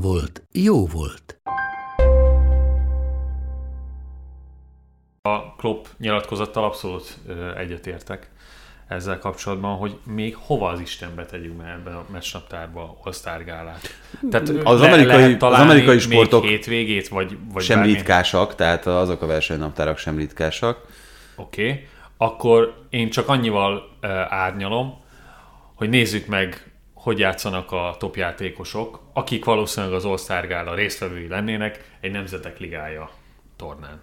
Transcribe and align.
volt, 0.00 0.42
jó 0.52 0.86
volt. 0.86 1.40
A 5.22 5.54
Klopp 5.56 5.84
nyilatkozattal 5.98 6.64
abszolút 6.64 7.18
egyetértek 7.56 8.30
ezzel 8.88 9.18
kapcsolatban, 9.18 9.76
hogy 9.76 9.98
még 10.04 10.36
hova 10.36 10.68
az 10.68 10.80
Istenbe 10.80 11.26
tegyünk 11.26 11.56
be 11.56 11.64
ebbe 11.64 11.90
a 11.90 12.04
meccsnaptárba 12.12 12.98
all 13.24 13.42
gálát. 13.42 13.80
Tehát 14.30 14.48
Az 14.48 14.80
le- 14.80 14.86
amerikai- 14.86 15.16
lehet 15.16 15.42
az 15.42 15.58
amerikai 15.58 15.94
még 15.94 16.00
sportok 16.00 16.44
hétvégét, 16.44 17.08
vagy, 17.08 17.38
vagy 17.52 17.62
sem 17.64 17.78
bármi- 17.78 17.92
ritkásak, 17.92 18.54
tehát 18.54 18.86
azok 18.86 19.22
a 19.22 19.26
versenynaptárak 19.26 19.98
sem 19.98 20.16
ritkásak. 20.16 20.80
Oké, 21.36 21.68
okay. 21.70 21.86
akkor 22.16 22.84
én 22.90 23.10
csak 23.10 23.28
annyival 23.28 23.96
uh, 24.02 24.10
árnyalom, 24.32 25.04
hogy 25.74 25.88
nézzük 25.88 26.26
meg, 26.26 26.65
hogy 27.06 27.18
játszanak 27.18 27.72
a 27.72 27.94
top 27.98 28.16
játékosok, 28.16 29.00
akik 29.12 29.44
valószínűleg 29.44 29.94
az 29.94 30.04
All-Star 30.04 30.46
Gála 30.46 30.74
résztvevői 30.74 31.28
lennének 31.28 31.84
egy 32.00 32.10
nemzetek 32.10 32.58
ligája 32.58 33.10
tornán. 33.56 34.00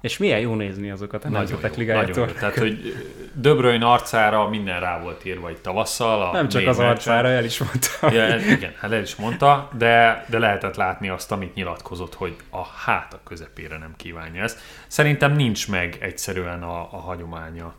És 0.00 0.18
milyen 0.18 0.40
jó 0.40 0.54
nézni 0.54 0.90
azokat 0.90 1.24
a 1.24 1.28
Nagyon 1.28 1.46
nemzetek 1.46 1.72
jó, 1.72 1.78
ligájától. 1.78 2.08
nagyon 2.08 2.28
jó. 2.28 2.34
Tehát, 2.34 2.56
hogy 2.56 2.94
De 3.32 3.54
Bruyne 3.54 3.86
arcára 3.86 4.48
minden 4.48 4.80
rá 4.80 5.00
volt 5.00 5.24
írva 5.24 5.50
itt 5.50 5.62
tavasszal. 5.62 6.22
A 6.22 6.32
Nem 6.32 6.48
csak 6.48 6.66
az 6.66 6.78
arcára, 6.78 7.28
el 7.28 7.44
is 7.44 7.58
mondta. 7.58 8.12
Ja, 8.12 8.36
igen, 8.36 8.72
hát 8.78 8.92
el 8.92 9.02
is 9.02 9.16
mondta, 9.16 9.68
de, 9.78 10.24
de 10.28 10.38
lehetett 10.38 10.76
látni 10.76 11.08
azt, 11.08 11.32
amit 11.32 11.54
nyilatkozott, 11.54 12.14
hogy 12.14 12.36
a 12.50 12.62
hát 12.66 13.12
a 13.14 13.20
közepére 13.24 13.78
nem 13.78 13.94
kívánja 13.96 14.42
ezt. 14.42 14.60
Szerintem 14.86 15.32
nincs 15.32 15.68
meg 15.68 15.96
egyszerűen 16.00 16.62
a, 16.62 16.80
a 16.80 17.00
hagyománya 17.00 17.74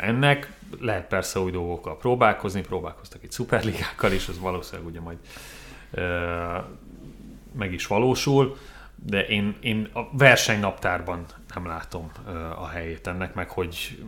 ennek. 0.00 0.52
Lehet 0.80 1.06
persze 1.06 1.38
új 1.40 1.50
dolgokkal 1.50 1.96
próbálkozni, 1.96 2.60
próbálkoztak 2.60 3.22
itt 3.22 3.32
szuperligákkal 3.32 4.12
is, 4.12 4.28
az 4.28 4.38
valószínűleg 4.38 4.90
ugye 4.90 5.00
majd 5.00 5.18
meg 7.52 7.72
is 7.72 7.86
valósul, 7.86 8.56
de 8.94 9.26
én, 9.26 9.56
én 9.60 9.88
a 9.92 10.16
versenynaptárban 10.16 11.24
nem 11.54 11.66
látom 11.66 12.10
a 12.56 12.68
helyét 12.68 13.06
ennek, 13.06 13.34
meg 13.34 13.50
hogy 13.50 14.04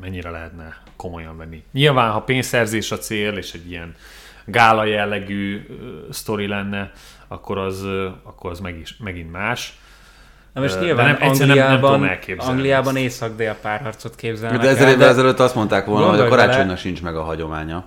mennyire 0.00 0.30
lehetne 0.30 0.82
komolyan 0.96 1.36
venni. 1.36 1.64
Nyilván, 1.72 2.10
ha 2.10 2.22
pénzszerzés 2.22 2.92
a 2.92 2.98
cél, 2.98 3.36
és 3.36 3.52
egy 3.52 3.70
ilyen 3.70 3.94
gála 4.44 4.84
jellegű 4.84 5.66
sztori 6.10 6.46
lenne, 6.46 6.92
akkor 7.28 7.58
az, 7.58 7.84
akkor 8.22 8.50
az 8.50 8.60
meg 8.60 8.78
is, 8.78 8.96
megint 8.96 9.30
más. 9.30 9.78
Na 10.52 10.60
most 10.60 10.74
De 10.78 10.80
nyilván 10.84 11.06
nem- 11.06 11.16
egyszerűen 11.30 11.56
nem- 11.56 11.80
nem 11.80 11.84
Angliában, 11.84 12.18
Angliában 12.38 12.96
észak-dél 12.96 13.56
párharcot 13.62 14.14
képzelnek 14.16 14.60
De 14.60 14.68
ezer 14.68 14.86
el, 14.86 14.92
évvel 14.92 15.08
ezelőtt 15.08 15.40
azt 15.40 15.54
mondták 15.54 15.86
volna, 15.86 16.08
hogy 16.08 16.20
a 16.20 16.28
karácsonynak 16.28 16.78
sincs 16.78 17.02
meg 17.02 17.16
a 17.16 17.22
hagyománya. 17.22 17.84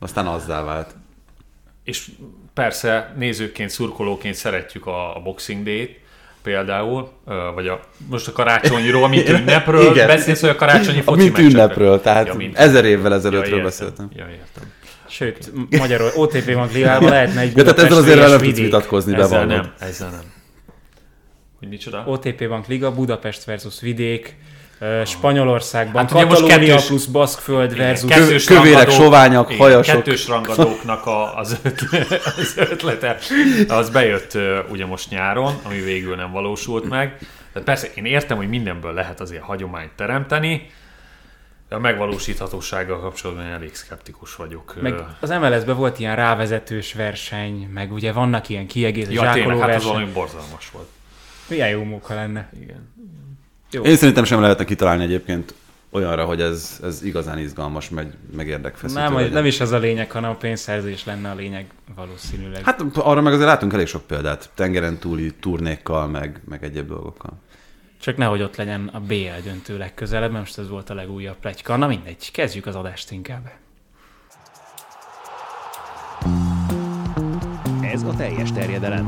Aztán 0.00 0.26
azzá 0.26 0.62
vált. 0.62 0.94
És 1.84 2.10
persze 2.54 3.12
nézőként, 3.16 3.70
szurkolóként 3.70 4.34
szeretjük 4.34 4.86
a, 4.86 5.16
a 5.16 5.20
Boxing 5.20 5.64
Day-t, 5.64 5.98
például, 6.42 7.08
vagy 7.54 7.66
a, 7.68 7.80
most 8.10 8.28
a 8.28 8.32
karácsonyról, 8.32 9.08
mint 9.08 9.28
ünnepről 9.38 9.90
Igen. 9.90 10.06
beszélsz, 10.06 10.40
vagy 10.40 10.50
a 10.50 10.54
karácsonyi 10.54 10.98
A 10.98 11.02
foci 11.02 11.22
mint 11.22 11.38
ünnepről, 11.38 12.00
tehát 12.00 12.34
mint- 12.36 12.56
ezer 12.58 12.84
évvel 12.84 13.14
ezelőttről 13.14 13.46
értem. 13.48 13.64
beszéltem. 13.64 14.08
Ja, 14.16 14.24
értem. 14.30 14.72
Sőt, 15.08 15.50
Magyarul 15.78 16.10
OTP 16.14 16.54
Magligában 16.54 17.10
lehetne 17.10 17.40
egy 17.40 17.56
Ja, 17.56 17.62
tehát 17.62 17.78
ezzel 17.78 17.96
azért 17.98 18.28
nem 18.28 18.38
tudsz 18.38 18.56
vitatkozni, 18.58 19.14
Ezzel 19.14 19.28
bevallod. 19.28 19.48
nem, 19.48 19.72
ezzel 19.78 20.10
nem. 20.10 20.32
Micsoda? 21.68 22.02
OTP 22.06 22.48
Bank 22.48 22.66
Liga, 22.66 22.92
Budapest 22.94 23.44
versus 23.44 23.80
vidék, 23.80 24.36
Spanyolországban, 25.04 26.02
Hát 26.02 26.10
Katalónia 26.12 26.56
kettős- 26.56 26.86
plusz 26.86 27.04
Baszkföld 27.04 27.76
versus... 27.76 28.10
Kettős 28.10 28.44
kövérek, 28.44 28.72
rangadók- 28.72 28.94
soványak, 29.02 29.46
igen, 29.46 29.60
hajasok. 29.60 29.94
Kettős 29.94 30.28
rangadóknak 30.28 31.06
a, 31.06 31.36
az, 31.36 31.60
ötlete, 31.62 32.20
az 32.36 32.54
ötlete, 32.56 33.18
az 33.68 33.90
bejött 33.90 34.38
ugye 34.70 34.86
most 34.86 35.10
nyáron, 35.10 35.54
ami 35.62 35.80
végül 35.80 36.16
nem 36.16 36.32
valósult 36.32 36.88
meg. 36.88 37.18
Tehát 37.52 37.68
persze 37.68 37.88
én 37.94 38.04
értem, 38.04 38.36
hogy 38.36 38.48
mindenből 38.48 38.92
lehet 38.92 39.20
azért 39.20 39.42
hagyományt 39.42 39.92
teremteni, 39.96 40.70
de 41.68 41.74
a 41.74 41.78
megvalósíthatósággal 41.78 43.00
kapcsolatban 43.00 43.44
elég 43.46 43.74
szkeptikus 43.74 44.36
vagyok. 44.36 44.74
Meg 44.80 44.94
az 45.20 45.30
MLS-ben 45.30 45.76
volt 45.76 45.98
ilyen 45.98 46.16
rávezetős 46.16 46.92
verseny, 46.92 47.68
meg 47.74 47.92
ugye 47.92 48.12
vannak 48.12 48.48
ilyen 48.48 48.66
kiegészítő 48.66 49.14
ja, 49.14 49.20
tényleg, 49.32 49.36
zsákoló 49.36 49.58
hát 49.58 49.68
az 49.68 49.74
verseny. 49.74 49.92
valami 49.92 50.10
borzalmas 50.12 50.70
volt. 50.70 50.88
Milyen 51.48 51.68
jó 51.68 51.82
munka 51.82 52.14
lenne. 52.14 52.50
Igen. 52.60 52.92
Én 53.82 53.96
szerintem 53.96 54.24
sem 54.24 54.40
lehetne 54.40 54.64
kitalálni 54.64 55.02
egyébként 55.04 55.54
olyanra, 55.90 56.24
hogy 56.24 56.40
ez, 56.40 56.80
ez 56.82 57.02
igazán 57.02 57.38
izgalmas, 57.38 57.88
meg, 57.88 58.12
meg 58.36 58.46
érdekfeszítő 58.46 59.00
Nem, 59.00 59.14
legyen. 59.14 59.32
nem 59.32 59.44
is 59.44 59.60
ez 59.60 59.72
a 59.72 59.78
lényeg, 59.78 60.10
hanem 60.10 60.30
a 60.30 60.34
pénzszerzés 60.34 61.04
lenne 61.04 61.30
a 61.30 61.34
lényeg 61.34 61.66
valószínűleg. 61.94 62.62
Hát 62.62 62.80
arra 62.94 63.20
meg 63.20 63.32
azért 63.32 63.48
látunk 63.48 63.72
elég 63.72 63.86
sok 63.86 64.06
példát, 64.06 64.50
tengeren 64.54 64.98
túli 64.98 65.32
turnékkal, 65.40 66.06
meg, 66.06 66.40
meg 66.48 66.64
egyéb 66.64 66.88
dolgokkal. 66.88 67.32
Csak 68.00 68.16
nehogy 68.16 68.42
ott 68.42 68.56
legyen 68.56 68.90
a 68.92 69.00
BL 69.00 69.42
döntő 69.44 69.78
legközelebb, 69.78 70.30
mert 70.30 70.44
most 70.44 70.58
ez 70.58 70.68
volt 70.68 70.90
a 70.90 70.94
legújabb 70.94 71.36
pletyka. 71.36 71.76
Na 71.76 71.86
mindegy, 71.86 72.30
kezdjük 72.30 72.66
az 72.66 72.74
adást 72.74 73.10
inkább. 73.10 73.50
Ez 77.82 78.02
a 78.02 78.14
teljes 78.16 78.52
terjedelem. 78.52 79.06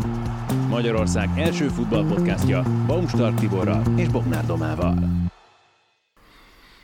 Magyarország 0.69 1.29
első 1.37 1.69
futballpodcastja 1.69 2.63
Baumstark 2.87 3.39
Tiborral 3.39 3.83
és 3.97 4.09
Bognár 4.09 4.47
Domával. 4.47 4.95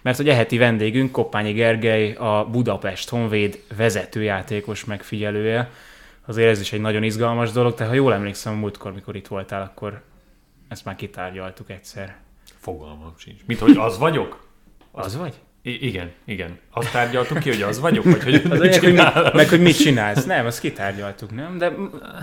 Mert 0.02 0.16
hogy 0.16 0.28
a 0.28 0.34
heti 0.34 0.58
vendégünk 0.58 1.12
Koppányi 1.12 1.52
Gergely, 1.52 2.12
a 2.12 2.48
Budapest 2.50 3.08
Honvéd 3.08 3.62
vezetőjátékos 3.76 4.84
megfigyelője. 4.84 5.70
Azért 6.26 6.48
ez 6.48 6.60
is 6.60 6.72
egy 6.72 6.80
nagyon 6.80 7.02
izgalmas 7.02 7.50
dolog, 7.50 7.74
tehát 7.74 7.92
ha 7.92 7.98
jól 7.98 8.14
emlékszem, 8.14 8.54
múltkor, 8.54 8.92
mikor 8.92 9.16
itt 9.16 9.26
voltál, 9.26 9.62
akkor 9.62 10.02
ezt 10.68 10.84
már 10.84 10.96
kitárgyaltuk 10.96 11.70
egyszer. 11.70 12.16
Fogalmam 12.44 13.12
sincs. 13.16 13.40
Mint 13.46 13.60
hogy 13.60 13.76
az 13.76 13.98
vagyok? 13.98 14.46
Az 14.90 15.16
vagy? 15.16 15.34
I- 15.64 15.86
igen, 15.86 16.10
igen. 16.24 16.58
Azt 16.70 16.92
tárgyaltuk 16.92 17.38
ki, 17.38 17.50
hogy 17.50 17.62
az 17.62 17.80
vagyok, 17.80 18.04
vagy 18.04 18.22
hogy 18.22 18.34
Az 18.50 18.58
mit 18.58 18.58
hogy, 18.58 18.82
mi, 18.82 18.86
csinálok? 18.96 19.34
meg 19.34 19.48
hogy 19.48 19.60
mit 19.60 19.76
csinálsz. 19.76 20.24
Nem, 20.24 20.46
azt 20.46 20.60
kitárgyaltuk, 20.60 21.34
nem? 21.34 21.58
De 21.58 21.72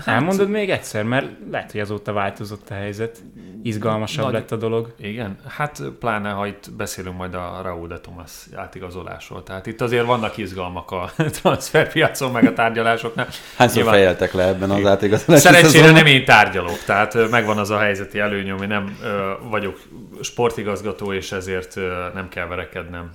elmondod 0.04 0.50
még 0.50 0.70
egyszer, 0.70 1.04
mert 1.04 1.26
lehet, 1.50 1.70
hogy 1.72 1.80
azóta 1.80 2.12
változott 2.12 2.70
a 2.70 2.74
helyzet. 2.74 3.18
Izgalmasabb 3.62 4.24
Nagy- 4.24 4.32
lett 4.32 4.52
a 4.52 4.56
dolog. 4.56 4.94
Igen, 5.00 5.38
hát 5.48 5.82
pláne, 5.98 6.30
ha 6.30 6.46
itt 6.46 6.70
beszélünk 6.76 7.16
majd 7.16 7.34
a 7.34 7.60
Raúl 7.62 7.86
de 7.88 7.98
Thomas 8.00 8.30
átigazolásról. 8.54 9.42
Tehát 9.42 9.66
itt 9.66 9.80
azért 9.80 10.04
vannak 10.06 10.36
izgalmak 10.36 10.90
a 10.90 11.10
transferpiacon, 11.40 12.32
meg 12.32 12.44
a 12.46 12.52
tárgyalásoknál. 12.52 13.28
Hányszor 13.56 13.76
Nyilván- 13.76 13.94
fejeltek 13.94 14.32
le 14.32 14.46
ebben 14.48 14.70
az 14.70 14.84
átigazolási 14.86 15.42
Szerencsére 15.42 15.70
szezonban? 15.70 16.02
nem 16.02 16.06
én 16.12 16.24
tárgyalok, 16.24 16.78
tehát 16.86 17.30
megvan 17.30 17.58
az 17.58 17.70
a 17.70 17.78
helyzeti 17.78 18.18
előnyöm, 18.18 18.56
hogy 18.58 18.68
nem 18.68 18.96
ö, 19.02 19.30
vagyok 19.48 19.78
sportigazgató, 20.20 21.12
és 21.12 21.32
ezért 21.32 21.76
ö, 21.76 21.92
nem 22.14 22.28
kell 22.28 22.46
verekednem 22.46 23.10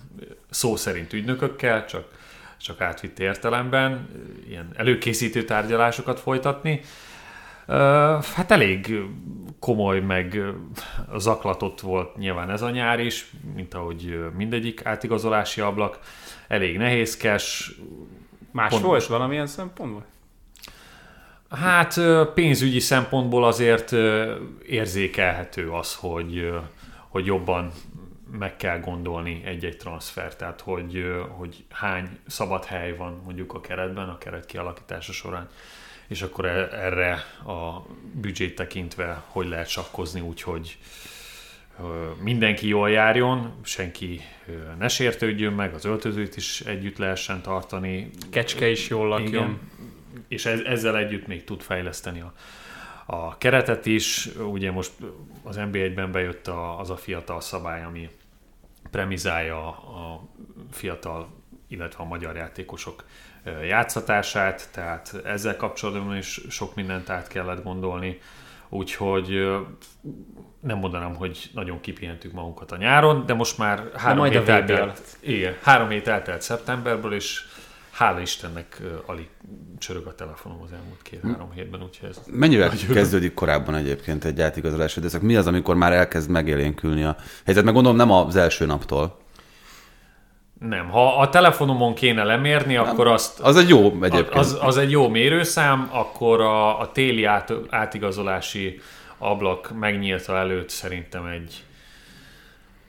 szó 0.55 0.75
szerint 0.75 1.13
ügynökökkel, 1.13 1.85
csak, 1.85 2.07
csak 2.57 2.81
átvitt 2.81 3.19
értelemben, 3.19 4.09
ilyen 4.47 4.71
előkészítő 4.75 5.43
tárgyalásokat 5.43 6.19
folytatni. 6.19 6.81
Hát 8.35 8.51
elég 8.51 8.99
komoly, 9.59 9.99
meg 9.99 10.41
zaklatott 11.17 11.79
volt 11.79 12.17
nyilván 12.17 12.49
ez 12.49 12.61
a 12.61 12.69
nyár 12.69 12.99
is, 12.99 13.31
mint 13.55 13.73
ahogy 13.73 14.19
mindegyik 14.37 14.85
átigazolási 14.85 15.61
ablak. 15.61 15.99
Elég 16.47 16.77
nehézkes, 16.77 17.71
Más 18.51 18.69
Pont- 18.69 18.83
volt 18.83 19.05
valamilyen 19.05 19.47
szempontból? 19.47 20.05
Hát 21.49 21.99
pénzügyi 22.33 22.79
szempontból 22.79 23.45
azért 23.45 23.91
érzékelhető 24.65 25.69
az, 25.69 25.95
hogy, 25.95 26.53
hogy 27.07 27.25
jobban 27.25 27.71
meg 28.37 28.55
kell 28.55 28.79
gondolni 28.79 29.41
egy-egy 29.45 29.77
transfer, 29.77 30.35
tehát 30.35 30.61
hogy, 30.61 31.05
hogy 31.29 31.63
hány 31.69 32.09
szabad 32.27 32.65
hely 32.65 32.95
van 32.95 33.21
mondjuk 33.23 33.53
a 33.53 33.61
keretben, 33.61 34.09
a 34.09 34.17
keret 34.17 34.45
kialakítása 34.45 35.11
során, 35.11 35.49
és 36.07 36.21
akkor 36.21 36.45
e- 36.45 36.69
erre 36.71 37.13
a 37.45 37.85
büdzsét 38.13 38.55
tekintve 38.55 39.23
hogy 39.27 39.47
lehet 39.47 39.67
sakkozni 39.67 40.21
úgy, 40.21 40.41
hogy, 40.41 40.77
mindenki 42.21 42.67
jól 42.67 42.89
járjon, 42.89 43.53
senki 43.63 44.21
ne 44.79 44.87
sértődjön 44.87 45.53
meg, 45.53 45.73
az 45.73 45.85
öltözőt 45.85 46.35
is 46.35 46.61
együtt 46.61 46.97
lehessen 46.97 47.41
tartani. 47.41 48.09
Kecske 48.31 48.69
is 48.69 48.89
jól 48.89 49.07
lakjon. 49.07 49.29
Igen. 49.29 49.59
És 50.27 50.45
ez, 50.45 50.59
ezzel 50.59 50.97
együtt 50.97 51.27
még 51.27 51.43
tud 51.43 51.61
fejleszteni 51.61 52.21
a, 52.21 52.33
a 53.05 53.37
keretet 53.37 53.85
is. 53.85 54.29
Ugye 54.51 54.71
most 54.71 54.91
az 55.43 55.55
NB1-ben 55.59 56.11
bejött 56.11 56.47
a, 56.47 56.79
az 56.79 56.89
a 56.89 56.95
fiatal 56.95 57.41
szabály, 57.41 57.83
ami 57.83 58.09
premizálja 58.95 59.67
a 59.67 60.21
fiatal, 60.71 61.29
illetve 61.67 62.03
a 62.03 62.07
magyar 62.07 62.35
játékosok 62.35 63.05
játszatását, 63.67 64.69
tehát 64.71 65.21
ezzel 65.25 65.57
kapcsolatban 65.57 66.17
is 66.17 66.41
sok 66.49 66.75
mindent 66.75 67.09
át 67.09 67.27
kellett 67.27 67.63
gondolni, 67.63 68.19
úgyhogy 68.69 69.29
nem 70.59 70.77
mondanám, 70.77 71.15
hogy 71.15 71.49
nagyon 71.53 71.81
kipihentük 71.81 72.31
magunkat 72.31 72.71
a 72.71 72.77
nyáron, 72.77 73.25
de 73.25 73.33
most 73.33 73.57
már 73.57 73.83
három 73.95 74.19
a 74.19 74.23
hét 74.23 74.49
eltelt, 74.49 75.17
igen, 75.19 75.55
három 75.61 75.89
hét 75.89 76.07
eltelt 76.07 76.41
szeptemberből, 76.41 77.13
és 77.13 77.45
hála 77.95 78.19
Istennek 78.19 78.81
alig 79.05 79.27
csörög 79.77 80.05
a 80.05 80.15
telefonom 80.15 80.61
az 80.61 80.71
elmúlt 80.71 81.01
két-három 81.01 81.51
hétben, 81.51 81.83
úgyhogy 81.83 82.09
ez 82.09 82.21
Mennyivel 82.31 82.71
kezdődik 82.93 83.33
korábban 83.33 83.75
egyébként 83.75 84.25
egy 84.25 84.41
átigazolási 84.41 84.99
időszak? 84.99 85.21
Mi 85.21 85.35
az, 85.35 85.47
amikor 85.47 85.75
már 85.75 85.93
elkezd 85.93 86.29
megélénkülni 86.29 87.03
a 87.03 87.15
helyzet? 87.45 87.63
Meg 87.63 87.73
gondolom 87.73 87.97
nem 87.97 88.11
az 88.11 88.35
első 88.35 88.65
naptól. 88.65 89.17
Nem, 90.59 90.89
ha 90.89 91.19
a 91.19 91.29
telefonomon 91.29 91.93
kéne 91.93 92.23
lemérni, 92.23 92.75
akkor 92.75 93.07
azt 93.07 93.39
Az 93.39 93.55
egy 93.55 93.69
jó 93.69 94.03
egyébként. 94.03 94.33
Az, 94.33 94.57
az 94.61 94.77
egy 94.77 94.91
jó 94.91 95.09
mérőszám, 95.09 95.89
akkor 95.91 96.41
a, 96.41 96.79
a 96.79 96.91
téli 96.91 97.23
át, 97.23 97.53
átigazolási 97.69 98.81
ablak 99.17 99.71
megnyílta 99.79 100.37
előtt 100.37 100.69
szerintem 100.69 101.25
egy 101.25 101.63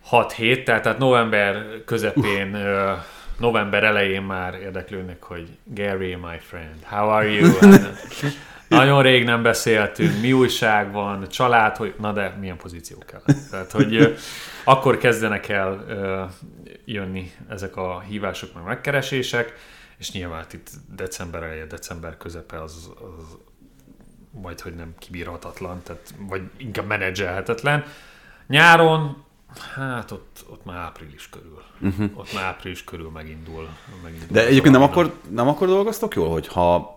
6 0.03 0.33
hét, 0.33 0.65
tehát, 0.65 0.83
tehát 0.83 0.99
november 0.99 1.67
közepén, 1.85 2.55
uh. 2.55 2.99
November 3.39 3.85
elején 3.85 4.23
már 4.23 4.55
érdeklődnek, 4.55 5.23
hogy 5.23 5.49
Gary, 5.65 6.15
my 6.15 6.39
friend, 6.39 6.83
how 6.85 7.09
are 7.09 7.29
you? 7.29 7.53
Nagyon 8.69 9.03
rég 9.03 9.25
nem 9.25 9.43
beszéltünk, 9.43 10.21
mi 10.21 10.33
újság 10.33 10.93
van, 10.93 11.29
család, 11.29 11.77
hogy 11.77 11.95
na 11.99 12.13
de 12.13 12.37
milyen 12.41 12.57
pozíció 12.57 12.99
kell. 13.07 13.23
Tehát, 13.51 13.71
hogy 13.71 14.17
akkor 14.65 14.99
kezdenek 14.99 15.49
el 15.49 15.85
jönni 16.85 17.33
ezek 17.49 17.77
a 17.77 18.01
hívások, 18.01 18.55
meg 18.55 18.65
megkeresések, 18.65 19.53
és 19.99 20.13
nyilván 20.13 20.39
hát 20.39 20.53
itt 20.53 20.71
december 20.95 21.43
eleje, 21.43 21.67
december 21.67 22.17
közepe 22.17 22.63
az, 22.63 22.91
az 23.01 23.37
majd, 24.31 24.61
hogy 24.61 24.75
nem 24.75 24.95
kibírhatatlan, 24.99 25.83
tehát, 25.83 26.15
vagy 26.19 26.43
inkább 26.57 26.87
menedzselhetetlen. 26.87 27.85
Nyáron, 28.47 29.25
hát 29.75 30.11
ott, 30.11 30.45
ott 30.51 30.65
már 30.65 30.77
április 30.77 31.29
körül. 31.29 31.63
Uh-huh. 31.81 32.19
Ott 32.19 32.35
már 32.35 32.45
április 32.45 32.85
körül 32.85 33.11
megindul. 33.11 33.69
megindul 34.03 34.29
De 34.31 34.47
egyébként 34.47 34.75
nem 34.75 34.83
akkor, 34.83 35.15
nem 35.31 35.49
akkor 35.49 35.67
dolgoztok 35.67 36.15
jól, 36.15 36.31
hogyha 36.31 36.97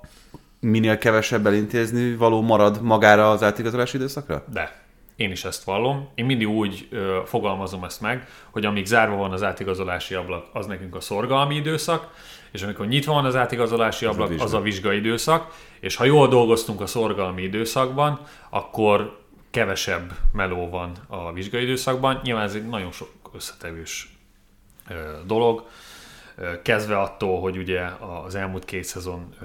minél 0.59 0.97
kevesebb 0.97 1.45
elintézni 1.45 2.15
való 2.15 2.41
marad 2.41 2.81
magára 2.81 3.31
az 3.31 3.43
átigazolási 3.43 3.97
időszakra? 3.97 4.43
De. 4.53 4.87
Én 5.15 5.31
is 5.31 5.43
ezt 5.45 5.63
vallom. 5.63 6.09
Én 6.15 6.25
mindig 6.25 6.47
úgy 6.47 6.87
ö, 6.91 7.19
fogalmazom 7.25 7.83
ezt 7.83 8.01
meg, 8.01 8.27
hogy 8.51 8.65
amíg 8.65 8.85
zárva 8.85 9.15
van 9.15 9.31
az 9.31 9.43
átigazolási 9.43 10.13
ablak, 10.13 10.45
az 10.53 10.65
nekünk 10.65 10.95
a 10.95 10.99
szorgalmi 10.99 11.55
időszak, 11.55 12.07
és 12.51 12.63
amikor 12.63 12.87
nyitva 12.87 13.13
van 13.13 13.25
az 13.25 13.35
átigazolási 13.35 14.05
ablak, 14.05 14.27
vizsga. 14.27 14.43
az 14.43 14.53
a 14.53 14.61
vizsgai 14.61 14.97
időszak, 14.97 15.53
és 15.79 15.95
ha 15.95 16.05
jól 16.05 16.27
dolgoztunk 16.27 16.81
a 16.81 16.85
szorgalmi 16.85 17.41
időszakban, 17.41 18.19
akkor 18.49 19.19
kevesebb 19.49 20.11
meló 20.31 20.69
van 20.69 20.91
a 21.07 21.33
vizsgai 21.33 21.63
időszakban. 21.63 22.19
Nyilván 22.23 22.43
ez 22.43 22.55
egy 22.55 22.67
nagyon 22.67 22.91
sok 22.91 23.09
összetevős 23.33 24.17
dolog, 25.25 25.67
kezdve 26.61 26.99
attól, 26.99 27.39
hogy 27.39 27.57
ugye 27.57 27.81
az 28.25 28.35
elmúlt 28.35 28.65
két 28.65 28.83
szezon 28.83 29.35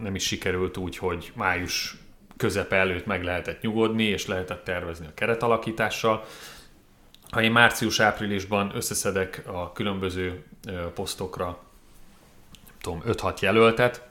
nem 0.00 0.14
is 0.14 0.26
sikerült 0.26 0.76
úgy, 0.76 0.96
hogy 0.96 1.32
május 1.34 1.96
közepe 2.36 2.76
előtt 2.76 3.06
meg 3.06 3.24
lehetett 3.24 3.60
nyugodni, 3.60 4.04
és 4.04 4.26
lehetett 4.26 4.64
tervezni 4.64 5.06
a 5.06 5.14
keretalakítással. 5.14 6.24
Ha 7.30 7.42
én 7.42 7.52
március-áprilisban 7.52 8.72
összeszedek 8.74 9.42
a 9.46 9.72
különböző 9.72 10.44
posztokra, 10.94 11.58
tudom, 12.80 13.02
5-6 13.06 13.40
jelöltet, 13.40 14.05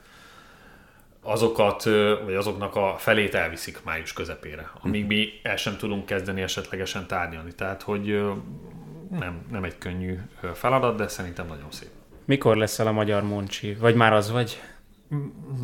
azokat, 1.26 1.84
vagy 2.26 2.34
azoknak 2.34 2.76
a 2.76 2.96
felét 2.98 3.34
elviszik 3.34 3.80
május 3.84 4.14
közepére, 4.14 4.72
amíg 4.82 5.06
mi 5.06 5.28
el 5.44 5.56
sem 5.56 5.78
tudunk 5.78 6.06
kezdeni 6.06 6.42
esetlegesen 6.42 7.08
tárgyalni. 7.08 7.54
Tehát, 7.56 7.82
hogy 7.82 8.24
nem, 9.10 9.46
nem 9.52 9.64
egy 9.64 9.78
könnyű 9.78 10.20
feladat, 10.54 10.98
de 10.98 11.08
szerintem 11.08 11.48
nagyon 11.48 11.72
szép. 11.72 11.90
Mikor 12.26 12.58
leszel 12.58 12.88
a 12.88 12.92
magyar 12.92 13.24
Moncsi? 13.24 13.74
Vagy 13.74 13.96
már 13.96 14.14
az 14.14 14.32
vagy? 14.32 14.62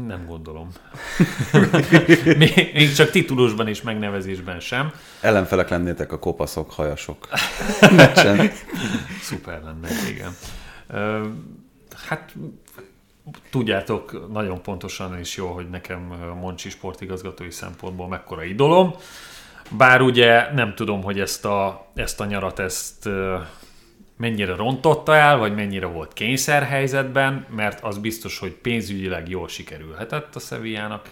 Nem 0.05 0.25
gondolom. 0.27 0.69
még, 2.37 2.71
még 2.73 2.93
csak 2.93 3.09
titulusban 3.09 3.67
és 3.67 3.81
megnevezésben 3.81 4.59
sem. 4.59 4.93
Ellenfelek 5.21 5.69
lennétek 5.69 6.11
a 6.11 6.19
kopaszok, 6.19 6.71
hajasok. 6.71 7.27
Szuper 9.21 9.61
lenne, 9.63 9.87
igen. 10.09 10.35
Hát 12.07 12.33
tudjátok 13.50 14.31
nagyon 14.31 14.62
pontosan 14.62 15.18
és 15.18 15.35
jó, 15.35 15.47
hogy 15.47 15.69
nekem 15.69 16.12
ö, 16.12 16.33
Moncsi 16.33 16.69
sportigazgatói 16.69 17.51
szempontból 17.51 18.07
mekkora 18.07 18.44
idolom. 18.44 18.94
Bár 19.77 20.01
ugye 20.01 20.51
nem 20.53 20.75
tudom, 20.75 21.03
hogy 21.03 21.19
ezt 21.19 21.45
a, 21.45 21.88
ezt 21.95 22.21
a 22.21 22.25
nyarat 22.25 22.59
ezt 22.59 23.06
ö, 23.06 23.38
mennyire 24.18 24.56
rontotta 24.56 25.15
el, 25.15 25.38
vagy 25.38 25.56
mennyire 25.56 25.85
volt 25.85 26.13
kényszerhelyzetben, 26.13 27.45
mert 27.50 27.83
az 27.83 27.97
biztos, 27.97 28.39
hogy 28.39 28.51
pénzügyileg 28.51 29.29
jól 29.29 29.47
sikerülhetett 29.47 30.35
a 30.35 30.39
Sevillának 30.39 31.09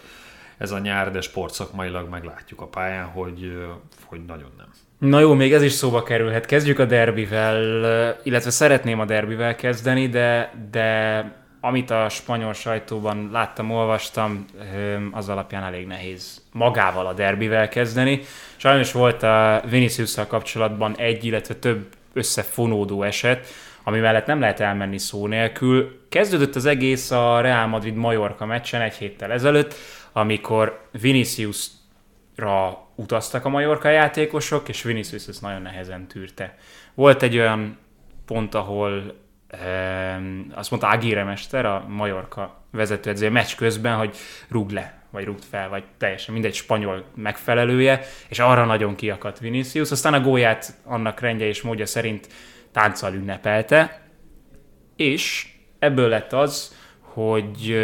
ez 0.58 0.72
a 0.72 0.80
nyár, 0.80 1.12
de 1.12 1.22
sportszakmailag 1.22 2.10
meglátjuk 2.10 2.62
a 2.62 2.68
pályán, 2.68 3.06
hogy, 3.06 3.44
ö, 3.44 3.66
hogy 4.06 4.26
nagyon 4.26 4.52
nem. 4.58 4.68
Na 4.98 5.20
jó, 5.20 5.34
még 5.34 5.54
ez 5.54 5.62
is 5.62 5.72
szóba 5.72 6.04
kerülhet. 6.04 6.46
Kezdjük 6.46 6.80
a 6.80 6.86
derbivel, 6.86 8.18
illetve 8.24 8.50
szeretném 8.50 9.00
a 9.00 9.06
derbivel 9.06 9.56
kezdeni, 9.56 10.08
de, 10.08 10.54
de 10.72 11.24
amit 11.62 11.90
a 11.90 12.10
spanyol 12.10 12.54
sajtóban 12.54 13.30
láttam, 13.32 13.72
olvastam, 13.72 14.46
az 15.12 15.30
alapján 15.30 15.64
elég 15.64 15.88
nehéz 15.88 16.42
magával 16.52 17.08
a 17.08 17.14
derbivel 17.14 17.70
kezdeni. 17.70 18.22
Sajnos 18.56 18.92
volt 18.92 19.24
a 19.24 19.62
vinicius 19.70 20.16
kapcsolatban 20.28 20.98
egy, 20.98 21.26
illetve 21.26 21.56
több 21.56 21.88
összefonódó 22.14 23.04
eset, 23.04 23.48
ami 23.84 24.00
mellett 24.00 24.26
nem 24.26 24.40
lehet 24.40 24.60
elmenni 24.60 24.98
szó 24.98 25.28
nélkül. 25.28 26.06
Kezdődött 26.10 26.56
az 26.56 26.66
egész 26.66 27.12
a 27.12 27.42
Real 27.42 27.68
Madrid-Majorka 27.68 28.46
meccsen 28.46 28.82
egy 28.82 28.96
héttel 28.96 29.32
ezelőtt, 29.32 29.74
amikor 30.12 30.88
Vinicius 31.02 31.68
ra 32.36 32.88
utaztak 32.96 33.46
a 33.46 33.50
Majorka 33.50 33.90
játékosok, 33.90 34.70
és 34.70 34.84
Vinicius 34.84 35.28
ezt 35.28 35.42
nagyon 35.42 35.62
nehezen 35.62 36.08
tűrte. 36.08 36.58
Volt 36.94 37.24
egy 37.24 37.38
olyan 37.38 37.78
pont, 38.26 38.56
ahol 38.56 39.18
azt 40.54 40.70
mondta 40.70 40.90
Aguirre 40.90 41.24
mester, 41.24 41.66
a 41.66 41.86
Majorka 41.88 42.64
vezetőedzője 42.72 43.32
meccs 43.32 43.56
közben, 43.56 43.98
hogy 43.98 44.18
rúg 44.50 44.70
le, 44.70 45.04
vagy 45.10 45.26
rúgt 45.26 45.46
fel, 45.46 45.70
vagy 45.70 45.84
teljesen 45.98 46.34
mindegy 46.34 46.54
spanyol 46.54 47.06
megfelelője, 47.16 48.02
és 48.28 48.40
arra 48.40 48.66
nagyon 48.66 48.96
kiakadt 48.96 49.40
Vinicius. 49.40 49.92
Aztán 49.92 50.14
a 50.14 50.22
gólját 50.22 50.74
annak 50.84 51.20
rendje 51.20 51.48
és 51.48 51.62
módja 51.62 51.86
szerint 51.86 52.28
tánccal 52.72 53.14
ünnepelte, 53.14 54.02
és 54.96 55.48
ebből 55.80 56.10
lett 56.10 56.34
az, 56.34 56.76
hogy 57.00 57.78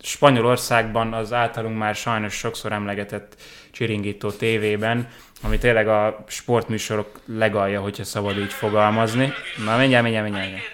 Spanyolországban 0.00 1.12
az 1.12 1.32
általunk 1.32 1.78
már 1.78 1.94
sajnos 1.94 2.34
sokszor 2.34 2.72
emlegetett 2.72 3.36
Csiringító 3.70 4.30
tévében, 4.30 5.08
ami 5.44 5.58
tényleg 5.58 5.88
a 5.88 6.24
sportműsorok 6.26 7.20
legalja, 7.26 7.80
hogyha 7.80 8.04
szabad 8.04 8.38
így 8.38 8.52
fogalmazni. 8.52 9.32
Na, 9.64 9.76
mindjárt, 9.76 10.02
mindjárt, 10.02 10.24
mindjárt. 10.24 10.48
mindjárt. 10.48 10.72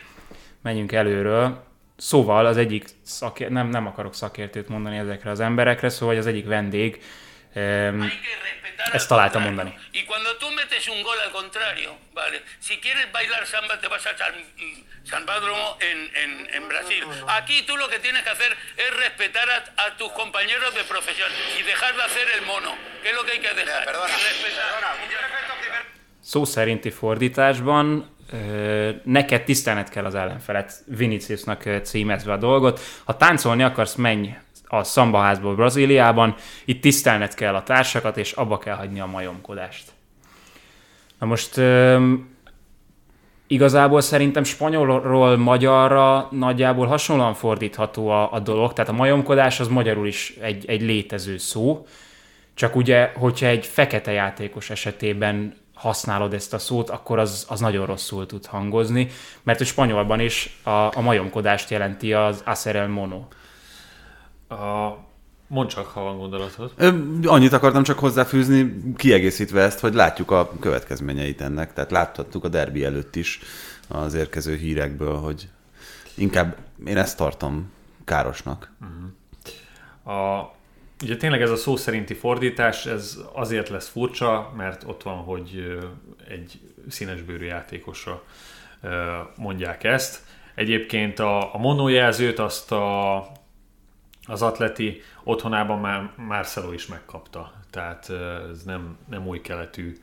Menjünk 0.62 0.92
előről. 0.92 1.64
Szóval 1.96 2.46
az 2.46 2.56
egyik, 2.56 2.88
szakér, 3.02 3.50
nem, 3.50 3.68
nem 3.68 3.86
akarok 3.86 4.14
szakértőt 4.14 4.68
mondani 4.68 4.96
ezekre 4.96 5.30
az 5.30 5.40
emberekre, 5.40 5.88
szóval 5.88 6.16
az 6.16 6.26
egyik 6.26 6.46
vendég 6.46 7.00
ezt 8.92 9.08
találta 9.08 9.38
mondani. 9.38 9.72
Y 9.92 10.04
cuando 10.04 10.36
tú 10.36 10.46
metes 10.50 10.86
un 10.88 11.02
gol 11.02 11.18
al 11.26 11.30
contrario, 11.30 11.98
vale, 12.14 12.42
si 12.58 12.78
quieres 12.78 13.06
bailar 13.12 13.46
samba 13.46 13.78
te 13.78 13.88
vas 13.88 14.06
a 14.06 14.16
San, 14.16 14.34
San 15.10 15.24
Padromo 15.24 15.76
en, 15.90 15.98
en, 16.22 16.30
en 16.56 16.68
Brasil. 16.68 17.02
Aquí 17.26 17.62
tú 17.62 17.76
lo 17.76 17.88
que 17.88 17.98
tienes 17.98 18.22
que 18.22 18.30
hacer 18.30 18.56
es 18.76 18.90
respetar 19.04 19.48
a, 19.50 19.58
a 19.84 19.96
tus 19.96 20.12
compañeros 20.12 20.74
de 20.74 20.84
profesión 20.84 21.30
y 21.58 21.62
dejar 21.62 21.92
de 21.96 22.02
hacer 22.02 22.26
el 22.36 22.42
mono, 22.46 22.72
que 23.02 23.08
es 23.10 23.14
lo 23.14 23.24
que 23.24 23.32
hay 23.32 23.40
que 23.40 23.54
dejar. 23.54 23.84
respetar. 23.86 24.70
Szó 26.22 26.44
szerinti 26.44 26.90
fordításban 26.90 28.16
neked 29.04 29.42
tisztelned 29.42 29.88
kell 29.88 30.04
az 30.04 30.14
ellenfelet, 30.14 30.72
Viniciusnak 30.86 31.62
címezve 31.82 32.32
a 32.32 32.36
dolgot. 32.36 32.80
Ha 33.04 33.16
táncolni 33.16 33.62
akarsz, 33.62 33.94
menj 33.94 34.36
a 34.70 34.84
szambaházból 34.84 35.54
Brazíliában, 35.54 36.34
itt 36.64 36.82
tisztelned 36.82 37.34
kell 37.34 37.54
a 37.54 37.62
társakat, 37.62 38.16
és 38.16 38.32
abba 38.32 38.58
kell 38.58 38.76
hagyni 38.76 39.00
a 39.00 39.06
majomkodást. 39.06 39.92
Na 41.18 41.26
most 41.26 41.56
öm, 41.56 42.28
igazából 43.46 44.00
szerintem 44.00 44.44
spanyolról 44.44 45.36
magyarra 45.36 46.28
nagyjából 46.30 46.86
hasonlóan 46.86 47.34
fordítható 47.34 48.08
a, 48.08 48.32
a 48.32 48.38
dolog, 48.38 48.72
tehát 48.72 48.90
a 48.90 48.96
majomkodás 48.96 49.60
az 49.60 49.68
magyarul 49.68 50.06
is 50.06 50.36
egy, 50.40 50.64
egy 50.66 50.82
létező 50.82 51.36
szó, 51.36 51.86
csak 52.54 52.76
ugye, 52.76 53.12
hogyha 53.14 53.46
egy 53.46 53.66
fekete 53.66 54.12
játékos 54.12 54.70
esetében 54.70 55.54
használod 55.74 56.34
ezt 56.34 56.54
a 56.54 56.58
szót, 56.58 56.90
akkor 56.90 57.18
az, 57.18 57.46
az 57.48 57.60
nagyon 57.60 57.86
rosszul 57.86 58.26
tud 58.26 58.46
hangozni, 58.46 59.08
mert 59.42 59.60
a 59.60 59.64
spanyolban 59.64 60.20
is 60.20 60.60
a, 60.62 60.70
a 60.70 61.00
majomkodást 61.00 61.70
jelenti 61.70 62.12
az 62.12 62.42
hacer 62.44 62.76
el 62.76 62.88
mono. 62.88 63.22
A... 64.50 64.98
Mondd 65.46 65.68
csak, 65.68 65.86
ha 65.86 66.02
van 66.02 66.18
gondolatod. 66.18 66.72
Annyit 67.24 67.52
akartam 67.52 67.82
csak 67.82 67.98
hozzáfűzni, 67.98 68.82
kiegészítve 68.96 69.62
ezt, 69.62 69.80
hogy 69.80 69.94
látjuk 69.94 70.30
a 70.30 70.52
következményeit 70.60 71.40
ennek. 71.40 71.72
Tehát 71.72 71.90
láthattuk 71.90 72.44
a 72.44 72.48
derbi 72.48 72.84
előtt 72.84 73.16
is 73.16 73.40
az 73.88 74.14
érkező 74.14 74.56
hírekből, 74.56 75.16
hogy 75.16 75.48
inkább 76.14 76.56
én 76.84 76.96
ezt 76.96 77.16
tartom 77.16 77.72
károsnak. 78.04 78.72
A, 80.04 80.40
ugye 81.02 81.16
tényleg 81.16 81.42
ez 81.42 81.50
a 81.50 81.56
szó 81.56 81.76
szerinti 81.76 82.14
fordítás, 82.14 82.86
ez 82.86 83.18
azért 83.32 83.68
lesz 83.68 83.88
furcsa, 83.88 84.52
mert 84.56 84.84
ott 84.86 85.02
van, 85.02 85.16
hogy 85.16 85.78
egy 86.28 86.60
színesbőrű 86.88 87.44
játékosra 87.44 88.22
mondják 89.36 89.84
ezt. 89.84 90.22
Egyébként 90.54 91.18
a, 91.18 91.54
a 91.54 91.58
monójelzőt 91.58 92.38
azt 92.38 92.72
a, 92.72 93.16
az 94.30 94.42
atleti 94.42 95.02
otthonában 95.24 95.78
már 95.78 96.10
Marcelo 96.16 96.72
is 96.72 96.86
megkapta. 96.86 97.52
Tehát 97.70 98.10
ez 98.50 98.62
nem, 98.62 98.98
nem 99.08 99.26
új 99.26 99.40
keletű 99.40 99.96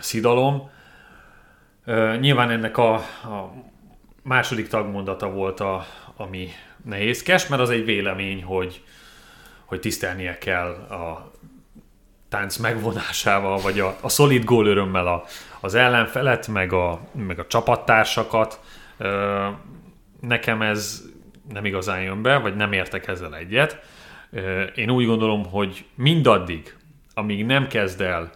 szidalom. 0.00 0.70
Nyilván 2.20 2.50
ennek 2.50 2.78
a, 2.78 2.94
a 2.94 3.52
második 4.22 4.68
tagmondata 4.68 5.30
volt, 5.30 5.60
a, 5.60 5.86
ami 6.16 6.48
nehézkes, 6.84 7.46
mert 7.46 7.62
az 7.62 7.70
egy 7.70 7.84
vélemény, 7.84 8.44
hogy, 8.44 8.82
hogy 9.64 9.80
tisztelnie 9.80 10.38
kell 10.38 10.70
a 10.72 11.32
tánc 12.28 12.56
megvonásával, 12.56 13.58
vagy 13.58 13.80
a, 13.80 13.96
a 14.00 14.08
szolid 14.08 14.44
gól 14.44 14.66
örömmel 14.66 15.06
a, 15.06 15.24
az 15.60 15.74
ellenfelet, 15.74 16.48
meg 16.48 16.72
a, 16.72 17.00
meg 17.12 17.38
a 17.38 17.46
csapattársakat. 17.46 18.60
Nekem 20.20 20.62
ez 20.62 21.02
nem 21.52 21.64
igazán 21.64 22.02
jön 22.02 22.22
be, 22.22 22.36
vagy 22.36 22.56
nem 22.56 22.72
értek 22.72 23.06
ezzel 23.06 23.36
egyet. 23.36 23.82
Én 24.74 24.90
úgy 24.90 25.06
gondolom, 25.06 25.44
hogy 25.44 25.84
mindaddig, 25.94 26.76
amíg 27.14 27.44
nem 27.44 27.66
kezd 27.66 28.00
el 28.00 28.30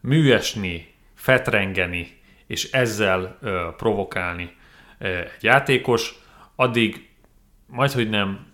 műesni, 0.00 0.94
fetrengeni, 1.14 2.20
és 2.46 2.70
ezzel 2.70 3.38
provokálni 3.76 4.56
egy 4.98 5.42
játékos, 5.42 6.14
addig 6.56 7.08
majd, 7.66 7.90
hogy 7.90 8.08
nem 8.08 8.46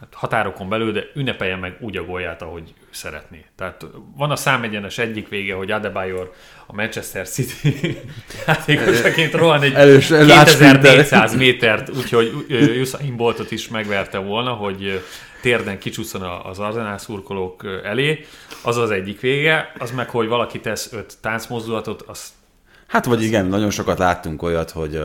hát 0.00 0.14
határokon 0.14 0.68
belül, 0.68 0.92
de 0.92 1.04
ünnepelje 1.14 1.56
meg 1.56 1.76
úgy 1.80 1.96
a 1.96 2.04
gólját, 2.04 2.42
ahogy 2.42 2.74
ő 2.96 3.08
szeretné. 3.08 3.44
Tehát 3.56 3.86
van 4.16 4.30
a 4.30 4.36
számegyenes 4.36 4.98
egyik 4.98 5.28
vége, 5.28 5.54
hogy 5.54 5.70
Adebayor 5.70 6.32
a 6.66 6.74
Manchester 6.74 7.28
City 7.28 7.98
játékosaként 8.46 9.32
rohan 9.32 9.62
egy 9.62 9.72
Elős- 9.74 10.06
2400 10.06 11.36
métert, 11.36 11.88
úgyhogy 11.96 12.46
Usain 12.80 13.16
Boltot 13.16 13.50
is 13.50 13.68
megverte 13.68 14.18
volna, 14.18 14.50
hogy 14.50 15.02
térden 15.40 15.78
kicsúszson 15.78 16.22
a- 16.22 16.44
az 16.48 16.58
Arsenal 16.58 16.98
szurkolók 16.98 17.64
elé. 17.84 18.24
Az 18.62 18.76
az 18.76 18.90
egyik 18.90 19.20
vége, 19.20 19.72
az 19.78 19.90
meg, 19.90 20.08
hogy 20.10 20.28
valaki 20.28 20.60
tesz 20.60 20.92
öt 20.92 21.14
táncmozdulatot, 21.20 22.02
az 22.02 22.28
Hát 22.86 23.04
vagy 23.04 23.22
igen, 23.22 23.46
nagyon 23.46 23.70
sokat 23.70 23.98
láttunk 23.98 24.42
olyat, 24.42 24.70
hogy 24.70 25.00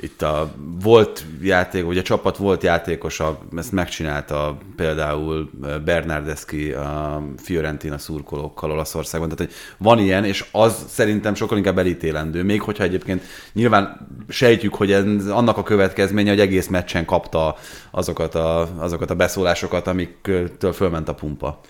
itt 0.00 0.22
a 0.22 0.52
volt 0.82 1.24
játék, 1.42 1.84
vagy 1.84 1.98
a 1.98 2.02
csapat 2.02 2.36
volt 2.36 2.62
játékosa, 2.62 3.38
ezt 3.56 3.72
megcsinálta 3.72 4.58
például 4.76 5.50
Bernardeschi 5.84 6.72
a 6.72 7.22
Fiorentina 7.36 7.98
szurkolókkal 7.98 8.70
Olaszországban. 8.70 9.28
Tehát, 9.28 9.52
hogy 9.52 9.62
van 9.78 9.98
ilyen, 9.98 10.24
és 10.24 10.44
az 10.52 10.84
szerintem 10.88 11.34
sokkal 11.34 11.56
inkább 11.56 11.78
elítélendő. 11.78 12.42
Még 12.42 12.62
hogyha 12.62 12.84
egyébként 12.84 13.22
nyilván 13.52 14.08
sejtjük, 14.28 14.74
hogy 14.74 14.92
ez 14.92 15.26
annak 15.26 15.56
a 15.56 15.62
következménye, 15.62 16.30
hogy 16.30 16.40
egész 16.40 16.66
meccsen 16.66 17.04
kapta 17.04 17.56
azokat 17.90 18.34
a, 18.34 18.68
azokat 18.76 19.10
a 19.10 19.14
beszólásokat, 19.14 19.86
amiktől 19.86 20.72
fölment 20.72 21.08
a 21.08 21.14
pumpa. 21.14 21.60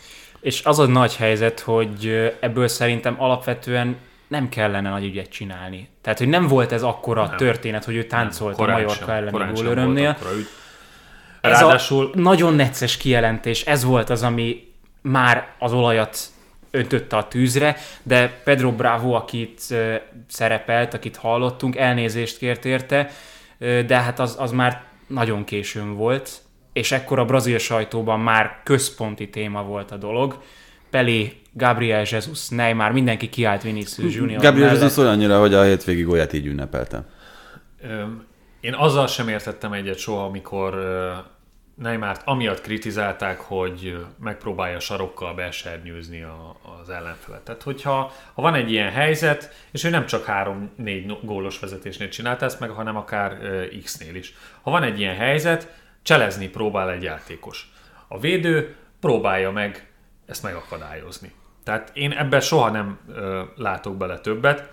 És 0.41 0.65
az 0.65 0.79
a 0.79 0.87
nagy 0.87 1.17
helyzet, 1.17 1.61
hogy 1.61 2.33
ebből 2.41 2.69
szerintem 2.69 3.15
alapvetően 3.19 3.97
nem 4.29 4.49
kellene 4.49 4.91
nagy 4.91 5.05
ügyet 5.05 5.29
csinálni. 5.29 5.89
Tehát, 6.03 6.19
hogy 6.19 6.29
nem 6.29 6.47
volt 6.47 6.73
ez 6.73 6.83
akkora 6.83 7.27
nem. 7.27 7.37
történet, 7.37 7.85
hogy 7.85 7.95
ő 7.95 8.05
táncolt 8.05 8.55
a 8.55 8.57
korán 8.57 8.83
Majorka 8.83 9.13
elleni 9.13 9.53
gólörömnél. 9.53 10.17
Ez 11.41 11.61
Ráadásul 11.61 12.11
a 12.15 12.19
nagyon 12.19 12.55
necces 12.55 12.97
kijelentés, 12.97 13.65
ez 13.65 13.85
volt 13.85 14.11
az, 14.11 14.23
ami 14.23 14.73
már 15.01 15.49
az 15.59 15.73
olajat 15.73 16.19
öntötte 16.71 17.17
a 17.17 17.29
tűzre, 17.29 17.77
de 18.03 18.41
Pedro 18.45 18.73
Bravo, 18.73 19.13
akit 19.13 19.61
szerepelt, 20.29 20.95
akit 20.95 21.17
hallottunk, 21.17 21.77
elnézést 21.77 22.39
kért 22.39 22.65
érte, 22.65 23.11
de 23.59 24.01
hát 24.01 24.19
az, 24.19 24.37
az 24.39 24.53
már 24.53 24.83
nagyon 25.07 25.45
későn 25.45 25.95
volt, 25.95 26.31
és 26.73 26.93
ekkor 26.93 27.19
a 27.19 27.25
brazil 27.25 27.59
sajtóban 27.59 28.21
már 28.21 28.61
központi 28.65 29.29
téma 29.29 29.63
volt 29.63 29.91
a 29.91 29.97
dolog. 29.97 30.43
Pelé, 30.91 31.41
Gabriel 31.59 32.05
Jesus, 32.11 32.49
Neymar, 32.49 32.93
mindenki 32.93 33.29
kiállt 33.29 33.63
Vinicius 33.63 34.15
Junior 34.15 34.41
Gabriel 34.41 34.67
mellett. 34.67 34.83
Jesus 34.83 35.05
olyannyira, 35.05 35.41
hogy 35.41 35.55
a 35.55 35.63
hétvégi 35.63 36.03
gólját 36.03 36.33
így 36.33 36.47
ünnepelte. 36.47 37.05
Öm, 37.83 38.27
Én 38.61 38.75
azzal 38.75 39.07
sem 39.07 39.29
értettem 39.29 39.73
egyet 39.73 39.99
soha, 39.99 40.25
amikor 40.25 40.75
ö, 40.75 41.13
Neymart 41.75 42.23
amiatt 42.25 42.61
kritizálták, 42.61 43.41
hogy 43.41 43.97
megpróbálja 44.21 44.81
sarokkal 44.81 45.35
besernyőzni 45.35 46.23
a, 46.23 46.57
az 46.81 46.91
ellenfelet. 46.91 47.41
Tehát, 47.41 47.63
hogyha 47.63 48.13
ha 48.35 48.43
van 48.43 48.55
egy 48.55 48.71
ilyen 48.71 48.91
helyzet, 48.91 49.55
és 49.71 49.85
ő 49.85 49.91
nem 49.91 50.07
csak 50.07 50.25
3-4 50.29 51.07
no- 51.07 51.25
gólos 51.25 51.59
vezetésnél 51.59 52.09
csinálta 52.09 52.45
ezt 52.45 52.61
meg, 52.61 52.71
hanem 52.71 52.97
akár 52.97 53.39
X-nél 53.85 54.15
is. 54.15 54.35
Ha 54.63 54.71
van 54.71 54.83
egy 54.83 55.01
ilyen 55.01 55.17
helyzet, 55.17 55.73
cselezni 56.03 56.49
próbál 56.49 56.91
egy 56.91 57.03
játékos. 57.03 57.73
A 58.09 58.19
védő 58.21 58.75
próbálja 59.01 59.51
meg 59.51 59.87
ezt 60.27 60.43
megakadályozni. 60.43 61.33
Tehát 61.69 61.91
én 61.95 62.13
ebben 62.13 62.41
soha 62.41 62.71
nem 62.71 62.99
ö, 63.09 63.43
látok 63.57 63.97
bele 63.97 64.19
többet, 64.19 64.69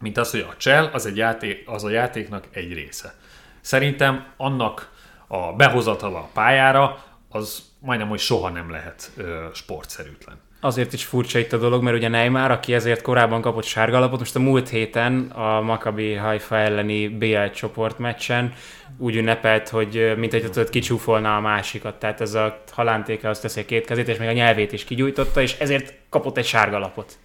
mint 0.00 0.16
az, 0.16 0.30
hogy 0.30 0.46
a 0.50 0.56
csel 0.56 0.90
az, 0.92 1.06
egy 1.06 1.16
játék, 1.16 1.68
az 1.68 1.84
a 1.84 1.90
játéknak 1.90 2.44
egy 2.50 2.72
része. 2.72 3.14
Szerintem 3.60 4.26
annak 4.36 4.92
a 5.26 5.52
behozatala 5.52 6.18
a 6.18 6.30
pályára, 6.32 7.04
az 7.28 7.62
majdnem, 7.78 8.08
hogy 8.08 8.18
soha 8.18 8.48
nem 8.48 8.70
lehet 8.70 9.10
ö, 9.16 9.46
sportszerűtlen. 9.54 10.40
Azért 10.60 10.92
is 10.92 11.04
furcsa 11.04 11.38
itt 11.38 11.52
a 11.52 11.58
dolog, 11.58 11.82
mert 11.82 11.96
ugye 11.96 12.08
Neymar, 12.08 12.50
aki 12.50 12.74
ezért 12.74 13.02
korábban 13.02 13.40
kapott 13.40 13.64
sárgalapot, 13.64 14.18
most 14.18 14.36
a 14.36 14.40
múlt 14.40 14.68
héten 14.68 15.30
a 15.30 15.60
Maccabi 15.60 16.14
Haifa 16.14 16.56
elleni 16.56 17.08
BL 17.08 17.44
csoportmeccsen 17.54 18.52
úgy 18.98 19.16
ünnepelt, 19.16 19.68
hogy 19.68 20.12
mint 20.16 20.32
hogy 20.32 20.42
tudod, 20.42 20.70
kicsúfolna 20.70 21.36
a 21.36 21.40
másikat. 21.40 21.98
Tehát 21.98 22.20
ez 22.20 22.34
a 22.34 22.62
halántéka 22.72 23.28
azt 23.28 23.42
teszi 23.42 23.60
a 23.60 23.64
két 23.64 23.86
kezét, 23.86 24.08
és 24.08 24.18
még 24.18 24.28
a 24.28 24.32
nyelvét 24.32 24.72
is 24.72 24.84
kigyújtotta, 24.84 25.40
és 25.40 25.58
ezért 25.58 25.94
kapott 26.08 26.36
egy 26.36 26.46
sárgalapot. 26.46 27.18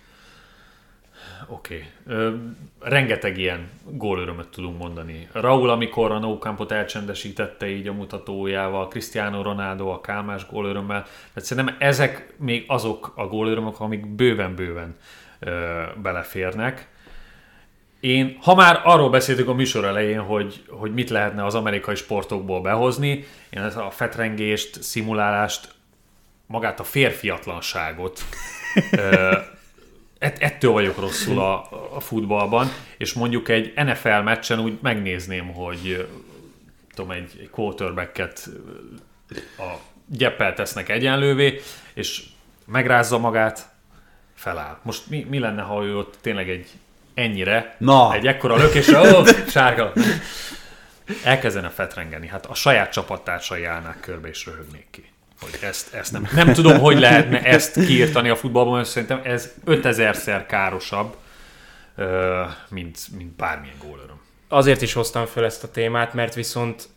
Oké. 1.53 1.85
Okay. 2.05 2.33
Rengeteg 2.79 3.37
ilyen 3.37 3.69
gólörömöt 3.85 4.47
tudunk 4.47 4.77
mondani. 4.77 5.27
Raúl, 5.31 5.69
amikor 5.69 6.11
a 6.11 6.19
No 6.19 6.37
Campot 6.37 6.71
elcsendesítette 6.71 7.67
így 7.69 7.87
a 7.87 7.93
mutatójával, 7.93 8.87
Cristiano 8.87 9.41
Ronaldo 9.41 9.87
a 9.87 10.01
Kálmás 10.01 10.47
gólörömmel. 10.47 11.01
Tehát 11.03 11.49
szerintem 11.49 11.75
ezek 11.79 12.33
még 12.37 12.65
azok 12.67 13.13
a 13.15 13.27
gólörömök, 13.27 13.79
amik 13.79 14.15
bőven-bőven 14.15 14.95
beleférnek. 16.01 16.87
Én, 17.99 18.37
ha 18.41 18.55
már 18.55 18.81
arról 18.83 19.09
beszéltük 19.09 19.47
a 19.47 19.53
műsor 19.53 19.85
elején, 19.85 20.21
hogy, 20.21 20.63
hogy 20.67 20.93
mit 20.93 21.09
lehetne 21.09 21.45
az 21.45 21.55
amerikai 21.55 21.95
sportokból 21.95 22.61
behozni, 22.61 23.25
én 23.49 23.61
ezt 23.61 23.77
a 23.77 23.89
fetrengést, 23.89 24.83
szimulálást, 24.83 25.73
magát 26.45 26.79
a 26.79 26.83
férfiatlanságot 26.83 28.21
ett, 30.23 30.41
ettől 30.41 30.71
vagyok 30.71 30.99
rosszul 30.99 31.39
a, 31.39 31.67
a 31.95 31.99
futballban, 31.99 32.67
és 32.97 33.13
mondjuk 33.13 33.49
egy 33.49 33.73
NFL 33.75 34.19
meccsen 34.23 34.59
úgy 34.59 34.77
megnézném, 34.81 35.53
hogy 35.53 36.07
tudom, 36.93 37.11
egy, 37.11 37.31
egy 37.39 37.49
quarterbacket 37.49 38.49
a 39.57 39.73
gyeppel 40.07 40.53
tesznek 40.53 40.89
egyenlővé, 40.89 41.61
és 41.93 42.23
megrázza 42.65 43.17
magát, 43.17 43.69
feláll. 44.35 44.77
Most 44.81 45.09
mi, 45.09 45.25
mi 45.29 45.39
lenne, 45.39 45.61
ha 45.61 45.83
ő 45.83 45.97
ott 45.97 46.17
tényleg 46.21 46.49
egy 46.49 46.69
ennyire, 47.13 47.75
Na. 47.77 48.13
egy 48.13 48.27
ekkora 48.27 48.55
lökésre, 48.55 48.99
ó, 48.99 49.23
sárga, 49.47 49.93
elkezdene 51.23 51.69
fetrengeni. 51.69 52.27
Hát 52.27 52.45
a 52.45 52.53
saját 52.53 52.91
csapattársai 52.91 53.63
állnák 53.63 53.99
körbe 53.99 54.27
és 54.27 54.45
röhögnék 54.45 54.87
ki. 54.91 55.12
Hogy 55.43 55.59
ezt, 55.61 55.93
ezt 55.93 56.11
nem, 56.11 56.27
nem 56.35 56.53
tudom, 56.53 56.79
hogy 56.79 56.99
lehetne 56.99 57.41
ezt 57.41 57.85
kiírtani 57.85 58.29
a 58.29 58.35
futballban, 58.35 58.75
mert 58.75 58.89
szerintem 58.89 59.21
ez 59.23 59.51
5000-szer 59.65 60.43
károsabb, 60.47 61.15
mint, 62.69 62.99
mint 63.17 63.35
bármilyen 63.35 63.75
gólöröm. 63.85 64.21
Azért 64.47 64.81
is 64.81 64.93
hoztam 64.93 65.25
fel 65.25 65.45
ezt 65.45 65.63
a 65.63 65.71
témát, 65.71 66.13
mert 66.13 66.33
viszont 66.33 66.89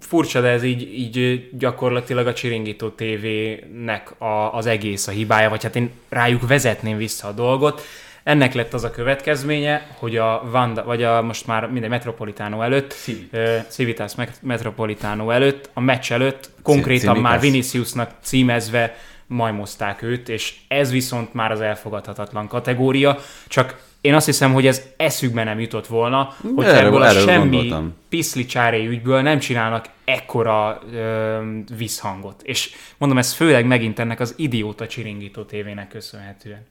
furcsa, 0.00 0.40
de 0.40 0.48
ez 0.48 0.62
így, 0.62 0.82
így 0.82 1.48
gyakorlatilag 1.58 2.26
a 2.26 2.32
Csiringító 2.32 2.88
TV-nek 2.88 4.20
a, 4.20 4.54
az 4.54 4.66
egész 4.66 5.06
a 5.06 5.10
hibája, 5.10 5.48
vagy 5.48 5.62
hát 5.62 5.76
én 5.76 5.90
rájuk 6.08 6.48
vezetném 6.48 6.96
vissza 6.96 7.28
a 7.28 7.32
dolgot. 7.32 7.82
Ennek 8.22 8.54
lett 8.54 8.74
az 8.74 8.84
a 8.84 8.90
következménye, 8.90 9.86
hogy 9.98 10.16
a 10.16 10.42
Vanda, 10.50 10.84
vagy 10.84 11.02
a 11.02 11.22
most 11.22 11.46
már 11.46 11.70
minden 11.70 11.90
Metropolitano 11.90 12.62
előtt, 12.62 12.92
Civitas, 12.92 13.64
Civitas 13.68 14.12
Metropolitano 14.42 15.30
előtt, 15.30 15.70
a 15.72 15.80
meccs 15.80 16.12
előtt 16.12 16.50
konkrétan 16.62 17.08
Civitas. 17.14 17.30
már 17.30 17.40
Viniciusnak 17.40 18.10
címezve 18.22 18.96
majmozták 19.26 20.02
őt, 20.02 20.28
és 20.28 20.54
ez 20.68 20.90
viszont 20.90 21.34
már 21.34 21.50
az 21.50 21.60
elfogadhatatlan 21.60 22.48
kategória, 22.48 23.18
csak 23.48 23.88
én 24.00 24.14
azt 24.14 24.26
hiszem, 24.26 24.52
hogy 24.52 24.66
ez 24.66 24.82
eszükbe 24.96 25.44
nem 25.44 25.60
jutott 25.60 25.86
volna, 25.86 26.34
hogy 26.54 26.64
Erről- 26.64 26.86
ebből 26.86 27.02
a 27.02 27.06
erről 27.06 27.26
semmi 27.26 27.56
gondoltam. 27.56 27.96
piszli 28.08 28.44
csáré 28.46 28.86
ügyből 28.86 29.20
nem 29.20 29.38
csinálnak 29.38 29.86
ekkora 30.04 30.80
ö, 30.92 31.38
visszhangot. 31.76 32.42
És 32.42 32.70
mondom, 32.98 33.18
ez 33.18 33.32
főleg 33.32 33.66
megint 33.66 33.98
ennek 33.98 34.20
az 34.20 34.34
idióta 34.36 34.86
csiringító 34.86 35.42
tévének 35.42 35.88
köszönhetően. 35.88 36.66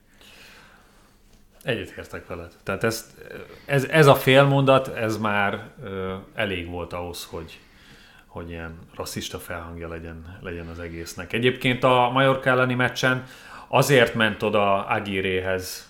Egyetértek 1.62 2.26
veled. 2.26 2.52
Tehát 2.62 2.84
ezt, 2.84 3.06
ez, 3.66 3.84
ez 3.84 4.06
a 4.06 4.14
félmondat, 4.14 4.88
ez 4.88 5.18
már 5.18 5.70
ö, 5.84 6.14
elég 6.34 6.70
volt 6.70 6.92
ahhoz, 6.92 7.24
hogy, 7.30 7.58
hogy 8.26 8.50
ilyen 8.50 8.78
rasszista 8.94 9.38
felhangja 9.38 9.88
legyen, 9.88 10.38
legyen 10.40 10.66
az 10.66 10.78
egésznek. 10.78 11.32
Egyébként 11.32 11.84
a 11.84 12.10
Majorka 12.12 12.50
elleni 12.50 12.74
meccsen 12.74 13.24
azért 13.68 14.14
ment 14.14 14.42
oda 14.42 14.86
Agiréhez 14.86 15.88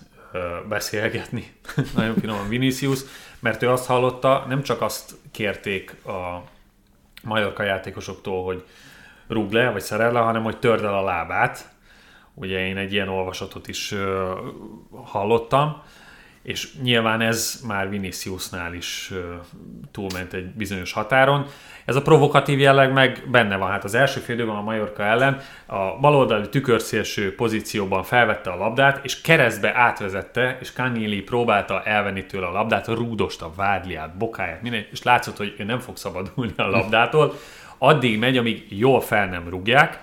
beszélgetni, 0.69 1.53
nagyon 1.95 2.15
finoman 2.15 2.47
Vinicius, 2.47 2.99
mert 3.39 3.61
ő 3.61 3.69
azt 3.69 3.85
hallotta, 3.85 4.45
nem 4.47 4.63
csak 4.63 4.81
azt 4.81 5.11
kérték 5.31 6.05
a 6.05 6.43
Majorka 7.23 7.63
játékosoktól, 7.63 8.43
hogy 8.43 8.63
rúg 9.27 9.51
le, 9.51 9.69
vagy 9.69 9.81
szerel 9.81 10.11
le, 10.11 10.19
hanem 10.19 10.43
hogy 10.43 10.57
törd 10.57 10.83
el 10.83 10.97
a 10.97 11.03
lábát. 11.03 11.69
Ugye 12.33 12.65
én 12.67 12.77
egy 12.77 12.93
ilyen 12.93 13.07
olvasatot 13.07 13.67
is 13.67 13.93
hallottam, 15.03 15.81
és 16.41 16.73
nyilván 16.81 17.21
ez 17.21 17.61
már 17.67 17.89
Viniciusnál 17.89 18.73
is 18.73 19.11
túlment 19.91 20.33
egy 20.33 20.45
bizonyos 20.45 20.93
határon. 20.93 21.45
Ez 21.85 21.95
a 21.95 22.01
provokatív 22.01 22.59
jelleg 22.59 22.93
meg 22.93 23.23
benne 23.31 23.55
van. 23.55 23.69
Hát 23.69 23.83
az 23.83 23.93
első 23.93 24.19
félidőben 24.19 24.55
a 24.55 24.61
Majorka 24.61 25.03
ellen 25.03 25.39
a 25.65 25.99
baloldali 25.99 26.49
tükörszélső 26.49 27.35
pozícióban 27.35 28.03
felvette 28.03 28.49
a 28.49 28.57
labdát, 28.57 29.05
és 29.05 29.21
keresztbe 29.21 29.75
átvezette, 29.75 30.57
és 30.61 30.73
Kanyili 30.73 31.21
próbálta 31.21 31.83
elvenni 31.83 32.25
tőle 32.25 32.45
a 32.45 32.51
labdát, 32.51 32.87
rúdosta, 32.87 33.51
vádliát, 33.55 34.17
bokáját, 34.17 34.61
minden, 34.61 34.85
és 34.91 35.03
látszott, 35.03 35.37
hogy 35.37 35.55
ő 35.57 35.63
nem 35.63 35.79
fog 35.79 35.97
szabadulni 35.97 36.53
a 36.55 36.67
labdától. 36.67 37.33
Addig 37.77 38.19
megy, 38.19 38.37
amíg 38.37 38.65
jól 38.69 39.01
fel 39.01 39.27
nem 39.27 39.49
rúgják. 39.49 39.99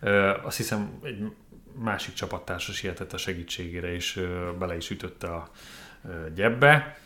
Ö, 0.00 0.32
azt 0.42 0.56
hiszem, 0.56 1.00
egy 1.02 1.18
másik 1.82 2.14
csapattársas 2.14 2.76
sietett 2.76 3.12
a 3.12 3.16
segítségére, 3.16 3.94
és 3.94 4.20
bele 4.58 4.76
is 4.76 4.90
ütötte 4.90 5.26
a 5.26 5.50
gyebbe. 6.34 6.98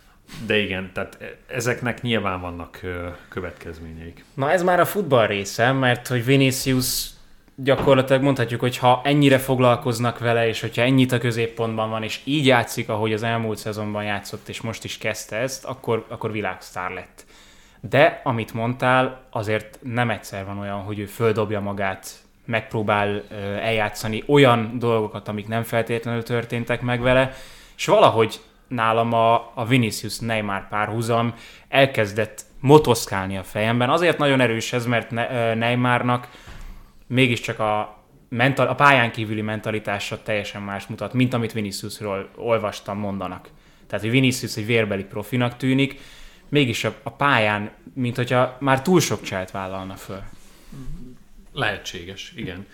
De 0.46 0.58
igen, 0.58 0.90
tehát 0.92 1.16
e- 1.20 1.36
ezeknek 1.46 2.02
nyilván 2.02 2.40
vannak 2.40 2.80
következményeik. 3.28 4.24
Na 4.34 4.50
ez 4.50 4.62
már 4.62 4.80
a 4.80 4.84
futball 4.84 5.26
része, 5.26 5.72
mert 5.72 6.06
hogy 6.06 6.24
Vinicius 6.24 7.10
gyakorlatilag 7.54 8.22
mondhatjuk, 8.22 8.60
hogy 8.60 8.76
ha 8.78 9.00
ennyire 9.04 9.38
foglalkoznak 9.38 10.18
vele, 10.18 10.48
és 10.48 10.60
hogyha 10.60 10.82
ennyit 10.82 11.12
a 11.12 11.18
középpontban 11.18 11.90
van, 11.90 12.02
és 12.02 12.20
így 12.24 12.46
játszik, 12.46 12.88
ahogy 12.88 13.12
az 13.12 13.22
elmúlt 13.22 13.58
szezonban 13.58 14.04
játszott, 14.04 14.48
és 14.48 14.60
most 14.60 14.84
is 14.84 14.98
kezdte 14.98 15.36
ezt, 15.36 15.64
akkor, 15.64 16.06
akkor 16.08 16.32
világsztár 16.32 16.90
lett. 16.90 17.24
De, 17.80 18.20
amit 18.24 18.52
mondtál, 18.52 19.26
azért 19.30 19.78
nem 19.82 20.10
egyszer 20.10 20.44
van 20.44 20.58
olyan, 20.58 20.80
hogy 20.80 20.98
ő 20.98 21.06
földobja 21.06 21.60
magát, 21.60 22.23
megpróbál 22.44 23.22
eljátszani 23.60 24.22
olyan 24.26 24.78
dolgokat, 24.78 25.28
amik 25.28 25.48
nem 25.48 25.62
feltétlenül 25.62 26.22
történtek 26.22 26.80
meg 26.80 27.00
vele, 27.00 27.32
és 27.76 27.86
valahogy 27.86 28.40
nálam 28.68 29.12
a, 29.12 29.52
a 29.54 29.64
Vinicius 29.64 30.18
Neymar 30.18 30.68
párhuzam 30.68 31.34
elkezdett 31.68 32.44
motoszkálni 32.60 33.36
a 33.36 33.42
fejemben. 33.42 33.90
Azért 33.90 34.18
nagyon 34.18 34.40
erős 34.40 34.72
ez, 34.72 34.86
mert 34.86 35.10
ne, 35.10 35.54
Neymarnak 35.54 36.28
mégiscsak 37.06 37.58
a, 37.58 38.02
mental, 38.28 38.66
a 38.66 38.74
pályán 38.74 39.12
kívüli 39.12 39.40
mentalitása 39.40 40.22
teljesen 40.22 40.62
más 40.62 40.86
mutat, 40.86 41.12
mint 41.12 41.34
amit 41.34 41.52
Viniciusról 41.52 42.28
olvastam, 42.36 42.98
mondanak. 42.98 43.48
Tehát, 43.86 44.04
hogy 44.04 44.14
Vinicius 44.14 44.56
egy 44.56 44.66
vérbeli 44.66 45.04
profinak 45.04 45.56
tűnik, 45.56 46.00
mégis 46.48 46.84
a, 46.84 46.94
a 47.02 47.10
pályán, 47.10 47.70
mint 47.94 48.16
hogyha 48.16 48.56
már 48.60 48.82
túl 48.82 49.00
sok 49.00 49.22
cselt 49.22 49.50
vállalna 49.50 49.94
föl. 49.94 50.22
Lehetséges, 51.54 52.32
igen. 52.36 52.66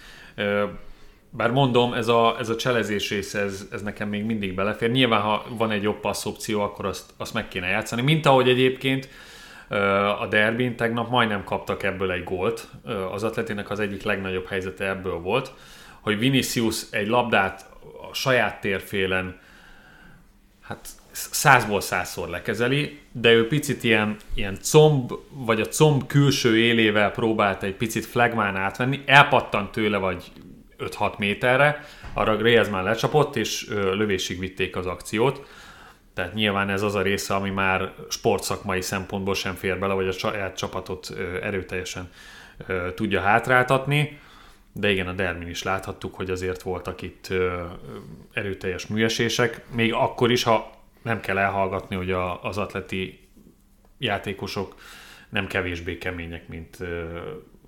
Bár 1.31 1.51
mondom, 1.51 1.93
ez 1.93 2.09
a, 2.09 2.37
ez 2.39 2.49
a 2.49 2.57
cselezés 2.57 3.11
rész, 3.11 3.35
ez, 3.35 3.67
ez 3.71 3.83
nekem 3.83 4.09
még 4.09 4.25
mindig 4.25 4.55
belefér. 4.55 4.91
Nyilván, 4.91 5.21
ha 5.21 5.45
van 5.49 5.71
egy 5.71 5.83
jobb 5.83 6.01
passz 6.01 6.25
opció, 6.27 6.61
akkor 6.61 6.87
azt, 6.87 7.11
azt 7.17 7.35
meg 7.35 7.49
kéne 7.49 7.67
játszani. 7.67 8.03
Mint 8.03 8.27
ahogy 8.27 8.49
egyébként 8.49 9.09
a 10.21 10.27
derbin 10.27 10.77
tegnap 10.77 11.11
majdnem 11.11 11.45
kaptak 11.45 11.83
ebből 11.83 12.13
egy 12.13 12.25
gólt. 12.25 12.69
Az 13.13 13.23
atletének 13.23 13.71
az 13.71 13.81
egyik 13.81 14.03
legnagyobb 14.03 14.47
helyzete 14.47 14.89
ebből 14.89 15.19
volt, 15.19 15.53
hogy 16.01 16.19
Vinicius 16.19 16.83
egy 16.91 17.09
labdát 17.09 17.71
a 18.11 18.15
saját 18.15 18.61
térfélen 18.61 19.41
hát 20.61 20.89
százból 21.13 21.81
százszor 21.81 22.29
lekezeli, 22.29 22.99
de 23.13 23.33
ő 23.33 23.47
picit 23.47 23.85
ilyen, 23.85 24.17
ilyen 24.35 24.59
comb, 24.63 25.13
vagy 25.31 25.61
a 25.61 25.69
comb 25.69 26.07
külső 26.07 26.59
élével 26.59 27.11
próbálta 27.11 27.67
egy 27.67 27.75
picit 27.75 28.07
flagmán 28.07 28.57
átvenni, 28.57 29.03
elpattant 29.07 29.73
tőle 29.73 29.97
vagy 29.97 30.33
5-6 30.79 31.19
méterre, 31.19 31.85
arra 32.13 32.37
Griezmann 32.37 32.85
lecsapott, 32.85 33.37
és 33.37 33.67
lövésig 33.69 34.39
vitték 34.39 34.77
az 34.77 34.87
akciót. 34.87 35.47
Tehát 36.15 36.35
nyilván 36.35 36.71
ez 36.71 36.83
az 36.83 36.95
a 36.95 37.03
része, 37.03 37.35
ami 37.35 37.51
már 37.51 37.93
sportszakmai 38.09 38.81
szempontból 38.81 39.35
sem 39.35 39.55
fér 39.55 39.79
bele, 39.79 39.95
vagy 39.95 40.09
a 40.09 40.13
saját 40.13 40.57
csapatot 40.57 41.15
erőteljesen 41.43 42.11
tudja 42.95 43.21
hátráltatni. 43.21 44.19
De 44.73 44.91
igen, 44.91 45.07
a 45.09 45.13
Dermin 45.13 45.49
is 45.49 45.63
láthattuk, 45.63 46.15
hogy 46.15 46.31
azért 46.31 46.63
voltak 46.63 47.03
itt 47.03 47.29
erőteljes 48.33 48.87
műesések. 48.87 49.65
Még 49.75 49.93
akkor 49.93 50.31
is, 50.31 50.43
ha 50.43 50.79
nem 51.03 51.21
kell 51.21 51.39
elhallgatni, 51.39 51.97
hogy 51.97 52.11
a, 52.11 52.43
az 52.45 52.59
atleti 52.59 53.29
játékosok 53.99 54.75
nem 55.29 55.47
kevésbé 55.47 55.99
kemények, 55.99 56.49
mint 56.49 56.81
ö, 56.81 57.19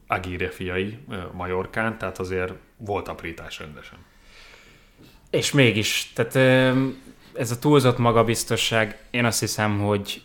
Aguirre 0.06 0.48
fiai 0.48 0.98
ö, 1.10 1.16
Majorkán, 1.32 1.98
tehát 1.98 2.18
azért 2.18 2.52
volt 2.76 3.08
aprítás 3.08 3.58
rendesen. 3.58 3.98
És 5.30 5.52
mégis, 5.52 6.12
tehát 6.14 6.34
ez 7.34 7.50
a 7.50 7.58
túlzott 7.58 7.98
magabiztosság, 7.98 8.98
én 9.10 9.24
azt 9.24 9.40
hiszem, 9.40 9.78
hogy 9.78 10.22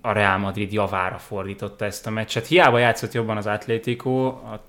a 0.00 0.12
Real 0.12 0.38
Madrid 0.38 0.72
javára 0.72 1.18
fordította 1.18 1.84
ezt 1.84 2.06
a 2.06 2.10
meccset. 2.10 2.46
Hiába 2.46 2.78
játszott 2.78 3.12
jobban 3.12 3.36
az 3.36 3.46
Atlético, 3.46 4.26
a 4.26 4.60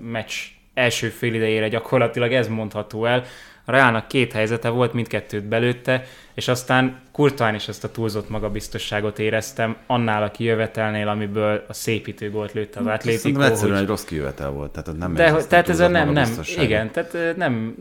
meccs 0.00 0.34
első 0.74 1.08
fél 1.08 1.34
idejére 1.34 1.68
gyakorlatilag 1.68 2.32
ez 2.32 2.48
mondható 2.48 3.04
el. 3.04 3.24
A 3.64 3.70
Realnak 3.70 4.08
két 4.08 4.32
helyzete 4.32 4.68
volt, 4.68 4.92
mindkettőt 4.92 5.44
belőtte, 5.44 6.04
és 6.34 6.48
aztán 6.48 7.00
kurtán 7.12 7.54
is 7.54 7.68
ezt 7.68 7.84
a 7.84 7.90
túlzott 7.90 8.28
magabiztosságot 8.28 9.18
éreztem, 9.18 9.76
annál 9.86 10.22
a 10.22 10.30
kijövetelnél, 10.30 11.08
amiből 11.08 11.64
a 11.68 11.72
szépítő 11.72 12.30
gólt 12.30 12.52
lőtte 12.52 12.80
az 12.80 12.86
Atlético. 12.86 13.18
Szerintem 13.22 13.50
egyszerűen 13.50 13.72
hogy- 13.74 13.82
egy 13.82 13.88
rossz 13.88 14.04
kijövetel 14.04 14.50
volt. 14.50 14.70
Tehát 14.70 14.98
nem 14.98 15.14
de, 15.14 15.30
hogy- 15.30 15.46
tehát 15.46 15.68
ez 15.68 15.80
a 15.80 15.88
nem, 15.88 16.10
nem, 16.10 16.32
igen, 16.58 16.90
tehát 16.90 17.36
nem, 17.36 17.74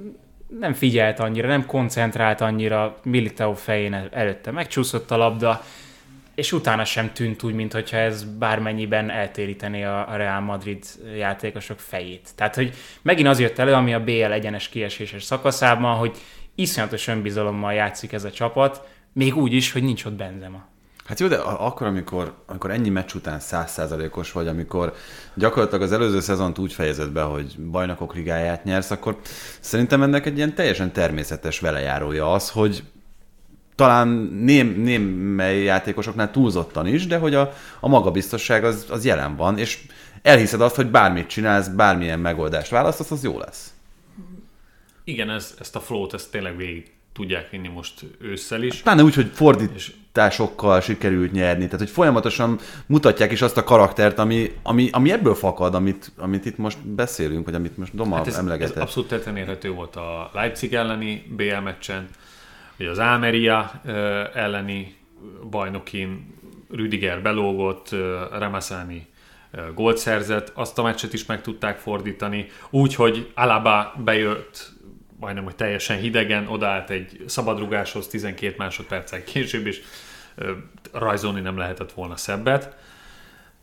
nem 0.60 0.74
figyelt 0.74 1.20
annyira, 1.20 1.48
nem 1.48 1.66
koncentrált 1.66 2.42
annyira, 2.42 2.98
Militao 3.04 3.54
fején 3.54 3.94
el- 3.94 4.10
előtte 4.12 4.52
megcsúszott 4.52 5.12
a 5.12 5.18
labda, 5.18 5.62
és 6.40 6.52
utána 6.52 6.86
sem 6.86 7.14
tűnt 7.14 7.44
úgy, 7.44 7.54
mintha 7.54 7.98
ez 7.98 8.24
bármennyiben 8.24 9.10
eltérítené 9.10 9.84
a 9.84 10.16
Real 10.16 10.40
Madrid 10.40 10.86
játékosok 11.18 11.80
fejét. 11.80 12.30
Tehát, 12.36 12.56
hogy 12.56 12.74
megint 13.02 13.28
az 13.28 13.40
jött 13.40 13.58
elő, 13.58 13.74
ami 13.74 13.94
a 13.94 14.04
BL 14.04 14.32
egyenes 14.32 14.70
kieséses 14.70 15.24
szakaszában, 15.24 15.98
hogy 15.98 16.18
iszonyatos 16.56 17.08
önbizalommal 17.08 17.74
játszik 17.74 18.12
ez 18.12 18.24
a 18.24 18.32
csapat, 18.32 18.88
még 19.14 19.36
úgy 19.36 19.54
is, 19.54 19.72
hogy 19.72 19.84
nincs 19.84 20.06
ott 20.06 20.14
Benzema. 20.14 20.68
Hát 21.06 21.20
jó, 21.20 21.28
de 21.28 21.36
akkor, 21.38 21.88
amikor, 21.88 22.34
amikor 22.46 22.72
ennyi 22.72 22.90
meccs 22.90 23.14
után 23.14 23.40
százszázalékos 23.40 24.32
vagy, 24.32 24.48
amikor 24.48 24.94
gyakorlatilag 25.34 25.82
az 25.82 25.92
előző 25.92 26.20
szezont 26.20 26.58
úgy 26.58 26.74
fejezed 26.74 27.10
be, 27.10 27.22
hogy 27.22 27.56
bajnokok 27.72 28.16
ligáját 28.16 28.64
nyersz, 28.64 28.92
akkor 28.92 29.18
szerintem 29.60 30.02
ennek 30.02 30.26
egy 30.26 30.38
ilyen 30.38 30.56
teljesen 30.56 30.92
természetes 30.92 31.60
velejárója 31.60 32.32
az, 32.32 32.50
hogy 32.50 32.84
talán 33.80 34.08
ném, 34.42 34.82
némely 34.82 35.64
játékosoknál 35.64 36.32
túlzottan 36.32 36.88
is, 36.88 37.08
de 37.08 37.18
hogy 37.18 37.36
a, 37.36 37.54
a 37.80 37.88
magabiztosság 37.88 38.64
az, 38.64 38.86
az 38.90 39.06
jelen 39.06 39.36
van, 39.36 39.58
és 39.58 39.80
elhiszed 40.22 40.62
azt, 40.62 40.76
hogy 40.76 40.88
bármit 40.88 41.28
csinálsz, 41.28 41.68
bármilyen 41.68 42.20
megoldást 42.20 42.72
választasz, 42.72 43.12
az 43.12 43.24
jó 43.24 43.40
lesz. 43.40 43.74
Igen, 45.04 45.30
ez, 45.30 45.56
ezt 45.60 45.76
a 45.76 45.80
flow-t 45.80 46.14
ezt 46.14 46.32
tényleg 46.32 46.58
végig 46.58 46.92
tudják 47.14 47.50
vinni 47.50 47.68
most 47.68 48.06
ősszel 48.22 48.64
is. 48.64 48.82
Pláne 48.82 49.04
úgy, 49.04 49.16
hogy 49.16 49.32
fordításokkal 49.34 50.82
sikerült 50.82 51.32
nyerni, 51.32 51.66
tehát 51.66 51.80
hogy 51.80 51.90
folyamatosan 51.90 52.60
mutatják 52.86 53.32
is 53.32 53.42
azt 53.42 53.58
a 53.58 53.64
karaktert, 53.64 54.20
ami, 54.20 54.52
ami, 54.64 54.90
ami 54.92 55.12
ebből 55.12 55.36
fakad, 55.36 55.76
amit, 55.76 56.12
amit 56.18 56.46
itt 56.46 56.58
most 56.58 56.88
beszélünk, 56.88 57.46
vagy 57.46 57.56
amit 57.56 57.78
most 57.78 57.96
Doma 57.96 58.16
Hát 58.16 58.28
ez, 58.28 58.34
ez 58.34 58.40
emlegetett. 58.40 58.82
abszolút 58.82 59.10
tetten 59.10 59.38
érhető 59.38 59.72
volt 59.72 59.96
a 59.96 60.32
Leipzig 60.34 60.74
elleni 60.74 61.26
BL 61.36 61.60
meccsen, 61.64 62.08
vagy 62.80 62.88
az 62.88 63.00
Almeria 63.00 63.72
ö, 63.86 64.24
elleni 64.34 64.98
bajnokin 65.50 66.38
Rüdiger 66.72 67.22
belógott, 67.22 67.96
Ramazani 68.32 69.08
gólt 69.74 69.98
szerzett, 69.98 70.52
azt 70.54 70.78
a 70.78 70.84
meccset 70.84 71.14
is 71.14 71.26
meg 71.26 71.42
tudták 71.42 71.78
fordítani, 71.78 72.48
úgy, 72.70 72.96
hogy 72.96 73.32
Alaba 73.36 73.94
bejött 74.04 74.72
majdnem, 75.20 75.44
hogy 75.44 75.56
teljesen 75.56 75.98
hidegen, 75.98 76.48
odaállt 76.48 76.90
egy 76.90 77.24
szabadrugáshoz 77.26 78.08
12 78.08 78.56
másodperccel 78.58 79.24
később, 79.24 79.66
és 79.66 79.82
rajzolni 80.92 81.42
nem 81.42 81.58
lehetett 81.58 81.92
volna 81.92 82.16
szebbet. 82.16 82.78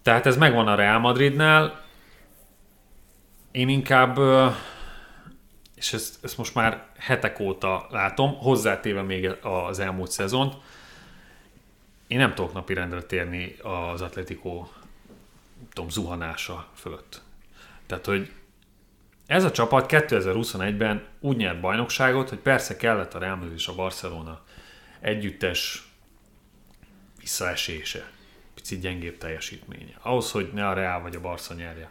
Tehát 0.03 0.27
ez 0.27 0.37
megvan 0.37 0.69
a 0.69 0.75
Real 0.75 0.99
Madridnál. 0.99 1.85
Én 3.51 3.69
inkább 3.69 4.19
és 5.77 5.93
ezt, 5.93 6.25
ezt 6.25 6.39
most 6.39 6.55
már 6.55 6.87
hetek 6.99 7.41
óta 7.41 7.87
látom, 7.91 8.35
hozzátéve 8.35 9.03
még 9.03 9.31
az 9.43 9.79
elmúlt 9.79 10.11
szezont, 10.11 10.55
én 12.07 12.19
nem 12.19 12.35
tudok 12.35 12.53
napirendre 12.53 13.03
térni 13.03 13.57
az 13.63 14.01
Atletico 14.01 14.69
tudom, 15.73 15.91
zuhanása 15.91 16.69
fölött. 16.75 17.23
Tehát, 17.87 18.07
hogy 18.07 18.33
ez 19.27 19.45
a 19.45 19.51
csapat 19.51 19.87
2021-ben 19.89 21.07
úgy 21.21 21.37
nyert 21.37 21.61
bajnokságot, 21.61 22.29
hogy 22.29 22.39
persze 22.39 22.77
kellett 22.77 23.15
a 23.15 23.19
Real 23.19 23.53
és 23.55 23.69
a 23.69 23.75
Barcelona 23.75 24.45
együttes 25.01 25.89
visszaesése, 27.21 28.11
picit 28.55 28.81
gyengébb 28.81 29.19
teljesítménye. 29.19 29.95
Ahhoz, 30.03 30.31
hogy 30.31 30.51
ne 30.53 30.69
a 30.69 30.73
Real 30.73 31.01
vagy 31.01 31.17
a 31.17 31.21
Barca 31.21 31.55
nyerje. 31.55 31.91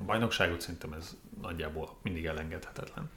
A 0.00 0.04
bajnokságot 0.04 0.60
szerintem 0.60 0.92
ez 0.92 1.16
nagyjából 1.42 1.96
mindig 2.02 2.24
elengedhetetlen. 2.24 3.10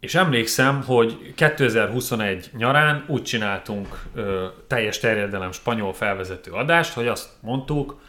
És 0.00 0.14
emlékszem, 0.14 0.82
hogy 0.82 1.34
2021 1.34 2.50
nyarán 2.52 3.04
úgy 3.06 3.22
csináltunk 3.22 4.02
ö, 4.14 4.46
teljes 4.66 4.98
terjedelem 4.98 5.52
spanyol 5.52 5.92
felvezető 5.92 6.50
adást, 6.50 6.92
hogy 6.92 7.06
azt 7.06 7.28
mondtuk, 7.40 8.00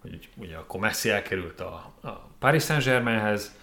hogy 0.00 0.28
ugye 0.36 0.56
akkor 0.56 0.80
Messi 0.80 1.10
elkerült 1.10 1.60
a, 1.60 1.92
a 2.02 2.08
Paris 2.38 2.64
Saint-Germainhez, 2.64 3.56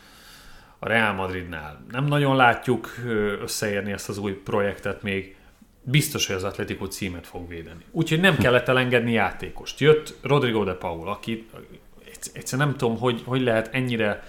a 0.79 0.87
Real 0.87 1.13
Madridnál 1.13 1.85
nem 1.91 2.05
nagyon 2.05 2.35
látjuk 2.35 2.95
összeérni 3.41 3.91
ezt 3.91 4.09
az 4.09 4.17
új 4.17 4.33
projektet 4.33 5.01
még, 5.01 5.35
biztos, 5.83 6.27
hogy 6.27 6.35
az 6.35 6.43
Atletico 6.43 6.85
címet 6.85 7.27
fog 7.27 7.47
védeni. 7.47 7.85
Úgyhogy 7.91 8.19
nem 8.19 8.37
kellett 8.37 8.67
elengedni 8.67 9.11
játékost. 9.11 9.79
Jött 9.79 10.17
Rodrigo 10.21 10.63
de 10.63 10.73
Paul, 10.73 11.07
aki 11.07 11.49
egyszerűen 12.33 12.67
nem 12.67 12.77
tudom, 12.77 12.97
hogy, 12.97 13.21
hogy 13.25 13.41
lehet 13.41 13.73
ennyire 13.73 14.23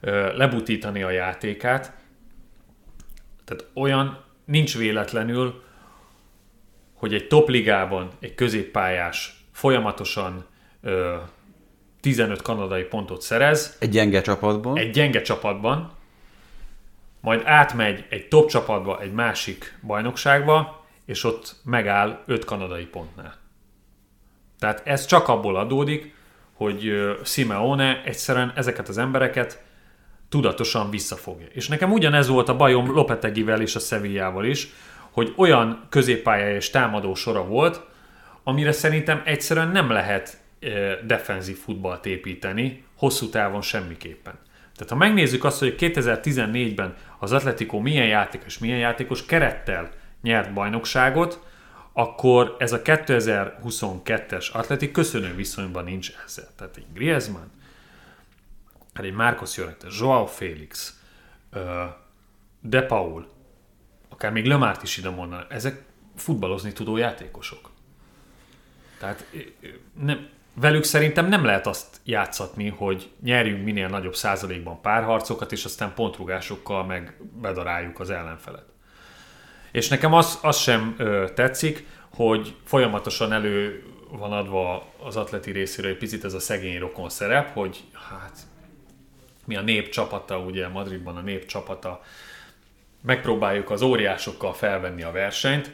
ö, 0.00 0.36
lebutítani 0.36 1.02
a 1.02 1.10
játékát. 1.10 1.92
Tehát 3.44 3.66
olyan 3.74 4.24
nincs 4.44 4.78
véletlenül, 4.78 5.62
hogy 6.94 7.14
egy 7.14 7.26
topligában 7.26 8.10
egy 8.20 8.34
középpályás 8.34 9.44
folyamatosan 9.52 10.44
ö, 10.82 11.16
15 12.00 12.42
kanadai 12.42 12.82
pontot 12.82 13.22
szerez, 13.22 13.76
Egy 13.80 13.88
gyenge 13.88 14.20
csapatból. 14.20 14.78
egy 14.78 14.90
gyenge 14.90 15.22
csapatban, 15.22 15.92
majd 17.20 17.42
átmegy 17.44 18.04
egy 18.08 18.28
top 18.28 18.48
csapatba, 18.48 19.00
egy 19.00 19.12
másik 19.12 19.78
bajnokságba, 19.82 20.84
és 21.04 21.24
ott 21.24 21.56
megáll 21.64 22.22
5 22.26 22.44
kanadai 22.44 22.84
pontnál. 22.84 23.34
Tehát 24.58 24.86
ez 24.86 25.06
csak 25.06 25.28
abból 25.28 25.56
adódik, 25.56 26.14
hogy 26.54 26.92
Simeone 27.24 28.02
egyszerűen 28.04 28.52
ezeket 28.54 28.88
az 28.88 28.98
embereket 28.98 29.62
tudatosan 30.28 30.90
visszafogja. 30.90 31.46
És 31.52 31.68
nekem 31.68 31.92
ugyanez 31.92 32.28
volt 32.28 32.48
a 32.48 32.56
bajom 32.56 32.92
Lopetegivel 32.92 33.60
és 33.60 33.74
a 33.74 33.78
Sevillával 33.78 34.44
is, 34.44 34.68
hogy 35.10 35.32
olyan 35.36 35.86
középpálya 35.88 36.54
és 36.54 36.70
támadó 36.70 37.14
sora 37.14 37.44
volt, 37.44 37.80
amire 38.42 38.72
szerintem 38.72 39.22
egyszerűen 39.24 39.68
nem 39.68 39.90
lehet 39.90 40.38
defenzív 41.06 41.56
futballt 41.58 42.06
építeni, 42.06 42.84
hosszú 42.96 43.28
távon 43.28 43.62
semmiképpen. 43.62 44.34
Tehát 44.76 44.92
ha 44.92 44.96
megnézzük 44.96 45.44
azt, 45.44 45.58
hogy 45.58 45.74
2014-ben 45.78 46.94
az 47.18 47.32
Atletico 47.32 47.78
milyen 47.78 48.06
játékos, 48.06 48.58
milyen 48.58 48.78
játékos 48.78 49.26
kerettel 49.26 49.90
nyert 50.22 50.52
bajnokságot, 50.52 51.46
akkor 51.96 52.56
ez 52.58 52.72
a 52.72 52.82
2022-es 52.82 54.52
Atletik 54.52 54.92
köszönő 54.92 55.34
viszonyban 55.34 55.84
nincs 55.84 56.12
ezzel. 56.24 56.48
Tehát 56.56 56.76
egy 56.76 56.86
Griezmann, 56.92 57.46
egy 58.94 59.12
Marcos 59.12 59.56
Llorente, 59.56 59.86
Joao 59.98 60.26
Félix, 60.26 61.00
De 62.60 62.82
Paul, 62.82 63.28
akár 64.08 64.32
még 64.32 64.46
Lömárt 64.46 64.82
is 64.82 64.96
ide 64.96 65.10
mondaná, 65.10 65.46
ezek 65.48 65.82
futballozni 66.16 66.72
tudó 66.72 66.96
játékosok. 66.96 67.70
Tehát 68.98 69.26
nem, 70.00 70.28
velük 70.54 70.84
szerintem 70.84 71.26
nem 71.26 71.44
lehet 71.44 71.66
azt 71.66 72.00
játszatni, 72.04 72.68
hogy 72.68 73.10
nyerjünk 73.22 73.64
minél 73.64 73.88
nagyobb 73.88 74.14
százalékban 74.14 74.80
párharcokat, 74.80 75.52
és 75.52 75.64
aztán 75.64 75.94
pontrúgásokkal 75.94 76.84
meg 76.84 77.16
bedaráljuk 77.40 78.00
az 78.00 78.10
ellenfelet. 78.10 78.73
És 79.74 79.88
nekem 79.88 80.12
az, 80.12 80.38
az 80.42 80.58
sem 80.58 80.94
ö, 80.98 81.24
tetszik, 81.34 81.86
hogy 82.14 82.54
folyamatosan 82.64 83.32
elő 83.32 83.82
van 84.08 84.32
adva 84.32 84.92
az 84.98 85.16
atleti 85.16 85.50
részéről 85.50 85.90
egy 85.90 85.96
picit 85.96 86.24
ez 86.24 86.34
a 86.34 86.38
szegény 86.38 86.78
rokon 86.78 87.08
szerep, 87.08 87.52
hogy 87.52 87.84
hát 87.92 88.38
mi 89.44 89.56
a 89.56 89.60
nép 89.60 89.88
csapata, 89.88 90.38
ugye 90.38 90.68
Madridban 90.68 91.16
a 91.16 91.20
nép 91.20 91.46
csapata, 91.46 92.02
megpróbáljuk 93.00 93.70
az 93.70 93.82
óriásokkal 93.82 94.52
felvenni 94.52 95.02
a 95.02 95.12
versenyt, 95.12 95.72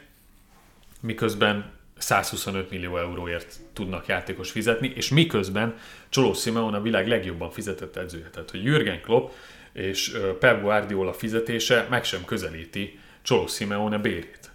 miközben 1.01 1.73
125 1.99 2.71
millió 2.71 2.99
euróért 2.99 3.61
tudnak 3.73 4.07
játékos 4.07 4.51
fizetni, 4.51 4.93
és 4.95 5.09
miközben 5.09 5.79
Csoló 6.09 6.33
Simeone 6.33 6.77
a 6.77 6.83
világ 6.83 7.09
legjobban 7.09 7.51
fizetett 7.51 7.97
edzője. 7.97 8.31
Tehát, 8.31 8.51
hogy 8.51 8.65
Jürgen 8.65 9.01
Klopp 9.01 9.31
és 9.73 10.17
Pep 10.39 10.61
Guardiola 10.61 11.13
fizetése 11.13 11.87
meg 11.91 12.05
sem 12.05 12.25
közelíti 12.25 12.99
Csoló 13.23 13.47
Simeone 13.47 13.99
bérét. 13.99 14.51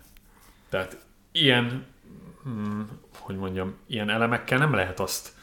Tehát 0.69 0.97
ilyen, 1.31 1.85
hm, 2.43 2.81
hogy 3.19 3.35
mondjam, 3.35 3.75
ilyen 3.87 4.09
elemekkel 4.09 4.57
nem 4.57 4.73
lehet 4.73 4.99
azt 4.99 5.33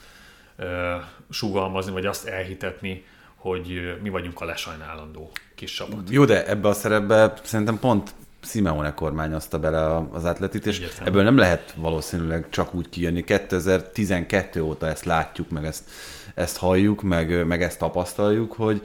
ö, 0.57 0.97
sugalmazni, 1.31 1.93
vagy 1.93 2.07
azt 2.07 2.27
elhitetni, 2.27 3.05
hogy 3.37 3.99
mi 4.03 4.09
vagyunk 4.09 4.41
a 4.41 4.45
lesajnálandó 4.45 5.31
kis 5.55 5.73
csapat. 5.73 6.11
Jó, 6.11 6.25
de 6.25 6.47
ebbe 6.47 6.69
a 6.69 6.73
szerepbe 6.73 7.33
szerintem 7.43 7.79
pont 7.79 8.15
Simeone 8.45 8.95
kormányozta 8.95 9.59
bele 9.59 9.97
az 10.13 10.25
atletit, 10.25 10.67
és 10.67 10.77
Egyértelmű. 10.77 11.11
ebből 11.11 11.23
nem 11.23 11.37
lehet 11.37 11.75
valószínűleg 11.77 12.47
csak 12.51 12.75
úgy 12.75 12.89
kijönni. 12.89 13.25
2012 13.25 14.63
óta 14.63 14.89
ezt 14.89 15.05
látjuk, 15.05 15.51
meg 15.51 15.65
ezt, 15.65 15.91
ezt 16.35 16.57
halljuk, 16.57 17.03
meg, 17.03 17.47
meg 17.47 17.63
ezt 17.63 17.79
tapasztaljuk, 17.79 18.53
hogy, 18.53 18.83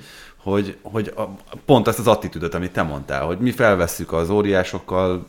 hogy, 0.51 0.77
hogy 0.81 1.13
a, 1.15 1.21
pont 1.65 1.87
ezt 1.87 1.99
az 1.99 2.07
attitűdöt, 2.07 2.53
amit 2.53 2.71
te 2.71 2.81
mondtál, 2.81 3.25
hogy 3.25 3.37
mi 3.37 3.51
felvesszük 3.51 4.13
az 4.13 4.29
óriásokkal 4.29 5.25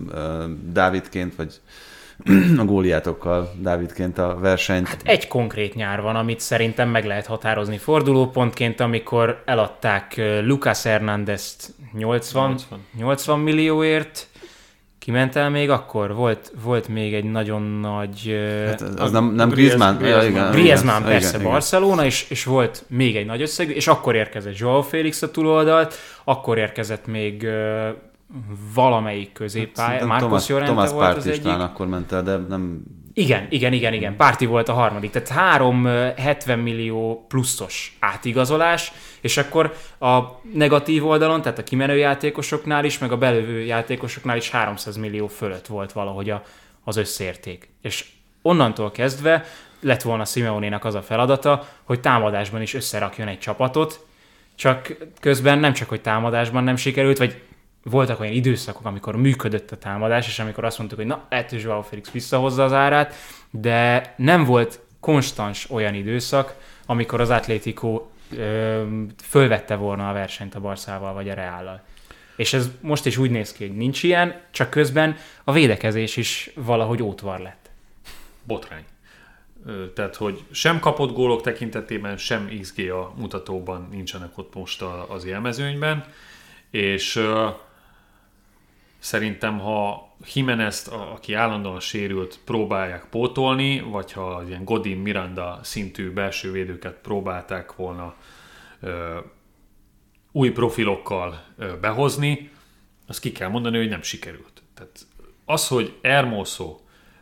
Dávidként, 0.72 1.34
vagy 1.34 1.60
a 2.58 2.64
góliátokkal 2.64 3.52
Dávidként 3.60 4.18
a 4.18 4.38
versenyt. 4.40 4.88
Hát 4.88 5.02
Egy 5.04 5.28
konkrét 5.28 5.74
nyár 5.74 6.00
van, 6.00 6.16
amit 6.16 6.40
szerintem 6.40 6.88
meg 6.88 7.04
lehet 7.04 7.26
határozni 7.26 7.76
fordulópontként, 7.76 8.80
amikor 8.80 9.42
eladták 9.44 10.20
Lucas 10.42 10.82
Hernández 10.82 11.56
80, 11.92 12.50
80. 12.50 12.78
80 12.96 13.38
millióért, 13.38 14.26
kiment 15.08 15.36
el 15.36 15.50
még 15.50 15.70
akkor? 15.70 16.14
Volt, 16.14 16.52
volt 16.62 16.88
még 16.88 17.14
egy 17.14 17.24
nagyon 17.24 17.62
nagy... 17.62 18.36
Hát 18.66 18.80
az 18.80 19.10
nem, 19.10 19.34
nem 19.34 19.48
Griez- 19.48 19.74
Griezmann? 19.74 19.96
Griezmann. 19.98 20.22
Ja, 20.22 20.28
igen, 20.28 20.50
Griezmann 20.50 20.98
igen, 21.00 21.10
persze 21.10 21.38
igen. 21.38 21.50
Barcelona, 21.50 22.04
és, 22.04 22.30
és 22.30 22.44
volt 22.44 22.84
még 22.88 23.16
egy 23.16 23.26
nagy 23.26 23.42
összeg, 23.42 23.70
és 23.70 23.86
akkor 23.86 24.14
érkezett 24.14 24.58
Joao 24.58 24.82
Félix 24.82 25.22
a 25.22 25.30
túloldalt, 25.30 25.94
akkor 26.24 26.58
érkezett 26.58 27.06
még 27.06 27.48
valamelyik 28.74 29.32
középpálya, 29.32 29.88
Szerintem 29.88 30.08
Marcos 30.08 30.26
Thomas, 30.26 30.48
Llorente 30.48 30.72
Thomas 30.72 30.90
volt 30.90 31.06
az 31.06 31.12
Partey 31.14 31.32
is 31.32 31.38
egyik. 31.38 31.60
akkor 31.60 31.86
ment 31.86 32.12
el, 32.12 32.22
de 32.22 32.36
nem... 32.36 32.82
Igen, 33.18 33.46
igen, 33.50 33.72
igen, 33.72 33.92
igen. 33.92 34.16
Párti 34.16 34.46
volt 34.46 34.68
a 34.68 34.72
harmadik. 34.72 35.10
Tehát 35.10 35.28
három 35.28 35.84
ö, 35.84 36.08
70 36.16 36.58
millió 36.58 37.24
pluszos 37.28 37.96
átigazolás, 38.00 38.92
és 39.20 39.36
akkor 39.36 39.74
a 39.98 40.18
negatív 40.52 41.06
oldalon, 41.06 41.42
tehát 41.42 41.58
a 41.58 41.62
kimenő 41.62 41.96
játékosoknál 41.96 42.84
is, 42.84 42.98
meg 42.98 43.12
a 43.12 43.16
belövő 43.16 43.60
játékosoknál 43.60 44.36
is 44.36 44.50
300 44.50 44.96
millió 44.96 45.26
fölött 45.26 45.66
volt 45.66 45.92
valahogy 45.92 46.30
a, 46.30 46.42
az 46.84 46.96
összérték. 46.96 47.68
És 47.82 48.04
onnantól 48.42 48.90
kezdve 48.90 49.44
lett 49.80 50.02
volna 50.02 50.24
Simeonénak 50.24 50.84
az 50.84 50.94
a 50.94 51.02
feladata, 51.02 51.68
hogy 51.84 52.00
támadásban 52.00 52.62
is 52.62 52.74
összerakjon 52.74 53.28
egy 53.28 53.38
csapatot, 53.38 54.06
csak 54.54 54.96
közben 55.20 55.58
nem 55.58 55.72
csak, 55.72 55.88
hogy 55.88 56.00
támadásban 56.00 56.64
nem 56.64 56.76
sikerült, 56.76 57.18
vagy 57.18 57.40
voltak 57.90 58.20
olyan 58.20 58.32
időszakok, 58.32 58.86
amikor 58.86 59.16
működött 59.16 59.70
a 59.70 59.76
támadás, 59.76 60.26
és 60.26 60.38
amikor 60.38 60.64
azt 60.64 60.78
mondtuk, 60.78 60.98
hogy 60.98 61.08
na, 61.08 61.26
lehet, 61.28 61.50
hogy 61.50 61.60
Joao 61.60 61.82
Felix 61.82 62.10
visszahozza 62.10 62.64
az 62.64 62.72
árát, 62.72 63.14
de 63.50 64.14
nem 64.16 64.44
volt 64.44 64.80
konstans 65.00 65.70
olyan 65.70 65.94
időszak, 65.94 66.54
amikor 66.86 67.20
az 67.20 67.30
Atlético 67.30 68.06
ö, 68.36 68.82
fölvette 69.22 69.74
volna 69.74 70.08
a 70.08 70.12
versenyt 70.12 70.54
a 70.54 70.60
Barszával 70.60 71.12
vagy 71.12 71.28
a 71.28 71.34
Reállal. 71.34 71.82
És 72.36 72.52
ez 72.52 72.70
most 72.80 73.06
is 73.06 73.16
úgy 73.16 73.30
néz 73.30 73.52
ki, 73.52 73.66
hogy 73.66 73.76
nincs 73.76 74.02
ilyen, 74.02 74.40
csak 74.50 74.70
közben 74.70 75.16
a 75.44 75.52
védekezés 75.52 76.16
is 76.16 76.50
valahogy 76.54 77.02
ótvar 77.02 77.38
lett. 77.38 77.70
Botrány. 78.42 78.84
Tehát, 79.94 80.16
hogy 80.16 80.42
sem 80.50 80.80
kapott 80.80 81.14
gólok 81.14 81.42
tekintetében, 81.42 82.16
sem 82.16 82.50
XG 82.60 82.90
a 82.90 83.12
mutatóban 83.16 83.88
nincsenek 83.90 84.38
ott 84.38 84.54
most 84.54 84.82
az 85.08 85.24
élmezőnyben, 85.24 86.04
és 86.70 87.22
szerintem, 88.98 89.58
ha 89.58 90.08
Jimenez, 90.34 90.88
aki 90.88 91.34
állandóan 91.34 91.80
sérült, 91.80 92.38
próbálják 92.44 93.04
pótolni, 93.04 93.80
vagy 93.80 94.12
ha 94.12 94.42
ilyen 94.46 94.64
Godin 94.64 94.98
Miranda 94.98 95.60
szintű 95.62 96.12
belső 96.12 96.52
védőket 96.52 96.98
próbálták 97.02 97.74
volna 97.74 98.14
ö, 98.80 99.18
új 100.32 100.50
profilokkal 100.50 101.44
ö, 101.56 101.78
behozni, 101.80 102.50
azt 103.06 103.20
ki 103.20 103.32
kell 103.32 103.48
mondani, 103.48 103.76
hogy 103.76 103.88
nem 103.88 104.02
sikerült. 104.02 104.62
Tehát 104.74 105.06
az, 105.44 105.68
hogy 105.68 105.98
Hermoso, 106.02 106.80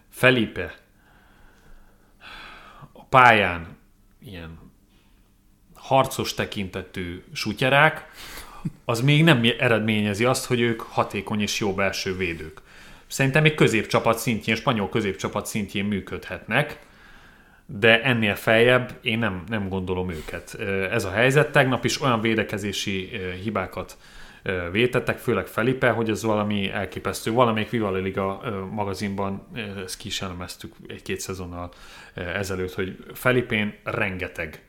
Felipe 0.08 0.74
a 2.92 3.04
pályán 3.04 3.76
ilyen 4.18 4.58
harcos 5.74 6.34
tekintetű 6.34 7.24
sutyerák, 7.32 8.10
az 8.84 9.00
még 9.00 9.24
nem 9.24 9.42
eredményezi 9.58 10.24
azt, 10.24 10.46
hogy 10.46 10.60
ők 10.60 10.80
hatékony 10.80 11.40
és 11.40 11.60
jó 11.60 11.74
belső 11.74 12.16
védők. 12.16 12.60
Szerintem 13.06 13.42
még 13.42 13.54
középcsapat 13.54 14.18
szintjén, 14.18 14.56
spanyol 14.56 14.88
középcsapat 14.88 15.46
szintjén 15.46 15.84
működhetnek, 15.84 16.78
de 17.66 18.02
ennél 18.02 18.34
feljebb 18.34 18.98
én 19.02 19.18
nem, 19.18 19.44
nem 19.48 19.68
gondolom 19.68 20.10
őket. 20.10 20.54
Ez 20.90 21.04
a 21.04 21.10
helyzet. 21.10 21.52
Tegnap 21.52 21.84
is 21.84 22.02
olyan 22.02 22.20
védekezési 22.20 23.10
hibákat 23.42 23.96
vétettek, 24.70 25.18
főleg 25.18 25.46
Felipe, 25.46 25.90
hogy 25.90 26.10
ez 26.10 26.22
valami 26.22 26.70
elképesztő. 26.70 27.32
Valamelyik 27.32 27.70
Viva 27.70 27.90
La 27.90 27.98
Liga 27.98 28.42
magazinban 28.70 29.46
ezt 29.84 29.96
ki 29.96 30.10
egy-két 30.86 31.20
szezonnal 31.20 31.72
ezelőtt, 32.14 32.74
hogy 32.74 32.96
Felipén 33.12 33.74
rengeteg 33.84 34.64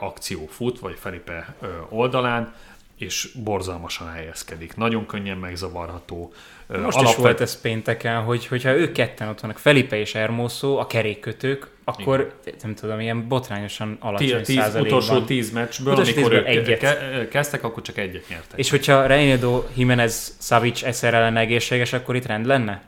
akció 0.00 0.46
fut, 0.46 0.78
vagy 0.78 0.96
Felipe 0.98 1.54
oldalán, 1.88 2.54
és 3.02 3.28
borzalmasan 3.44 4.10
helyezkedik. 4.10 4.76
Nagyon 4.76 5.06
könnyen 5.06 5.36
megzavarható. 5.36 6.32
Most 6.66 6.80
Alapvet... 6.80 7.08
is 7.08 7.16
volt 7.16 7.40
ez 7.40 7.60
pénteken, 7.60 8.22
hogy, 8.22 8.46
hogyha 8.46 8.76
ők 8.76 8.92
ketten 8.92 9.28
ott 9.28 9.40
vannak, 9.40 9.58
Felipe 9.58 9.96
és 9.96 10.12
Hermoso, 10.12 10.76
a 10.76 10.86
kerékkötők, 10.86 11.70
akkor 11.84 12.34
Igen. 12.44 12.58
nem 12.62 12.74
tudom, 12.74 13.00
ilyen 13.00 13.28
botrányosan 13.28 13.96
alacsony 14.00 14.42
tíz, 14.42 14.56
százalékban. 14.56 14.98
Utolsó 14.98 15.24
tíz 15.24 15.52
meccsből, 15.52 15.92
Utolsó 15.92 16.12
amikor 16.12 16.30
tízből 16.30 16.52
ők 16.52 16.56
egyet. 16.58 16.78
ke- 16.78 17.28
kezdtek, 17.28 17.64
akkor 17.64 17.82
csak 17.82 17.98
egyet 17.98 18.28
nyertek. 18.28 18.58
És 18.58 18.70
hogyha 18.70 19.06
Reinaldo, 19.06 19.64
Jimenez, 19.74 20.36
Savic 20.40 20.82
egyszerre 20.82 21.18
lenne 21.18 21.40
egészséges, 21.40 21.92
akkor 21.92 22.16
itt 22.16 22.26
rend 22.26 22.46
lenne? 22.46 22.82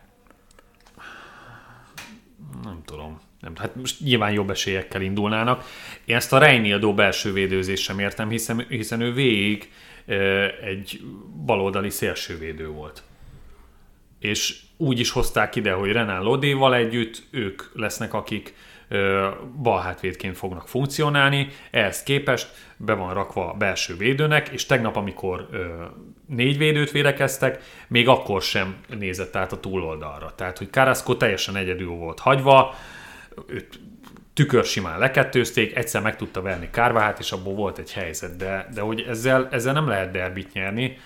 Nem 2.62 2.82
tudom. 2.84 3.20
Nem, 3.40 3.52
hát 3.56 3.76
most 3.76 4.00
nyilván 4.00 4.32
jobb 4.32 4.50
esélyekkel 4.50 5.00
indulnának. 5.00 5.64
Én 6.04 6.16
ezt 6.16 6.32
a 6.32 6.38
Reinildo 6.38 6.94
belső 6.94 7.32
védőzést 7.32 7.82
sem 7.82 7.98
értem, 7.98 8.28
hiszen, 8.28 8.66
hiszen 8.68 9.00
ő 9.00 9.12
végig 9.12 9.70
egy 10.62 11.00
baloldali 11.44 11.90
szélsővédő 11.90 12.68
volt. 12.68 13.02
És 14.18 14.60
úgy 14.76 14.98
is 14.98 15.10
hozták 15.10 15.56
ide, 15.56 15.72
hogy 15.72 15.92
Renan 15.92 16.22
Lodéval 16.22 16.74
együtt 16.74 17.22
ők 17.30 17.62
lesznek, 17.72 18.14
akik 18.14 18.54
balhátvédként 19.62 20.36
fognak 20.36 20.68
funkcionálni. 20.68 21.48
Ehhez 21.70 22.02
képest 22.02 22.48
be 22.76 22.94
van 22.94 23.14
rakva 23.14 23.54
belső 23.58 23.96
védőnek, 23.96 24.48
és 24.48 24.66
tegnap, 24.66 24.96
amikor 24.96 25.48
négy 26.26 26.58
védőt 26.58 26.90
védekeztek, 26.90 27.62
még 27.88 28.08
akkor 28.08 28.42
sem 28.42 28.76
nézett 28.98 29.36
át 29.36 29.52
a 29.52 29.60
túloldalra. 29.60 30.34
Tehát, 30.34 30.58
hogy 30.58 30.70
Carrasco 30.70 31.16
teljesen 31.16 31.56
egyedül 31.56 31.88
volt 31.88 32.20
hagyva, 32.20 32.74
őt 33.46 33.80
tükörsimán 34.34 34.98
lekettőzték, 34.98 35.76
egyszer 35.76 36.02
meg 36.02 36.16
tudta 36.16 36.42
verni 36.42 36.68
Kárváhát, 36.70 37.18
és 37.18 37.32
abból 37.32 37.54
volt 37.54 37.78
egy 37.78 37.92
helyzet, 37.92 38.36
de, 38.36 38.68
de 38.74 38.80
hogy 38.80 39.04
ezzel, 39.08 39.48
ezzel 39.50 39.72
nem 39.72 39.88
lehet 39.88 40.10
derbit 40.10 40.52
nyerni. 40.52 40.98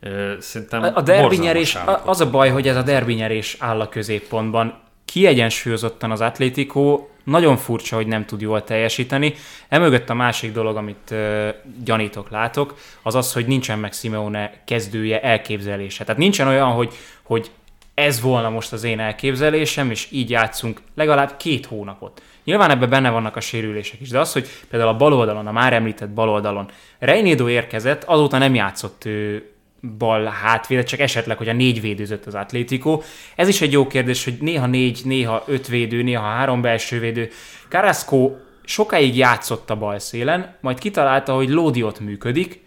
Ö, 0.00 0.32
Szerintem 0.40 0.82
A, 0.94 1.00
derbi 1.00 1.36
nyerés, 1.36 1.78
az 2.04 2.20
a 2.20 2.30
baj, 2.30 2.50
hogy 2.50 2.68
ez 2.68 2.76
a 2.76 2.82
derbi 2.82 3.14
nyerés 3.14 3.56
áll 3.58 3.80
a 3.80 3.88
középpontban. 3.88 4.78
Kiegyensúlyozottan 5.04 6.10
az 6.10 6.20
Atlético, 6.20 7.06
nagyon 7.24 7.56
furcsa, 7.56 7.96
hogy 7.96 8.06
nem 8.06 8.24
tud 8.24 8.40
jól 8.40 8.64
teljesíteni. 8.64 9.34
Emögött 9.68 10.10
a 10.10 10.14
másik 10.14 10.52
dolog, 10.52 10.76
amit 10.76 11.10
uh, 11.10 11.48
gyanítok, 11.84 12.30
látok, 12.30 12.74
az 13.02 13.14
az, 13.14 13.32
hogy 13.32 13.46
nincsen 13.46 13.78
meg 13.78 13.92
Simeone 13.92 14.62
kezdője 14.64 15.20
elképzelése. 15.20 16.04
Tehát 16.04 16.20
nincsen 16.20 16.48
olyan, 16.48 16.70
hogy, 16.70 16.94
hogy 17.22 17.50
ez 17.96 18.20
volna 18.20 18.50
most 18.50 18.72
az 18.72 18.84
én 18.84 19.00
elképzelésem, 19.00 19.90
és 19.90 20.08
így 20.10 20.30
játszunk 20.30 20.80
legalább 20.94 21.36
két 21.36 21.66
hónapot. 21.66 22.22
Nyilván 22.44 22.70
ebben 22.70 22.88
benne 22.88 23.10
vannak 23.10 23.36
a 23.36 23.40
sérülések 23.40 24.00
is, 24.00 24.08
de 24.08 24.18
az, 24.18 24.32
hogy 24.32 24.48
például 24.70 24.90
a 24.90 24.96
bal 24.96 25.12
oldalon, 25.12 25.46
a 25.46 25.52
már 25.52 25.72
említett 25.72 26.10
bal 26.10 26.28
oldalon 26.28 26.70
Reinédo 26.98 27.48
érkezett, 27.48 28.04
azóta 28.04 28.38
nem 28.38 28.54
játszott 28.54 29.04
ő 29.04 29.50
bal 29.98 30.24
hátvédet, 30.24 30.86
csak 30.86 31.00
esetleg, 31.00 31.36
hogy 31.36 31.48
a 31.48 31.52
négy 31.52 31.80
védőzött 31.80 32.26
az 32.26 32.34
Atlético. 32.34 33.00
Ez 33.36 33.48
is 33.48 33.60
egy 33.60 33.72
jó 33.72 33.86
kérdés, 33.86 34.24
hogy 34.24 34.36
néha 34.40 34.66
négy, 34.66 35.00
néha 35.04 35.42
öt 35.46 35.66
védő, 35.66 36.02
néha 36.02 36.22
három 36.22 36.60
belső 36.60 37.00
védő. 37.00 37.30
Carrasco 37.68 38.32
sokáig 38.64 39.16
játszott 39.16 39.70
a 39.70 39.76
bal 39.76 39.98
szélen, 39.98 40.56
majd 40.60 40.78
kitalálta, 40.78 41.34
hogy 41.34 41.48
Lódiot 41.48 42.00
működik, 42.00 42.60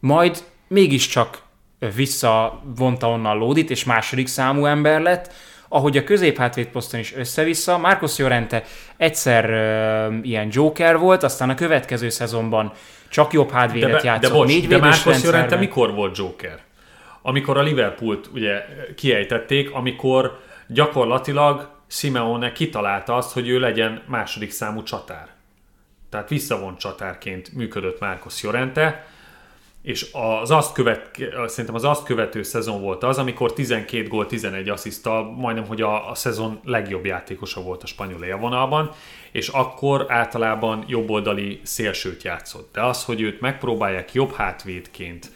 majd 0.00 0.44
mégiscsak 0.68 1.42
visszavonta 1.94 3.08
onnan 3.08 3.38
Lódit, 3.38 3.70
és 3.70 3.84
második 3.84 4.26
számú 4.26 4.64
ember 4.64 5.00
lett, 5.00 5.32
ahogy 5.68 5.96
a 5.96 6.04
középhátvéd 6.04 6.66
poszton 6.66 7.00
is 7.00 7.14
össze-vissza. 7.14 7.78
Marcos 7.78 8.18
Llorente 8.18 8.62
egyszer 8.96 9.50
uh, 9.50 10.26
ilyen 10.26 10.48
joker 10.50 10.98
volt, 10.98 11.22
aztán 11.22 11.50
a 11.50 11.54
következő 11.54 12.08
szezonban 12.08 12.72
csak 13.08 13.32
jobb 13.32 13.50
hátvédet 13.50 13.90
de, 13.90 13.96
be- 13.96 14.04
játszott. 14.04 14.30
de, 14.30 14.36
bocs, 14.36 14.48
négy 14.48 14.68
de 14.68 14.78
Marcos 14.78 15.22
Llorente 15.22 15.56
mikor 15.56 15.94
volt 15.94 16.16
Joker? 16.16 16.58
Amikor 17.22 17.58
a 17.58 17.62
Liverpoolt 17.62 18.28
ugye 18.32 18.64
kiejtették, 18.96 19.70
amikor 19.74 20.40
gyakorlatilag 20.66 21.70
Simeone 21.86 22.52
kitalálta 22.52 23.16
azt, 23.16 23.32
hogy 23.32 23.48
ő 23.48 23.58
legyen 23.58 24.02
második 24.06 24.50
számú 24.50 24.82
csatár. 24.82 25.28
Tehát 26.10 26.28
visszavont 26.28 26.78
csatárként 26.78 27.52
működött 27.52 28.00
Marcos 28.00 28.42
Llorente, 28.42 29.06
és 29.86 30.06
az 30.12 30.50
azt 30.50 30.72
követ, 30.72 31.10
szerintem 31.46 31.74
az 31.74 31.84
azt 31.84 32.04
követő 32.04 32.42
szezon 32.42 32.80
volt 32.80 33.02
az, 33.02 33.18
amikor 33.18 33.52
12 33.52 34.08
gól, 34.08 34.26
11 34.26 34.68
asszisztal, 34.68 35.32
majdnem, 35.32 35.66
hogy 35.66 35.82
a, 35.82 36.10
a 36.10 36.14
szezon 36.14 36.60
legjobb 36.64 37.04
játékosa 37.04 37.62
volt 37.62 37.82
a 37.82 37.86
spanyol 37.86 38.24
élvonalban, 38.24 38.90
és 39.32 39.48
akkor 39.48 40.06
általában 40.08 40.84
jobboldali 40.86 41.60
szélsőt 41.62 42.22
játszott. 42.22 42.72
De 42.72 42.82
az, 42.82 43.04
hogy 43.04 43.20
őt 43.20 43.40
megpróbálják 43.40 44.12
jobb 44.12 44.32
hátvédként, 44.32 45.30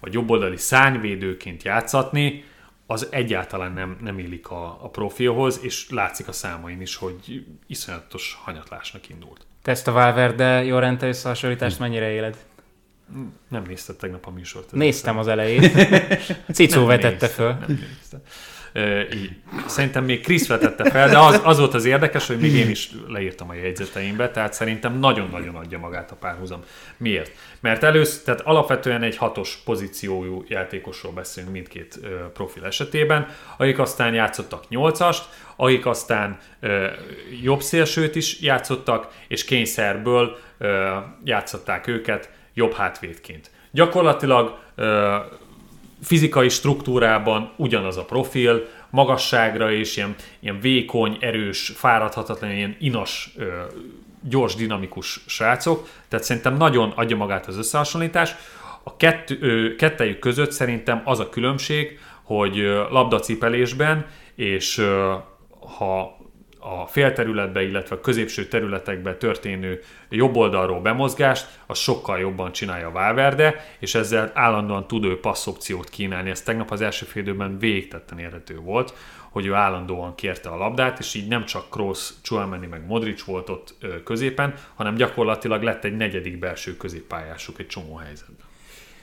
vagy 0.00 0.12
jobboldali 0.12 0.56
szányvédőként 0.56 1.62
játszatni, 1.62 2.44
az 2.86 3.08
egyáltalán 3.10 3.72
nem, 3.72 3.98
nem 4.02 4.18
illik 4.18 4.50
a, 4.50 4.78
a 4.82 4.88
profilhoz, 4.88 5.60
és 5.62 5.90
látszik 5.90 6.28
a 6.28 6.32
számain 6.32 6.80
is, 6.80 6.96
hogy 6.96 7.46
iszonyatos 7.66 8.40
hanyatlásnak 8.44 9.08
indult. 9.08 9.46
Te 9.62 9.70
ezt 9.70 9.88
a 9.88 9.92
Valverde 9.92 10.60
Llorente 10.60 11.06
összehasonlítást 11.06 11.78
mennyire 11.78 12.10
éled? 12.10 12.36
Nem 13.48 13.62
nézted 13.66 13.96
tegnap 13.96 14.26
a 14.26 14.30
műsort? 14.30 14.72
Néztem 14.72 15.18
az 15.18 15.28
elejét. 15.28 15.72
Cicó 16.52 16.78
Nem 16.78 16.86
vetette 16.86 17.26
néztem, 17.26 17.28
föl. 17.28 17.56
Nem 17.66 17.86
néztem. 17.88 18.20
Így. 19.14 19.30
Szerintem 19.66 20.04
még 20.04 20.22
Krisz 20.22 20.46
vetette 20.46 20.90
fel, 20.90 21.08
de 21.08 21.18
az, 21.18 21.40
az 21.44 21.58
volt 21.58 21.74
az 21.74 21.84
érdekes, 21.84 22.26
hogy 22.26 22.38
még 22.38 22.52
én 22.52 22.70
is 22.70 22.90
leírtam 23.08 23.48
a 23.48 23.54
jegyzeteimbe, 23.54 24.30
tehát 24.30 24.52
szerintem 24.52 24.98
nagyon-nagyon 24.98 25.54
adja 25.54 25.78
magát 25.78 26.10
a 26.10 26.14
párhuzam. 26.14 26.62
Miért? 26.96 27.30
Mert 27.60 27.82
először, 27.82 28.22
tehát 28.22 28.40
alapvetően 28.40 29.02
egy 29.02 29.16
hatos 29.16 29.56
pozíciójú 29.64 30.44
játékosról 30.48 31.12
beszélünk 31.12 31.52
mindkét 31.52 31.98
ö, 32.02 32.06
profil 32.32 32.64
esetében, 32.64 33.28
akik 33.56 33.78
aztán 33.78 34.14
játszottak 34.14 34.68
nyolcast, 34.68 35.28
akik 35.56 35.86
aztán 35.86 36.38
ö, 36.60 36.86
jobb 37.42 37.60
szélsőt 37.60 38.14
is 38.16 38.40
játszottak, 38.40 39.08
és 39.28 39.44
kényszerből 39.44 40.38
ö, 40.58 40.96
játszották 41.24 41.86
őket 41.86 42.30
jobb 42.56 42.72
hátvédként. 42.72 43.50
Gyakorlatilag 43.70 44.58
ö, 44.74 45.16
fizikai 46.02 46.48
struktúrában 46.48 47.52
ugyanaz 47.56 47.96
a 47.96 48.04
profil, 48.04 48.68
magasságra 48.90 49.72
és 49.72 49.96
ilyen, 49.96 50.14
ilyen 50.40 50.60
vékony, 50.60 51.16
erős, 51.20 51.72
fáradhatatlan, 51.74 52.50
ilyen 52.50 52.76
inas, 52.80 53.32
ö, 53.36 53.62
gyors, 54.22 54.54
dinamikus 54.54 55.20
srácok, 55.26 55.88
tehát 56.08 56.24
szerintem 56.24 56.56
nagyon 56.56 56.92
adja 56.94 57.16
magát 57.16 57.46
az 57.46 57.56
összehasonlítás. 57.56 58.34
A 58.82 58.96
kettő, 58.96 59.38
ö, 59.40 59.74
kettejük 59.74 60.18
között 60.18 60.50
szerintem 60.50 61.02
az 61.04 61.20
a 61.20 61.28
különbség, 61.28 61.98
hogy 62.22 62.56
labdacipelésben, 62.90 64.06
és 64.34 64.78
ö, 64.78 65.14
ha 65.78 66.15
a 66.68 66.86
félterületbe, 66.86 67.62
illetve 67.62 67.96
a 67.96 68.00
középső 68.00 68.46
területekbe 68.46 69.16
történő 69.16 69.82
jobb 70.08 70.36
oldalról 70.36 70.80
bemozgást, 70.80 71.46
az 71.66 71.78
sokkal 71.78 72.18
jobban 72.18 72.52
csinálja 72.52 72.90
Valverde, 72.90 73.64
és 73.78 73.94
ezzel 73.94 74.30
állandóan 74.34 74.86
tud 74.86 75.04
ő 75.04 75.20
passzopciót 75.20 75.90
kínálni. 75.90 76.30
Ez 76.30 76.42
tegnap 76.42 76.70
az 76.70 76.80
első 76.80 77.06
fél 77.06 77.22
időben 77.22 77.58
végtetten 77.58 78.18
érhető 78.18 78.56
volt, 78.58 78.94
hogy 79.30 79.46
ő 79.46 79.54
állandóan 79.54 80.14
kérte 80.14 80.48
a 80.48 80.56
labdát, 80.56 80.98
és 80.98 81.14
így 81.14 81.28
nem 81.28 81.44
csak 81.44 81.70
Kroos, 81.70 82.10
Chouameni 82.22 82.66
meg 82.66 82.86
Modric 82.86 83.22
volt 83.22 83.48
ott 83.48 83.74
középen, 84.04 84.54
hanem 84.74 84.94
gyakorlatilag 84.94 85.62
lett 85.62 85.84
egy 85.84 85.96
negyedik 85.96 86.38
belső 86.38 86.76
középpályásuk 86.76 87.58
egy 87.58 87.66
csomó 87.66 87.94
helyzetben. 87.96 88.46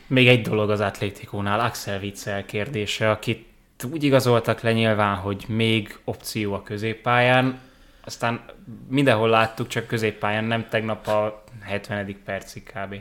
Még 0.07 0.27
egy 0.27 0.41
dolog 0.41 0.69
az 0.69 0.79
Atlétikónál, 0.79 1.59
Axel 1.59 1.99
Witzel 1.99 2.45
kérdése, 2.45 3.11
akit 3.11 3.45
úgy 3.91 4.03
igazoltak 4.03 4.61
le 4.61 4.73
nyilván, 4.73 5.15
hogy 5.15 5.45
még 5.47 5.97
opció 6.03 6.53
a 6.53 6.63
középpályán, 6.63 7.59
aztán 8.05 8.41
mindenhol 8.89 9.29
láttuk, 9.29 9.67
csak 9.67 9.87
középpályán 9.87 10.43
nem 10.43 10.65
tegnap 10.69 11.07
a 11.07 11.43
70. 11.61 12.15
percig 12.25 12.63
kb. 12.63 12.95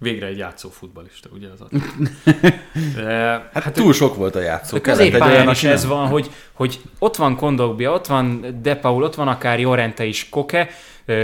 Végre 0.00 0.26
egy 0.26 0.38
játszó 0.38 0.68
futbalista, 0.70 1.28
ugye 1.32 1.48
az 1.48 1.60
Atletico. 1.60 2.02
De, 2.94 3.48
Hát, 3.52 3.62
hát 3.62 3.72
túl 3.72 3.92
sok 3.92 4.16
volt 4.16 4.34
a 4.34 4.40
játszó. 4.40 4.76
A 4.76 4.80
középpályán 4.80 5.30
olyan, 5.36 5.50
is 5.50 5.64
ez 5.64 5.80
nem- 5.80 5.90
van, 5.90 6.06
hogy, 6.06 6.30
hogy 6.52 6.80
ott 6.98 7.16
van 7.16 7.36
Kondogbia, 7.36 7.92
ott 7.92 8.06
van 8.06 8.56
De 8.62 8.76
Paul, 8.76 9.02
ott 9.02 9.14
van 9.14 9.28
akár 9.28 9.60
Jorente 9.60 10.04
is, 10.04 10.28
Koke, 10.28 10.68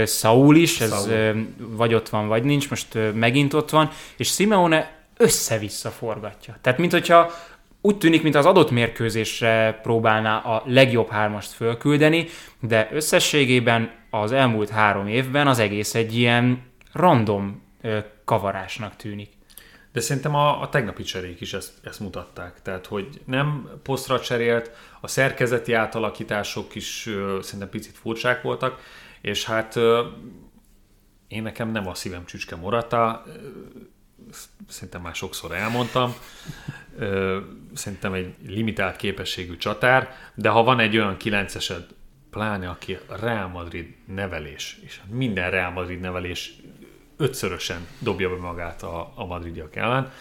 Saul 0.05 0.55
is, 0.55 0.81
ez 0.81 0.89
Saul. 0.89 1.47
vagy 1.57 1.93
ott 1.93 2.09
van, 2.09 2.27
vagy 2.27 2.43
nincs, 2.43 2.69
most 2.69 2.97
megint 3.13 3.53
ott 3.53 3.69
van, 3.69 3.89
és 4.17 4.27
Simeone 4.27 4.91
össze-vissza 5.17 5.89
forgatja. 5.89 6.57
Tehát, 6.61 6.79
mint 6.79 6.91
hogyha 6.91 7.31
úgy 7.85 7.97
tűnik, 7.97 8.23
mint 8.23 8.35
az 8.35 8.45
adott 8.45 8.71
mérkőzésre 8.71 9.79
próbálná 9.83 10.37
a 10.37 10.63
legjobb 10.65 11.09
hármast 11.09 11.51
fölküldeni, 11.51 12.27
de 12.59 12.89
összességében 12.91 13.91
az 14.09 14.31
elmúlt 14.31 14.69
három 14.69 15.07
évben 15.07 15.47
az 15.47 15.59
egész 15.59 15.95
egy 15.95 16.15
ilyen 16.17 16.61
random 16.91 17.63
kavarásnak 18.25 18.95
tűnik. 18.95 19.29
De 19.91 19.99
szerintem 19.99 20.35
a, 20.35 20.61
a 20.61 20.69
tegnapi 20.69 21.03
cserék 21.03 21.41
is 21.41 21.53
ezt, 21.53 21.73
ezt 21.83 21.99
mutatták. 21.99 22.61
Tehát, 22.61 22.85
hogy 22.85 23.21
nem 23.25 23.69
posztra 23.83 24.19
cserélt, 24.19 24.71
a 25.01 25.07
szerkezeti 25.07 25.73
átalakítások 25.73 26.75
is 26.75 27.07
ö, 27.07 27.39
szerintem 27.41 27.69
picit 27.69 27.97
furcsák 27.97 28.41
voltak, 28.41 28.79
és 29.21 29.45
hát 29.45 29.75
ö, 29.75 30.05
én 31.27 31.43
nekem 31.43 31.71
nem 31.71 31.87
a 31.87 31.93
szívem 31.93 32.25
csücske 32.25 32.55
Morata, 32.55 33.23
ö, 33.27 33.31
szerintem 34.67 35.01
már 35.01 35.15
sokszor 35.15 35.51
elmondtam, 35.51 36.15
Ö, 36.97 37.39
szerintem 37.73 38.13
egy 38.13 38.33
limitált 38.47 38.95
képességű 38.95 39.57
csatár, 39.57 40.15
de 40.35 40.49
ha 40.49 40.63
van 40.63 40.79
egy 40.79 40.97
olyan 40.97 41.17
kilencesed, 41.17 41.85
pláne 42.29 42.69
aki 42.69 42.97
Real 43.21 43.47
Madrid 43.47 43.95
nevelés, 44.07 44.77
és 44.85 44.99
minden 45.09 45.49
Real 45.51 45.71
Madrid 45.71 45.99
nevelés 45.99 46.53
ötszörösen 47.17 47.87
dobja 47.99 48.29
be 48.29 48.35
magát 48.35 48.83
a, 48.83 49.11
a 49.15 49.25
madridiak 49.25 49.75
ellen, 49.75 50.11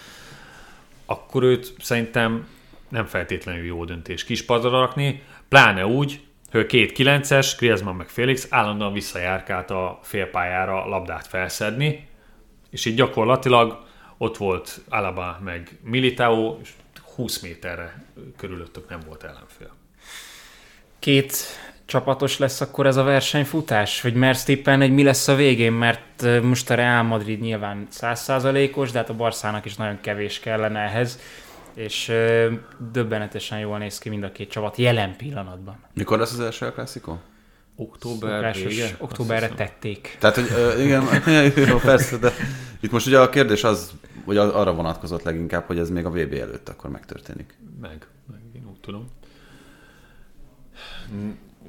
akkor 1.06 1.42
őt 1.42 1.74
szerintem 1.78 2.48
nem 2.88 3.04
feltétlenül 3.06 3.64
jó 3.64 3.84
döntés 3.84 4.24
kispadra 4.24 4.70
rakni, 4.70 5.22
pláne 5.48 5.86
úgy, 5.86 6.20
hogy 6.50 6.66
két 6.66 6.92
kilences, 6.92 7.56
Griezmann 7.56 7.96
meg 7.96 8.08
Félix 8.08 8.46
állandóan 8.50 8.92
visszajárkált 8.92 9.70
a 9.70 9.98
félpályára 10.02 10.88
labdát 10.88 11.26
felszedni, 11.26 12.08
és 12.70 12.84
így 12.84 12.94
gyakorlatilag 12.94 13.83
ott 14.18 14.36
volt 14.36 14.80
Alaba 14.88 15.38
meg 15.44 15.78
Militao, 15.82 16.58
és 16.62 16.70
20 17.14 17.40
méterre 17.40 18.04
körülöttük 18.36 18.88
nem 18.88 19.00
volt 19.06 19.22
ellenfél. 19.22 19.70
két 20.98 21.36
csapatos 21.84 22.38
lesz 22.38 22.60
akkor 22.60 22.86
ez 22.86 22.96
a 22.96 23.02
versenyfutás? 23.02 24.00
Hogy 24.00 24.14
mersz 24.14 24.44
tippelni, 24.44 24.86
hogy 24.86 24.94
mi 24.94 25.02
lesz 25.02 25.28
a 25.28 25.34
végén? 25.34 25.72
Mert 25.72 26.42
most 26.42 26.70
a 26.70 26.74
Real 26.74 27.02
Madrid 27.02 27.40
nyilván 27.40 27.86
százszázalékos, 27.90 28.90
de 28.90 28.98
hát 28.98 29.08
a 29.08 29.14
Barszának 29.14 29.64
is 29.64 29.76
nagyon 29.76 30.00
kevés 30.00 30.40
kellene 30.40 30.80
ehhez, 30.80 31.18
és 31.74 32.12
döbbenetesen 32.92 33.58
jól 33.58 33.78
néz 33.78 33.98
ki 33.98 34.08
mind 34.08 34.22
a 34.22 34.32
két 34.32 34.50
csapat 34.50 34.76
jelen 34.76 35.16
pillanatban. 35.16 35.76
Mikor 35.94 36.18
lesz 36.18 36.32
az 36.32 36.40
első 36.40 36.64
El 36.64 36.72
Clásico? 36.72 37.16
Október 37.76 38.54
vége? 38.54 38.96
októberre 38.98 39.48
tették. 39.48 40.16
Tehát, 40.20 40.36
hogy 40.36 40.50
ö, 40.56 40.82
igen, 40.82 41.02
jó, 41.68 41.78
persze, 41.78 42.16
de 42.16 42.32
itt 42.80 42.90
most 42.90 43.06
ugye 43.06 43.20
a 43.20 43.28
kérdés 43.28 43.64
az, 43.64 43.92
hogy 44.24 44.36
arra 44.36 44.74
vonatkozott 44.74 45.22
leginkább, 45.22 45.66
hogy 45.66 45.78
ez 45.78 45.90
még 45.90 46.04
a 46.04 46.10
VB 46.10 46.32
előtt 46.32 46.68
akkor 46.68 46.90
megtörténik. 46.90 47.58
Meg, 47.80 48.06
meg 48.30 48.40
én 48.54 48.66
úgy 48.70 48.80
tudom. 48.80 49.08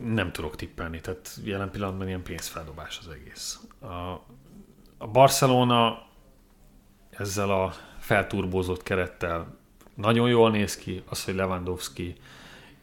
Nem 0.04 0.32
tudok 0.32 0.56
tippelni, 0.56 1.02
tehát 1.02 1.40
jelen 1.44 1.72
pillanatban 1.72 2.08
ilyen 2.08 2.24
pénzfeldobás 2.24 3.00
az 3.02 3.14
egész. 3.14 3.60
A, 3.80 4.22
a 4.98 5.08
Barcelona 5.08 6.08
ezzel 7.10 7.52
a 7.52 7.74
felturbózott 8.00 8.84
kerettel 8.84 9.58
nagyon 9.96 10.30
jól 10.30 10.52
néz 10.52 10.76
ki, 10.76 11.04
az, 11.10 11.24
hogy 11.24 11.36
Lewandowski 11.36 12.16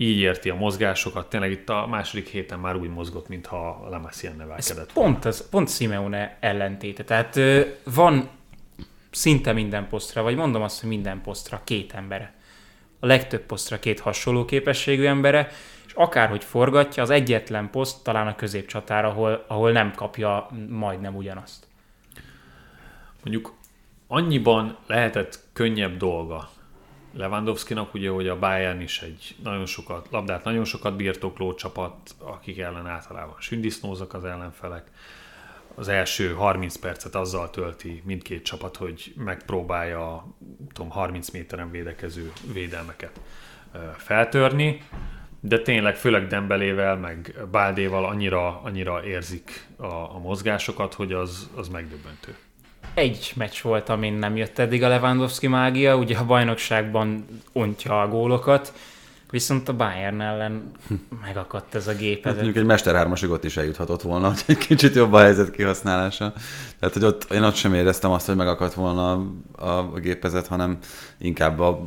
így 0.02 0.18
érti 0.18 0.50
a 0.50 0.54
mozgásokat, 0.54 1.28
tényleg 1.28 1.50
itt 1.50 1.68
a 1.68 1.86
második 1.86 2.28
héten 2.28 2.58
már 2.58 2.76
úgy 2.76 2.90
mozgott, 2.90 3.28
mintha 3.28 3.86
Lemesien 3.90 4.36
nevelkedett 4.36 4.92
volna. 4.92 5.10
Pont, 5.10 5.24
az, 5.24 5.48
pont 5.48 5.70
Simeone 5.70 6.36
ellentéte. 6.40 7.04
Tehát 7.04 7.38
van 7.84 8.28
szinte 9.10 9.52
minden 9.52 9.88
posztra, 9.88 10.22
vagy 10.22 10.36
mondom 10.36 10.62
azt, 10.62 10.80
hogy 10.80 10.88
minden 10.88 11.20
posztra 11.20 11.60
két 11.64 11.92
embere. 11.92 12.34
A 13.00 13.06
legtöbb 13.06 13.42
posztra 13.42 13.78
két 13.78 14.00
hasonló 14.00 14.44
képességű 14.44 15.04
embere, 15.04 15.48
és 15.86 15.92
akárhogy 15.92 16.44
forgatja, 16.44 17.02
az 17.02 17.10
egyetlen 17.10 17.70
poszt 17.70 18.04
talán 18.04 18.26
a 18.26 18.34
középcsatár, 18.34 19.04
ahol, 19.04 19.44
ahol 19.48 19.72
nem 19.72 19.92
kapja 19.94 20.48
majdnem 20.68 21.16
ugyanazt. 21.16 21.66
Mondjuk 23.24 23.54
annyiban 24.06 24.76
lehetett 24.86 25.38
könnyebb 25.52 25.96
dolga 25.96 26.50
Lewandowskinak, 27.12 27.94
ugye, 27.94 28.10
hogy 28.10 28.28
a 28.28 28.38
Bayern 28.38 28.80
is 28.80 29.02
egy 29.02 29.36
nagyon 29.42 29.66
sokat, 29.66 30.06
labdát 30.10 30.44
nagyon 30.44 30.64
sokat 30.64 30.96
birtokló 30.96 31.54
csapat, 31.54 32.14
akik 32.18 32.58
ellen 32.58 32.86
általában 32.86 33.34
sündisznózak 33.38 34.14
az 34.14 34.24
ellenfelek. 34.24 34.90
Az 35.74 35.88
első 35.88 36.32
30 36.32 36.76
percet 36.76 37.14
azzal 37.14 37.50
tölti 37.50 38.02
mindkét 38.04 38.44
csapat, 38.44 38.76
hogy 38.76 39.12
megpróbálja 39.16 40.26
tudom, 40.72 40.90
30 40.90 41.30
méteren 41.30 41.70
védekező 41.70 42.32
védelmeket 42.52 43.20
feltörni, 43.96 44.82
de 45.40 45.58
tényleg 45.58 45.96
főleg 45.96 46.26
Dembelével, 46.26 46.96
meg 46.96 47.34
Báldéval 47.50 48.04
annyira, 48.04 48.60
annyira 48.62 49.04
érzik 49.04 49.66
a, 49.76 49.84
a 49.86 50.18
mozgásokat, 50.18 50.94
hogy 50.94 51.12
az, 51.12 51.50
az 51.54 51.68
megdöbbentő. 51.68 52.36
Egy 52.94 53.32
meccs 53.36 53.60
volt, 53.62 53.88
amin 53.88 54.12
nem 54.12 54.36
jött 54.36 54.58
eddig 54.58 54.82
a 54.82 54.88
Lewandowski 54.88 55.46
mágia, 55.46 55.96
ugye 55.96 56.16
a 56.16 56.24
bajnokságban 56.24 57.24
ontja 57.52 58.00
a 58.00 58.08
gólokat, 58.08 58.72
viszont 59.30 59.68
a 59.68 59.72
Bayern 59.76 60.20
ellen 60.20 60.72
megakadt 61.24 61.74
ez 61.74 61.86
a 61.86 61.90
Hát 61.90 62.00
gépezet. 62.00 62.34
mondjuk 62.34 62.56
egy 62.56 62.64
Mester 62.64 62.94
3 62.94 63.12
ott 63.30 63.44
is 63.44 63.56
eljuthatott 63.56 64.02
volna, 64.02 64.28
hogy 64.28 64.42
egy 64.46 64.58
kicsit 64.58 64.94
jobb 64.94 65.12
a 65.12 65.18
helyzet 65.18 65.50
kihasználása. 65.50 66.32
Tehát, 66.78 66.94
hogy 66.94 67.04
ott, 67.04 67.32
én 67.32 67.42
ott 67.42 67.54
sem 67.54 67.74
éreztem 67.74 68.10
azt, 68.10 68.26
hogy 68.26 68.36
megakadt 68.36 68.74
volna 68.74 69.12
a, 69.12 69.66
a 69.66 69.98
gépezet, 70.00 70.46
hanem 70.46 70.78
inkább 71.18 71.60
a 71.60 71.86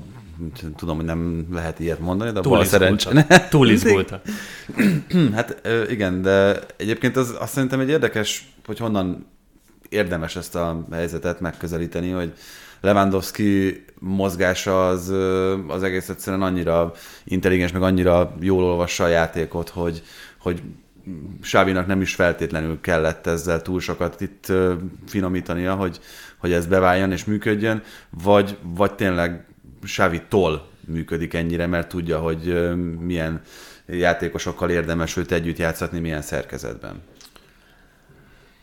tudom, 0.75 0.95
hogy 0.95 1.05
nem 1.05 1.47
lehet 1.51 1.79
ilyet 1.79 1.99
mondani, 1.99 2.31
de 2.31 2.39
a 2.39 2.41
bal 2.41 2.65
szerencsé... 2.65 3.09
Túlizgulta. 3.49 4.21
Túlizgulta. 4.21 4.21
Hát 5.35 5.61
igen, 5.89 6.21
de 6.21 6.59
egyébként 6.77 7.17
az, 7.17 7.35
azt 7.39 7.53
szerintem 7.53 7.79
egy 7.79 7.89
érdekes, 7.89 8.47
hogy 8.65 8.77
honnan 8.77 9.25
érdemes 9.95 10.35
ezt 10.35 10.55
a 10.55 10.85
helyzetet 10.91 11.39
megközelíteni, 11.39 12.09
hogy 12.09 12.33
Lewandowski 12.81 13.83
mozgása 13.99 14.87
az, 14.87 15.13
az 15.67 15.83
egész 15.83 16.09
egyszerűen 16.09 16.41
annyira 16.41 16.91
intelligens, 17.23 17.71
meg 17.71 17.81
annyira 17.81 18.35
jól 18.39 18.63
olvassa 18.63 19.03
a 19.03 19.07
játékot, 19.07 19.69
hogy, 19.69 20.03
hogy 20.37 20.61
Sávinak 21.41 21.87
nem 21.87 22.01
is 22.01 22.15
feltétlenül 22.15 22.81
kellett 22.81 23.27
ezzel 23.27 23.61
túl 23.61 23.79
sokat 23.79 24.21
itt 24.21 24.51
finomítania, 25.07 25.75
hogy, 25.75 25.99
hogy 26.37 26.51
ez 26.51 26.65
beváljon 26.65 27.11
és 27.11 27.25
működjön, 27.25 27.83
vagy, 28.23 28.57
vagy 28.61 28.93
tényleg 28.93 29.45
Sávi-tól 29.83 30.67
működik 30.87 31.33
ennyire, 31.33 31.67
mert 31.67 31.89
tudja, 31.89 32.19
hogy 32.19 32.73
milyen 32.99 33.41
játékosokkal 33.87 34.69
érdemes 34.69 35.17
őt 35.17 35.31
együtt 35.31 35.57
játszatni, 35.57 35.99
milyen 35.99 36.21
szerkezetben. 36.21 37.01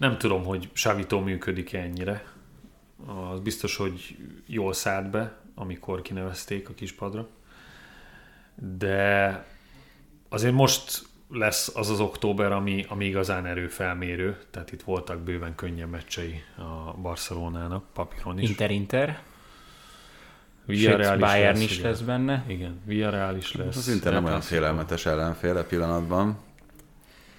Nem 0.03 0.19
tudom, 0.19 0.45
hogy 0.45 0.69
Savitó 0.73 1.21
működik 1.21 1.73
ennyire. 1.73 2.25
Az 3.31 3.41
biztos, 3.41 3.77
hogy 3.77 4.17
jól 4.47 4.73
szállt 4.73 5.11
be, 5.11 5.37
amikor 5.55 6.03
kinevezték 6.03 6.69
a 6.69 6.75
kispadra. 6.75 7.29
De 8.79 9.45
azért 10.29 10.53
most 10.53 11.03
lesz 11.31 11.77
az 11.77 11.91
az 11.91 12.01
október, 12.01 12.53
ami, 12.53 12.85
ami 12.89 13.05
igazán 13.05 13.47
erőfelmérő, 13.47 14.39
tehát 14.51 14.73
itt 14.73 14.83
voltak 14.83 15.21
bőven 15.21 15.55
könnyen 15.55 15.89
meccsei 15.89 16.43
a 16.57 16.93
Barcelonának, 16.93 17.85
papíron 17.93 18.39
is. 18.39 18.49
Inter-Inter. 18.49 19.23
Villarreal 20.65 21.13
Sőt, 21.13 21.21
Bayern 21.21 21.59
lesz, 21.59 21.71
is 21.71 21.79
igen. 21.79 21.91
lesz 21.91 22.01
benne. 22.01 22.45
Igen, 22.49 22.81
Villarreal 22.85 23.37
is 23.37 23.55
lesz. 23.55 23.77
Az 23.77 23.89
Inter 23.89 24.13
nem 24.13 24.25
olyan 24.25 24.41
félelmetes 24.41 25.07
ellenfél 25.07 25.57
a 25.57 25.65
pillanatban. 25.65 26.39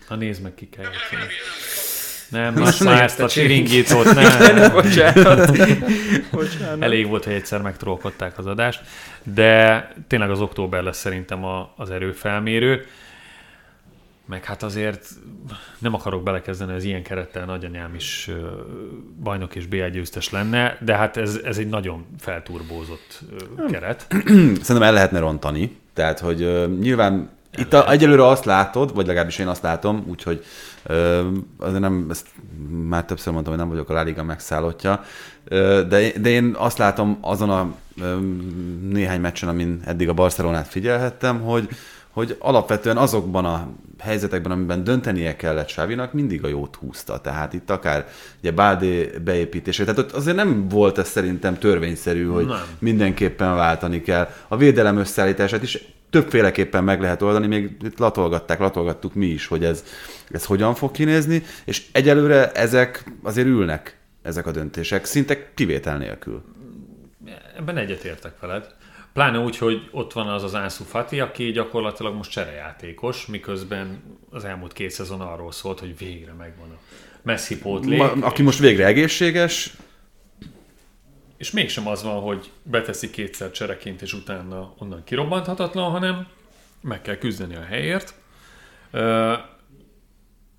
Na 0.09 0.15
nézd 0.15 0.41
meg, 0.41 0.53
ki 0.53 0.69
kell 0.69 0.83
játszani. 0.83 1.21
Nem, 2.33 2.53
most 2.53 2.83
már 2.83 3.01
ezt 3.01 3.19
a 3.19 3.27
csiringítót 3.27 4.13
nem. 4.13 4.71
Bocsánat. 4.71 5.51
Bocsánat. 6.31 6.81
Elég 6.81 7.07
volt, 7.07 7.23
hogy 7.23 7.33
egyszer 7.33 7.61
megtrolkodták 7.61 8.37
az 8.37 8.45
adást, 8.45 8.81
de 9.23 9.87
tényleg 10.07 10.29
az 10.29 10.41
október 10.41 10.83
lesz 10.83 10.97
szerintem 10.97 11.45
a, 11.45 11.73
az 11.77 11.89
erőfelmérő. 11.89 12.85
Meg 14.25 14.43
hát 14.43 14.63
azért 14.63 15.07
nem 15.79 15.93
akarok 15.93 16.23
belekezdeni, 16.23 16.73
az 16.73 16.83
ilyen 16.83 17.03
kerettel 17.03 17.45
nagyanyám 17.45 17.95
is 17.95 18.29
bajnok 19.23 19.55
és 19.55 19.65
BL 19.65 19.85
győztes 19.85 20.29
lenne, 20.29 20.77
de 20.79 20.95
hát 20.95 21.17
ez, 21.17 21.39
ez 21.43 21.57
egy 21.57 21.69
nagyon 21.69 22.05
felturbózott 22.19 23.19
keret. 23.71 24.07
Szerintem 24.61 24.81
el 24.81 24.93
lehetne 24.93 25.19
rontani. 25.19 25.77
Tehát, 25.93 26.19
hogy 26.19 26.69
nyilván 26.79 27.29
itt 27.57 27.73
a, 27.73 27.91
egyelőre 27.91 28.27
azt 28.27 28.45
látod, 28.45 28.95
vagy 28.95 29.07
legalábbis 29.07 29.39
én 29.39 29.47
azt 29.47 29.61
látom, 29.61 30.05
úgyhogy 30.07 30.43
azért 31.57 31.79
nem, 31.79 32.07
ezt 32.09 32.27
már 32.87 33.05
többször 33.05 33.33
mondtam, 33.33 33.53
hogy 33.53 33.63
nem 33.63 33.71
vagyok 33.71 33.89
a 33.89 33.93
La 33.93 34.01
Liga 34.01 34.23
megszállottja, 34.23 35.03
de, 35.87 36.11
de 36.21 36.29
én 36.29 36.55
azt 36.57 36.77
látom 36.77 37.17
azon 37.21 37.49
a 37.49 37.73
néhány 38.89 39.21
meccsen, 39.21 39.49
amin 39.49 39.81
eddig 39.85 40.09
a 40.09 40.13
Barcelonát 40.13 40.67
figyelhettem, 40.67 41.41
hogy, 41.41 41.69
hogy 42.09 42.35
alapvetően 42.39 42.97
azokban 42.97 43.45
a 43.45 43.67
helyzetekben, 43.99 44.51
amiben 44.51 44.83
döntenie 44.83 45.35
kellett 45.35 45.67
Sávinak, 45.67 46.13
mindig 46.13 46.43
a 46.43 46.47
jót 46.47 46.75
húzta. 46.75 47.21
Tehát 47.21 47.53
itt 47.53 47.69
akár 47.69 48.07
ugye 48.39 48.51
Bádé 48.51 49.11
beépítése, 49.23 49.83
tehát 49.83 49.99
ott 49.99 50.11
azért 50.11 50.35
nem 50.35 50.67
volt 50.67 50.97
ez 50.97 51.07
szerintem 51.07 51.57
törvényszerű, 51.57 52.25
hogy 52.25 52.45
Nem. 52.45 52.61
mindenképpen 52.79 53.55
váltani 53.55 54.01
kell. 54.01 54.29
A 54.47 54.57
védelem 54.57 54.97
összeállítását 54.97 55.63
is 55.63 55.85
többféleképpen 56.13 56.83
meg 56.83 57.01
lehet 57.01 57.21
oldani, 57.21 57.47
még 57.47 57.77
itt 57.81 57.97
latolgatták, 57.97 58.59
latolgattuk 58.59 59.13
mi 59.13 59.25
is, 59.25 59.47
hogy 59.47 59.63
ez, 59.63 59.83
ez 60.29 60.45
hogyan 60.45 60.75
fog 60.75 60.91
kinézni, 60.91 61.43
és 61.65 61.85
egyelőre 61.91 62.51
ezek 62.51 63.03
azért 63.23 63.47
ülnek, 63.47 63.97
ezek 64.21 64.47
a 64.47 64.51
döntések, 64.51 65.05
szinte 65.05 65.53
kivétel 65.53 65.97
nélkül. 65.97 66.43
Ebben 67.57 67.77
egyetértek 67.77 68.39
veled. 68.39 68.67
Pláne 69.13 69.39
úgy, 69.39 69.57
hogy 69.57 69.89
ott 69.91 70.13
van 70.13 70.27
az 70.27 70.43
az 70.43 70.53
Ansu 70.53 70.83
Fati, 70.83 71.19
aki 71.19 71.51
gyakorlatilag 71.51 72.15
most 72.15 72.31
cserejátékos, 72.31 73.25
miközben 73.25 74.03
az 74.29 74.45
elmúlt 74.45 74.73
két 74.73 74.89
szezon 74.89 75.21
arról 75.21 75.51
szólt, 75.51 75.79
hogy 75.79 75.97
végre 75.97 76.33
megvan 76.33 76.69
a 76.69 76.79
Messi 77.21 77.57
pótlék. 77.57 77.97
Ma, 77.97 78.11
aki 78.11 78.41
most 78.41 78.59
végre 78.59 78.85
egészséges, 78.85 79.73
És 81.43 81.51
mégsem 81.51 81.87
az 81.87 82.03
van, 82.03 82.21
hogy 82.21 82.51
beteszi 82.63 83.09
kétszer 83.09 83.51
csereként, 83.51 84.01
és 84.01 84.13
utána 84.13 84.73
onnan 84.77 85.03
kirobbanthatatlan, 85.03 85.91
hanem 85.91 86.27
meg 86.81 87.01
kell 87.01 87.15
küzdeni 87.15 87.55
a 87.55 87.63
helyért. 87.63 88.13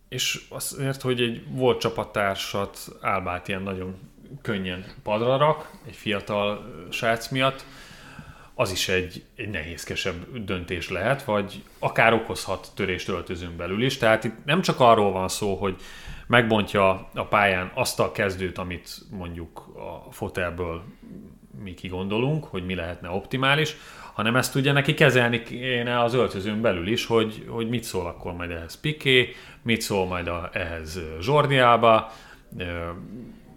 És 0.08 0.44
azért, 0.48 1.02
hogy 1.02 1.20
egy 1.20 1.42
volt 1.48 1.80
csapattársat 1.80 2.78
Álbát 3.00 3.48
ilyen 3.48 3.62
nagyon 3.62 3.98
könnyen 4.42 4.84
padra 5.02 5.36
rak, 5.36 5.70
egy 5.86 5.96
fiatal 5.96 6.74
srác 6.90 7.28
miatt, 7.28 7.64
az 8.54 8.70
is 8.70 8.88
egy, 8.88 9.24
egy 9.36 9.48
nehézkesebb 9.48 10.44
döntés 10.44 10.90
lehet, 10.90 11.24
vagy 11.24 11.62
akár 11.78 12.12
okozhat 12.12 12.70
törést 12.74 13.08
öltözőn 13.08 13.56
belül 13.56 13.82
is. 13.84 13.98
Tehát 13.98 14.24
itt 14.24 14.44
nem 14.44 14.62
csak 14.62 14.80
arról 14.80 15.12
van 15.12 15.28
szó, 15.28 15.54
hogy 15.54 15.76
megbontja 16.26 17.08
a 17.14 17.26
pályán 17.26 17.70
azt 17.74 18.00
a 18.00 18.12
kezdőt, 18.12 18.58
amit 18.58 18.98
mondjuk 19.10 19.58
a 20.06 20.12
fotelből 20.12 20.82
mi 21.62 21.74
kigondolunk, 21.74 22.44
hogy 22.44 22.64
mi 22.64 22.74
lehetne 22.74 23.08
optimális, 23.10 23.76
hanem 24.12 24.36
ezt 24.36 24.54
ugye 24.54 24.72
neki 24.72 24.94
kezelni 24.94 25.42
kéne 25.42 26.00
az 26.00 26.14
öltözőn 26.14 26.60
belül 26.60 26.88
is, 26.88 27.06
hogy, 27.06 27.44
hogy 27.48 27.68
mit 27.68 27.84
szól 27.84 28.06
akkor 28.06 28.32
majd 28.32 28.50
ehhez 28.50 28.80
Piqué, 28.80 29.34
mit 29.62 29.80
szól 29.80 30.06
majd 30.06 30.28
a, 30.28 30.50
ehhez 30.52 30.96
ö, 30.96 31.20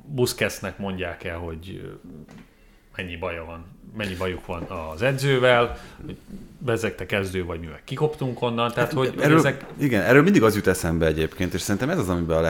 Busquetsnek 0.06 0.78
mondják 0.78 1.24
el, 1.24 1.38
hogy 1.38 1.82
mennyi 2.98 3.16
baja 3.16 3.46
van, 3.46 3.66
mennyi 3.98 4.16
bajuk 4.16 4.46
van 4.46 4.64
az 4.64 5.02
edzővel, 5.02 5.78
hogy 6.06 6.18
bezegte 6.58 7.06
kezdő, 7.06 7.46
vagy 7.46 7.60
mi 7.60 7.66
meg 7.66 7.82
kikoptunk 7.84 8.42
onnan, 8.42 8.72
tehát 8.72 8.94
hogy, 8.94 9.10
hogy 9.10 9.22
erről, 9.22 9.38
ezek 9.38 9.66
igen, 9.78 10.02
erről 10.02 10.24
mindig 10.24 10.44
az 10.44 10.56
jut 10.56 10.68
eszembe 10.68 11.06
egyébként, 11.06 11.54
és 11.54 11.62
szerintem 11.62 11.90
ez 11.90 11.98
az, 11.98 12.10
amiben 12.10 12.38
a 12.38 12.42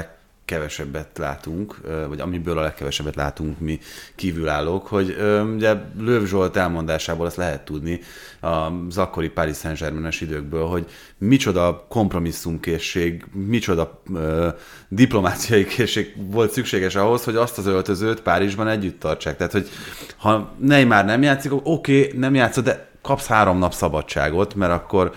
legkevesebbet 0.48 1.18
látunk, 1.18 1.78
vagy 2.08 2.20
amiből 2.20 2.58
a 2.58 2.62
legkevesebbet 2.62 3.16
látunk 3.16 3.60
mi 3.60 3.80
kívülállók, 4.16 4.88
hogy 4.88 5.16
ugye 5.56 5.76
Löv 6.00 6.26
Zsolt 6.26 6.58
elmondásából 6.58 7.26
azt 7.26 7.36
lehet 7.36 7.66
tudni 7.66 8.00
az 8.40 8.98
akkori 8.98 9.30
Paris 9.30 9.58
Saint-Germain-es 9.58 10.22
időkből, 10.22 10.66
hogy 10.66 10.86
micsoda 11.18 11.86
kompromisszumkészség, 11.90 13.26
micsoda 13.34 14.02
ö, 14.14 14.48
diplomáciai 14.88 15.66
készség 15.66 16.16
volt 16.32 16.52
szükséges 16.52 16.96
ahhoz, 16.96 17.24
hogy 17.24 17.36
azt 17.36 17.58
az 17.58 17.66
öltözőt 17.66 18.22
Párizsban 18.22 18.68
együtt 18.68 19.00
tartsák. 19.00 19.38
Tehát, 19.38 19.52
hogy 19.52 19.70
ha 20.18 20.56
Neymar 20.60 21.06
nem 21.06 21.22
játszik, 21.22 21.52
oké, 21.54 22.06
okay, 22.06 22.20
nem 22.20 22.36
játszott, 22.36 22.64
de 22.64 22.90
kapsz 23.02 23.28
három 23.28 23.58
nap 23.58 23.74
szabadságot, 23.74 24.56
mert 24.56 24.72
akkor 24.72 25.14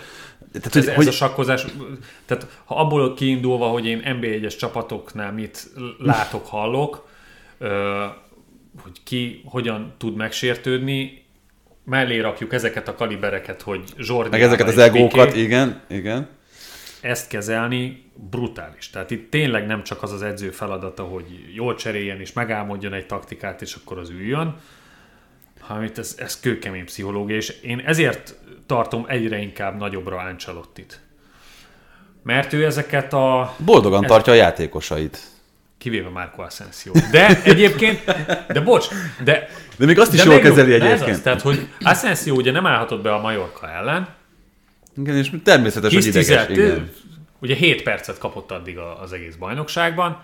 tehát, 0.51 0.75
ez, 0.75 0.87
ez 0.87 1.07
a 1.07 1.11
sakkozás, 1.11 1.65
tehát 2.25 2.47
ha 2.65 2.75
abból 2.75 3.13
kiindulva, 3.13 3.67
hogy 3.67 3.85
én 3.85 4.01
NB1-es 4.05 4.57
csapatoknál 4.57 5.31
mit 5.31 5.69
látok, 5.97 6.47
hallok, 6.47 7.07
hogy 8.81 9.03
ki 9.03 9.41
hogyan 9.45 9.93
tud 9.97 10.15
megsértődni, 10.15 11.25
mellé 11.83 12.19
rakjuk 12.19 12.53
ezeket 12.53 12.87
a 12.87 12.95
kalibereket, 12.95 13.61
hogy 13.61 13.83
Jordi 13.97 14.29
meg 14.29 14.41
ezeket 14.41 14.67
az 14.67 14.77
egókat, 14.77 15.27
Piqué, 15.27 15.41
igen, 15.41 15.81
igen. 15.87 16.29
ezt 17.01 17.27
kezelni 17.27 18.03
brutális. 18.29 18.89
Tehát 18.89 19.11
itt 19.11 19.31
tényleg 19.31 19.65
nem 19.65 19.83
csak 19.83 20.03
az 20.03 20.11
az 20.11 20.21
edző 20.21 20.49
feladata, 20.49 21.03
hogy 21.03 21.25
jól 21.53 21.75
cseréljen 21.75 22.19
és 22.19 22.33
megálmodjon 22.33 22.93
egy 22.93 23.05
taktikát, 23.05 23.61
és 23.61 23.75
akkor 23.75 23.97
az 23.97 24.09
üljön, 24.09 24.55
itt 25.83 25.97
ez, 25.97 26.15
ez 26.17 26.39
kőkemény 26.39 26.85
pszichológia, 26.85 27.35
és 27.35 27.49
én 27.49 27.79
ezért 27.79 28.35
tartom 28.65 29.05
egyre 29.07 29.37
inkább 29.37 29.77
nagyobbra 29.77 30.17
Ancelottit. 30.17 30.99
Mert 32.23 32.53
ő 32.53 32.65
ezeket 32.65 33.13
a... 33.13 33.55
Boldogan 33.65 34.03
ez- 34.03 34.09
tartja 34.09 34.33
a 34.33 34.35
játékosait. 34.35 35.19
Kivéve 35.77 36.09
Marco 36.09 36.41
Asensio. 36.41 36.91
De 37.11 37.41
egyébként, 37.43 38.03
de 38.47 38.61
bocs, 38.61 38.87
de... 39.23 39.49
De 39.77 39.85
még 39.85 39.99
azt 39.99 40.13
is 40.13 40.23
jól 40.23 40.39
kezeli 40.39 40.73
ez 40.73 40.81
egyébként. 40.81 41.15
Az, 41.15 41.21
tehát, 41.21 41.41
hogy 41.41 41.67
Asensio 41.79 42.35
ugye 42.35 42.51
nem 42.51 42.65
állhatott 42.65 43.01
be 43.01 43.13
a 43.13 43.21
Majorka 43.21 43.69
ellen, 43.69 44.07
Igen, 44.97 45.15
és 45.15 45.31
természetes, 45.43 45.93
hogy 45.93 46.05
ideges. 46.05 46.49
Igen. 46.49 46.89
ugye 47.39 47.55
7 47.55 47.83
percet 47.83 48.17
kapott 48.17 48.51
addig 48.51 48.77
az 48.77 49.13
egész 49.13 49.35
bajnokságban. 49.35 50.23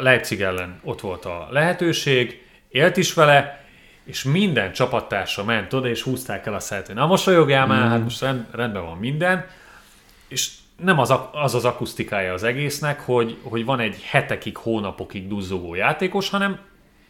Leipzig 0.00 0.40
ellen 0.40 0.80
ott 0.82 1.00
volt 1.00 1.24
a 1.24 1.48
lehetőség, 1.50 2.42
élt 2.68 2.96
is 2.96 3.14
vele, 3.14 3.65
és 4.06 4.22
minden 4.22 4.72
csapattársa 4.72 5.44
ment 5.44 5.72
oda, 5.72 5.88
és 5.88 6.02
húzták 6.02 6.46
el 6.46 6.54
a 6.54 6.60
szert. 6.60 6.94
Na 6.94 7.06
mosolyogjál 7.06 7.66
már, 7.66 7.88
hát 7.88 8.02
most 8.02 8.20
rend, 8.20 8.46
rendben 8.50 8.84
van 8.84 8.96
minden. 8.96 9.46
És 10.28 10.50
nem 10.76 10.98
az, 10.98 11.14
az 11.32 11.54
az 11.54 11.64
akusztikája 11.64 12.32
az 12.32 12.42
egésznek, 12.42 13.00
hogy, 13.00 13.38
hogy 13.42 13.64
van 13.64 13.80
egy 13.80 14.02
hetekig, 14.02 14.56
hónapokig 14.56 15.28
duzzogó 15.28 15.74
játékos, 15.74 16.30
hanem 16.30 16.58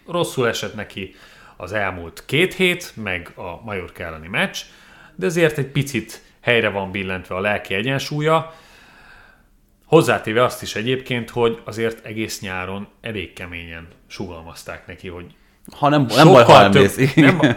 rosszul 0.06 0.48
esett 0.48 0.74
neki 0.74 1.14
az 1.56 1.72
elmúlt 1.72 2.22
két 2.26 2.54
hét, 2.54 2.92
meg 2.96 3.32
a 3.34 3.60
Majorka 3.64 4.02
elleni 4.02 4.28
meccs, 4.28 4.58
de 5.14 5.26
ezért 5.26 5.58
egy 5.58 5.66
picit 5.66 6.22
helyre 6.40 6.68
van 6.68 6.90
billentve 6.90 7.34
a 7.34 7.40
lelki 7.40 7.74
egyensúlya. 7.74 8.54
Hozzátéve 9.84 10.44
azt 10.44 10.62
is 10.62 10.74
egyébként, 10.74 11.30
hogy 11.30 11.60
azért 11.64 12.04
egész 12.04 12.40
nyáron 12.40 12.88
elég 13.00 13.32
keményen 13.32 13.88
sugalmazták 14.06 14.86
neki, 14.86 15.08
hogy 15.08 15.34
Ha 15.72 15.88
nem, 15.88 16.06
nem 16.16 16.26
baj, 16.28 16.44
ha 16.44 16.68
több, 16.68 16.90
nem, 17.14 17.36
baj- 17.40 17.56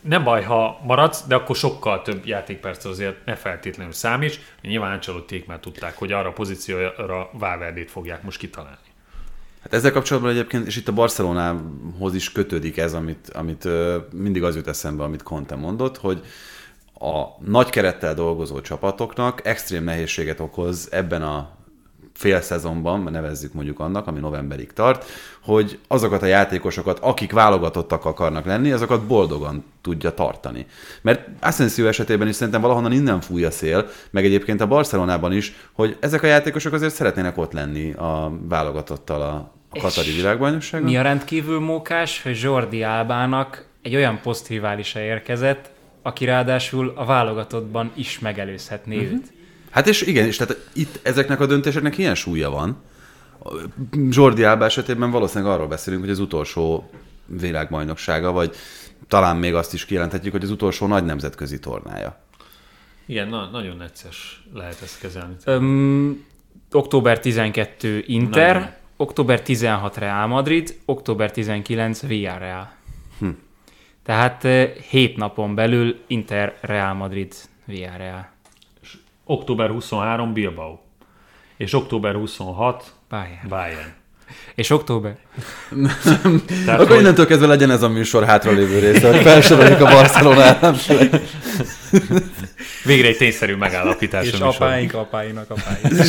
nem 0.00 0.24
baj, 0.24 0.42
ha 0.42 0.80
maradsz, 0.84 1.26
de 1.26 1.34
akkor 1.34 1.56
sokkal 1.56 2.02
több 2.02 2.26
játékperc 2.26 2.84
azért 2.84 3.24
ne 3.24 3.34
feltétlenül 3.34 3.92
számíts. 3.92 4.40
Nyilván 4.62 4.92
Ancelotték 4.92 5.46
már 5.46 5.58
tudták, 5.58 5.98
hogy 5.98 6.12
arra 6.12 6.28
a 6.28 6.32
pozícióra 6.32 7.30
Valverdét 7.32 7.90
fogják 7.90 8.22
most 8.22 8.38
kitalálni. 8.38 8.76
Hát 9.62 9.74
ezzel 9.74 9.92
kapcsolatban 9.92 10.30
egyébként, 10.30 10.66
és 10.66 10.76
itt 10.76 10.88
a 10.88 10.92
Barcelonához 10.92 12.14
is 12.14 12.32
kötődik 12.32 12.76
ez, 12.76 12.94
amit, 12.94 13.30
amit 13.34 13.68
mindig 14.12 14.42
az 14.42 14.56
jut 14.56 14.68
eszembe, 14.68 15.02
amit 15.02 15.22
Conte 15.22 15.54
mondott, 15.54 15.98
hogy 15.98 16.24
a 17.00 17.24
nagy 17.44 17.70
kerettel 17.70 18.14
dolgozó 18.14 18.60
csapatoknak 18.60 19.46
extrém 19.46 19.84
nehézséget 19.84 20.40
okoz 20.40 20.88
ebben 20.90 21.22
a 21.22 21.50
fél 22.16 22.40
szezonban, 22.40 23.02
nevezzük 23.02 23.52
mondjuk 23.52 23.80
annak, 23.80 24.06
ami 24.06 24.18
novemberig 24.18 24.72
tart, 24.72 25.04
hogy 25.42 25.78
azokat 25.88 26.22
a 26.22 26.26
játékosokat, 26.26 26.98
akik 26.98 27.32
válogatottak 27.32 28.04
akarnak 28.04 28.44
lenni, 28.44 28.72
azokat 28.72 29.06
boldogan 29.06 29.64
tudja 29.80 30.10
tartani. 30.10 30.66
Mert 31.02 31.28
Asensio 31.40 31.86
esetében 31.86 32.28
is 32.28 32.34
szerintem 32.34 32.60
valahonnan 32.60 32.92
innen 32.92 33.20
fúj 33.20 33.44
a 33.44 33.50
szél, 33.50 33.88
meg 34.10 34.24
egyébként 34.24 34.60
a 34.60 34.66
Barcelonában 34.66 35.32
is, 35.32 35.52
hogy 35.72 35.96
ezek 36.00 36.22
a 36.22 36.26
játékosok 36.26 36.72
azért 36.72 36.94
szeretnének 36.94 37.38
ott 37.38 37.52
lenni 37.52 37.92
a 37.92 38.32
válogatottal 38.48 39.22
a, 39.22 39.52
a 39.70 39.80
Katari 39.80 40.12
világbajnokságon. 40.12 40.88
Mi 40.88 40.96
a 40.96 41.02
rendkívül 41.02 41.60
mókás, 41.60 42.22
hogy 42.22 42.40
Jordi 42.42 42.82
Álbának 42.82 43.66
egy 43.82 43.94
olyan 43.94 44.20
posztriválisa 44.22 45.00
érkezett, 45.00 45.70
aki 46.02 46.24
ráadásul 46.24 46.92
a 46.96 47.04
válogatottban 47.04 47.90
is 47.94 48.18
megelőzhetné 48.18 48.96
uh-huh. 48.96 49.12
őt. 49.12 49.32
Hát 49.76 49.86
és 49.86 50.02
igen, 50.02 50.26
és 50.26 50.36
tehát 50.36 50.68
itt 50.72 51.00
ezeknek 51.02 51.40
a 51.40 51.46
döntéseknek 51.46 51.98
ilyen 51.98 52.14
súlya 52.14 52.50
van. 52.50 52.82
Jordi 54.08 54.44
Alba 54.44 54.64
esetében 54.64 55.10
valószínűleg 55.10 55.52
arról 55.52 55.66
beszélünk, 55.66 56.02
hogy 56.02 56.10
az 56.12 56.18
utolsó 56.18 56.90
világbajnoksága, 57.26 58.32
vagy 58.32 58.54
talán 59.08 59.36
még 59.36 59.54
azt 59.54 59.74
is 59.74 59.84
kijelenthetjük, 59.84 60.32
hogy 60.32 60.42
az 60.42 60.50
utolsó 60.50 60.86
nagy 60.86 61.04
nemzetközi 61.04 61.58
tornája. 61.58 62.20
Igen, 63.06 63.28
na, 63.28 63.50
nagyon 63.50 63.76
necces 63.76 64.42
lehet 64.54 64.82
ezt 64.82 65.00
kezelni. 65.00 65.34
Öm, 65.44 66.24
október 66.72 67.20
12 67.20 68.04
Inter, 68.06 68.54
Nagyon. 68.54 68.70
október 68.96 69.42
16 69.42 69.96
Real 69.96 70.26
Madrid, 70.26 70.78
október 70.84 71.30
19 71.32 72.00
Villarreal. 72.00 72.72
Hm. 73.18 73.28
Tehát 74.02 74.44
eh, 74.44 74.70
hét 74.90 75.16
napon 75.16 75.54
belül 75.54 75.96
Inter, 76.06 76.58
Real 76.60 76.94
Madrid, 76.94 77.34
Villarreal. 77.64 78.34
Október 79.28 79.70
23 79.70 80.32
Bilbao. 80.32 80.78
És 81.56 81.72
október 81.72 82.14
26 82.14 82.92
Bayern. 83.08 83.48
Bayern. 83.48 83.94
És 84.54 84.70
október? 84.70 85.16
Tehát, 86.46 86.68
Akkor 86.80 86.86
hogy- 86.88 86.98
innentől 87.00 87.26
kezdve 87.26 87.46
legyen 87.46 87.70
ez 87.70 87.82
a 87.82 87.88
műsor 87.88 88.24
hátralévő 88.24 88.78
része, 88.78 89.10
hogy 89.12 89.22
felsoroljuk 89.22 89.80
a 89.80 89.84
Barcelona 89.84 90.42
ellenfeleket. 90.42 91.28
Végre 92.84 93.08
egy 93.08 93.16
tényszerű 93.16 93.54
megállapítás. 93.54 94.26
És 94.26 94.40
a 94.40 94.44
műsor. 94.46 94.62
apáink 94.66 94.94
apáinak 94.94 95.50
apáink. 95.50 96.02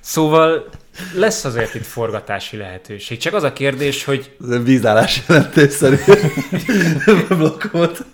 szóval 0.00 0.68
lesz 1.14 1.44
azért 1.44 1.74
itt 1.74 1.86
forgatási 1.86 2.56
lehetőség. 2.56 3.18
Csak 3.18 3.34
az 3.34 3.42
a 3.42 3.52
kérdés, 3.52 4.04
hogy 4.04 4.36
Ez 4.50 4.62
vízállás 4.64 5.22
jelentésszerű 5.28 5.96
blokkot. 7.28 8.04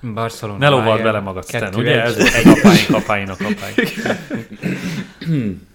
Barcelona. 0.00 0.58
Ne 0.58 0.82
Bayern, 0.82 1.02
bele 1.02 1.20
magad, 1.20 1.46
Stan, 1.48 1.74
ugye? 1.74 2.02
egy. 2.02 2.18
Ez 2.18 2.34
egy 2.34 2.46
apáink, 2.48 2.88
apáinak 2.90 3.40
apáink. 3.40 3.92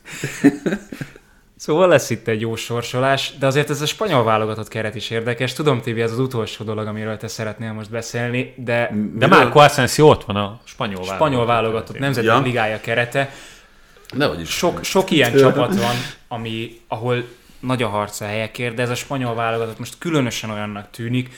Szóval 1.58 1.88
lesz 1.88 2.10
itt 2.10 2.28
egy 2.28 2.42
jó 2.42 2.56
sorsolás, 2.56 3.34
de 3.40 3.46
azért 3.46 3.70
ez 3.70 3.82
a 3.82 3.86
spanyol 3.86 4.24
válogatott 4.24 4.68
keret 4.68 4.96
is 4.96 5.10
érdekes. 5.10 5.54
Tudom, 5.54 5.82
Tibi, 5.82 6.02
ez 6.02 6.12
az 6.12 6.20
utolsó 6.20 6.64
dolog, 6.64 6.88
amiről 6.88 7.18
te 7.18 7.28
szeretnél 7.28 7.74
most 7.74 7.90
beszélni, 7.90 8.54
de 8.58 8.92
De 9.16 9.28
Marco 9.28 9.60
Asensio 9.60 10.10
ott 10.10 10.24
van 10.24 10.36
a 10.36 10.60
spanyol 10.64 10.94
válogatott. 10.96 11.16
spanyol 11.16 11.46
válogatott 11.46 12.00
nemzeti 12.00 12.26
Ja. 12.26 12.40
ligája 12.40 12.80
kerete. 12.82 13.30
Nehogy. 14.14 14.46
Sok, 14.46 14.84
sok 14.84 15.12
ilyen 15.12 15.34
csapat 15.36 15.76
van, 15.76 15.96
ami, 16.28 16.80
ahol 16.88 17.24
nagy 17.60 17.84
a 17.84 17.88
harc 17.88 18.22
a 18.22 18.26
helyekért, 18.26 18.76
de 18.76 18.82
ez 18.82 18.90
a 18.90 18.96
spanyol 18.96 19.36
válogatott 19.36 19.80
most 19.80 19.96
különösen 19.98 20.50
olyannak 20.50 20.90
tűnik, 20.92 21.30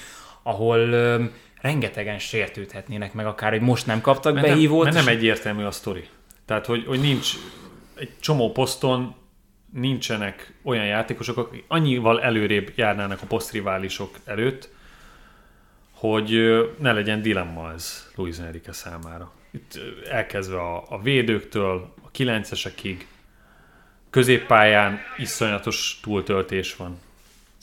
ahol 0.44 0.78
öm, 0.80 1.32
rengetegen 1.62 2.20
sértődhetnének 2.20 3.14
meg 3.14 3.26
akár, 3.26 3.52
hogy 3.52 3.62
most 3.62 3.86
nem 3.86 4.02
kaptak 4.02 4.34
Mert 4.34 4.46
nem, 4.46 4.56
behívót. 4.56 4.84
mert 4.84 4.96
nem 4.96 5.08
egyértelmű 5.08 5.64
a 5.64 5.72
sztori. 5.72 6.08
Tehát, 6.46 6.66
hogy, 6.66 6.86
hogy 6.86 7.00
nincs 7.00 7.34
egy 7.96 8.10
csomó 8.20 8.52
poszton 8.52 9.16
nincsenek 9.74 10.54
olyan 10.64 10.86
játékosok, 10.86 11.38
akik 11.38 11.64
annyival 11.68 12.22
előrébb 12.22 12.72
járnának 12.76 13.22
a 13.22 13.26
posztriválisok 13.26 14.16
előtt, 14.26 14.70
hogy 15.92 16.30
ne 16.80 16.92
legyen 16.92 17.22
dilemma 17.22 17.74
ez 17.74 18.12
Luis 18.16 18.38
Enrique 18.38 18.74
számára. 18.74 19.32
Itt 19.52 19.80
elkezdve 20.10 20.58
a, 20.60 20.84
a 20.90 21.02
védőktől, 21.02 21.94
a 22.04 22.12
kilencesekig, 22.12 23.08
középpályán 24.10 25.00
iszonyatos 25.18 26.00
túltöltés 26.04 26.76
van. 26.76 27.00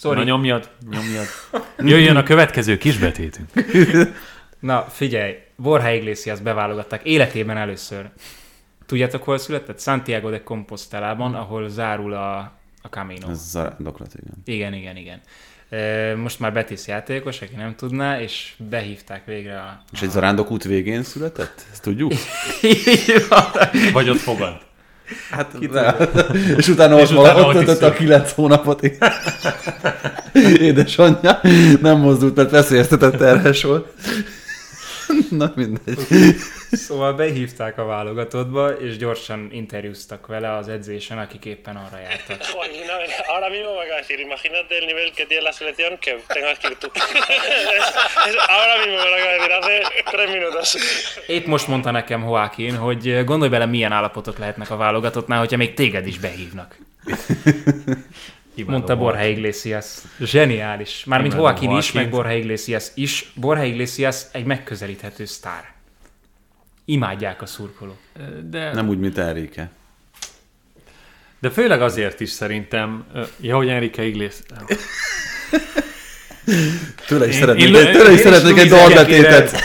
Sorry. 0.04 0.18
Na 0.18 0.24
nyomjad, 0.24 0.70
nyomjad. 0.90 1.26
Jöjjön 1.78 2.16
a 2.16 2.22
következő 2.22 2.78
kisbetétünk. 2.78 3.48
Na, 4.60 4.86
figyelj, 4.90 5.34
Borja 5.56 5.94
Iglesias 5.94 6.40
beválogatták 6.40 7.04
életében 7.04 7.56
először. 7.56 8.08
Tudjátok, 8.86 9.22
hol 9.22 9.38
született? 9.38 9.80
Santiago 9.80 10.30
de 10.30 10.42
Compostelában, 10.42 11.34
ahol 11.34 11.68
zárul 11.68 12.12
a, 12.12 12.36
a 12.82 12.88
Camino. 12.90 13.30
Ez 13.30 13.50
zarándoklat, 13.50 14.14
igen. 14.14 14.34
Igen, 14.44 14.74
igen, 14.74 14.96
igen. 14.96 16.16
Most 16.16 16.40
már 16.40 16.52
Betis 16.52 16.86
játékos, 16.86 17.42
aki 17.42 17.54
nem 17.54 17.74
tudná, 17.76 18.20
és 18.20 18.54
behívták 18.70 19.24
végre 19.24 19.60
a... 19.60 19.82
És 19.92 20.02
egy 20.02 20.10
zarándok 20.10 20.50
út 20.50 20.64
végén 20.64 21.02
született? 21.02 21.66
Ezt 21.72 21.82
tudjuk? 21.82 22.12
Vagy 23.92 24.08
ott 24.08 24.18
fogad. 24.18 24.72
Hát, 25.30 25.54
és 26.56 26.68
utána 26.68 26.96
ott, 26.96 27.10
utána 27.10 27.46
ott 27.46 27.52
töltötte 27.52 27.86
a 27.86 27.92
kilenc 27.92 28.32
hónapot. 28.32 28.80
Édesanyja 30.58 31.40
nem 31.80 31.98
mozdult, 31.98 32.36
mert 32.36 32.50
veszélyeztetett 32.50 33.16
terhes 33.16 33.62
volt. 33.62 33.86
Na 35.40 35.52
mindegy. 35.54 35.98
Szóval 36.70 37.12
behívták 37.12 37.78
a 37.78 37.84
válogatottba, 37.84 38.68
és 38.70 38.96
gyorsan 38.96 39.48
interjúztak 39.52 40.26
vele 40.26 40.52
az 40.52 40.68
edzésen, 40.68 41.18
akik 41.18 41.44
éppen 41.44 41.76
arra 41.76 41.98
jártak. 41.98 42.40
Ahora 43.26 43.48
mismo 43.48 43.70
me 43.74 43.80
acaba 43.80 43.94
de 43.94 44.06
decir, 44.06 44.18
imagínate 44.18 44.74
el 44.80 44.86
nivel 44.86 45.12
que 45.16 45.24
tiene 45.26 45.42
la 45.42 45.52
selección 45.52 45.98
que 45.98 46.12
tengas 46.26 46.58
que 46.58 46.68
ir 46.68 46.76
tú. 46.78 46.88
Ahora 48.54 48.74
mismo 48.82 48.96
me 49.04 49.08
lo 49.10 49.16
acaba 49.16 49.32
de 49.32 49.38
decir, 49.38 49.52
hace 49.52 49.76
tres 50.10 50.30
minutos. 50.30 50.76
Épp 51.26 51.46
most 51.46 51.68
mondta 51.68 51.90
nekem 51.90 52.22
Joaquin, 52.22 52.76
hogy 52.76 53.24
gondolj 53.24 53.50
bele, 53.50 53.66
milyen 53.66 53.92
állapotok 53.92 54.38
lehetnek 54.38 54.70
a 54.70 54.76
válogatottnál, 54.76 55.38
hogyha 55.38 55.56
még 55.56 55.74
téged 55.74 56.06
is 56.06 56.18
behívnak. 56.18 56.76
Mondta 58.66 58.96
Borja 58.96 59.26
Iglesias. 59.28 59.86
Zseniális. 60.20 61.04
Mármint 61.04 61.32
Imádom 61.34 61.50
Joaquin 61.50 61.76
is, 61.78 61.92
meg 61.92 62.10
Borja 62.10 62.36
Iglesias 62.36 62.84
is. 62.94 63.32
Borja 63.34 63.64
Iglesias 63.64 64.16
egy 64.32 64.44
megközelíthető 64.44 65.24
sztár. 65.24 65.72
Imádják 66.84 67.42
a 67.42 67.46
szurkolók. 67.46 67.98
De, 68.50 68.72
Nem 68.72 68.88
úgy, 68.88 68.98
mint 68.98 69.18
Enrique. 69.18 69.70
de 71.38 71.50
főleg 71.50 71.82
azért 71.82 72.20
is 72.20 72.30
szerintem, 72.30 73.04
ja, 73.40 73.56
hogy 73.56 73.68
Enrique 73.68 74.04
Iglesias. 74.04 74.46
Tőle 77.06 77.26
is 77.28 77.34
Én- 77.34 77.40
szeretnék, 77.40 77.66
én- 77.66 77.92
tőle 77.92 78.10
is 78.12 78.18
én 78.18 78.24
szeretnék 78.24 78.56
is 78.56 78.62
egy 78.62 78.68
dalbetétet. 78.68 79.60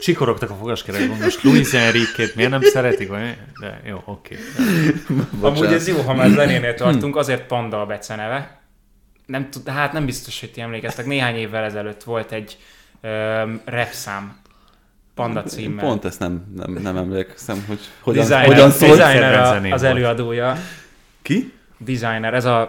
Csikorogtak 0.00 0.50
a 0.50 0.54
fogaskerekben, 0.54 1.18
most 1.18 1.42
Luis 1.42 1.72
Enrique-t 1.72 2.34
miért 2.34 2.50
nem 2.50 2.62
szeretik? 2.62 3.08
Vagy? 3.08 3.36
De 3.60 3.80
jó, 3.84 4.02
oké. 4.04 4.36
Amúgy 5.40 5.72
ez 5.72 5.88
jó, 5.88 6.00
ha 6.00 6.14
már 6.14 6.28
zenénél 6.28 6.74
tartunk, 6.74 7.16
azért 7.16 7.46
Panda 7.46 7.80
a 7.80 7.86
beceneve. 7.86 8.60
Nem 9.26 9.50
tud, 9.50 9.68
hát 9.68 9.92
nem 9.92 10.04
biztos, 10.04 10.40
hogy 10.40 10.50
ti 10.50 10.60
emlékeztek. 10.60 11.06
Néhány 11.06 11.34
évvel 11.36 11.64
ezelőtt 11.64 12.02
volt 12.02 12.32
egy 12.32 12.58
um, 13.02 13.60
rap 13.64 13.90
szám 13.90 14.38
Panda 15.14 15.40
Én 15.40 15.46
címmel. 15.46 15.84
pont 15.84 16.04
ezt 16.04 16.18
nem, 16.18 16.52
nem, 16.56 16.72
nem 16.82 16.96
emlékszem, 16.96 17.64
hogy 17.66 17.78
hogyan, 18.00 18.22
Designer, 18.28 18.46
hogyan 18.46 18.70
szólt. 18.70 18.98
designer 18.98 19.34
a, 19.34 19.54
az 19.54 19.60
volt. 19.60 19.82
előadója. 19.82 20.56
Ki? 21.22 21.52
Designer, 21.78 22.34
ez 22.34 22.44
a... 22.44 22.60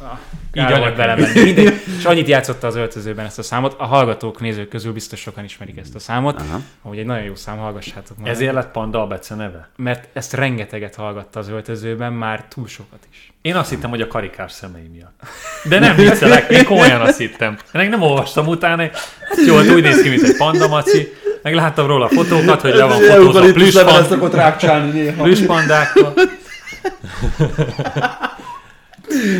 a 0.00 0.18
Így 0.54 0.72
alakul. 0.72 0.96
belemenni. 0.96 1.42
Mindegy. 1.42 1.80
És 1.98 2.04
annyit 2.04 2.28
játszotta 2.28 2.66
az 2.66 2.76
öltözőben 2.76 3.24
ezt 3.24 3.38
a 3.38 3.42
számot. 3.42 3.74
A 3.78 3.86
hallgatók, 3.86 4.40
nézők 4.40 4.68
közül 4.68 4.92
biztos 4.92 5.20
sokan 5.20 5.44
ismerik 5.44 5.78
ezt 5.78 5.94
a 5.94 5.98
számot. 5.98 6.40
Aha. 6.40 6.60
Ahogy 6.82 6.98
egy 6.98 7.06
nagyon 7.06 7.24
jó 7.24 7.34
szám, 7.34 7.58
hallgassátok 7.58 8.18
meg. 8.18 8.30
Ezért 8.30 8.52
lett 8.52 8.70
Panda 8.70 9.02
a 9.02 9.06
Bece 9.06 9.34
neve? 9.34 9.68
Mert 9.76 10.08
ezt 10.12 10.32
rengeteget 10.32 10.94
hallgatta 10.94 11.38
az 11.38 11.48
öltözőben, 11.48 12.12
már 12.12 12.44
túl 12.48 12.66
sokat 12.66 12.98
is. 13.12 13.32
Én 13.42 13.56
azt 13.56 13.70
hittem, 13.70 13.90
hogy 13.90 14.00
a 14.00 14.06
karikás 14.06 14.52
szemei 14.52 14.88
miatt. 14.92 15.20
De 15.64 15.78
nem 15.78 15.96
viccelek, 15.96 16.50
én 16.50 16.64
komolyan 16.64 17.00
azt 17.00 17.18
hittem. 17.18 17.58
Ennek 17.72 17.88
nem 17.88 18.02
olvastam 18.02 18.46
utána, 18.46 18.82
hát 18.82 19.46
jó, 19.46 19.56
hát 19.56 19.68
úgy 19.68 19.82
néz 19.82 20.02
ki, 20.02 20.08
mint 20.08 20.22
egy 20.22 20.36
panda 20.36 20.68
maci. 20.68 21.12
Meg 21.42 21.54
láttam 21.54 21.86
róla 21.86 22.08
fotókat, 22.08 22.60
hogy 22.60 22.74
le 22.74 22.84
van 22.84 23.00
fotózva 23.00 23.52
plüspand, 23.52 24.06
szokott 24.06 24.34
rákcsálni 24.34 24.90
néha. 24.90 25.22
plüspandákkal. 25.22 26.14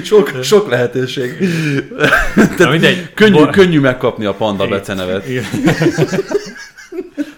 Sok, 0.04 0.30
sok 0.42 0.68
lehetőség. 0.68 1.48
Na 2.58 2.70
mindegy. 2.70 3.14
Könnyű, 3.14 3.32
Bor- 3.32 3.50
könnyű 3.50 3.80
megkapni 3.80 4.24
a 4.24 4.34
panda 4.34 4.68
becenevet. 4.68 5.26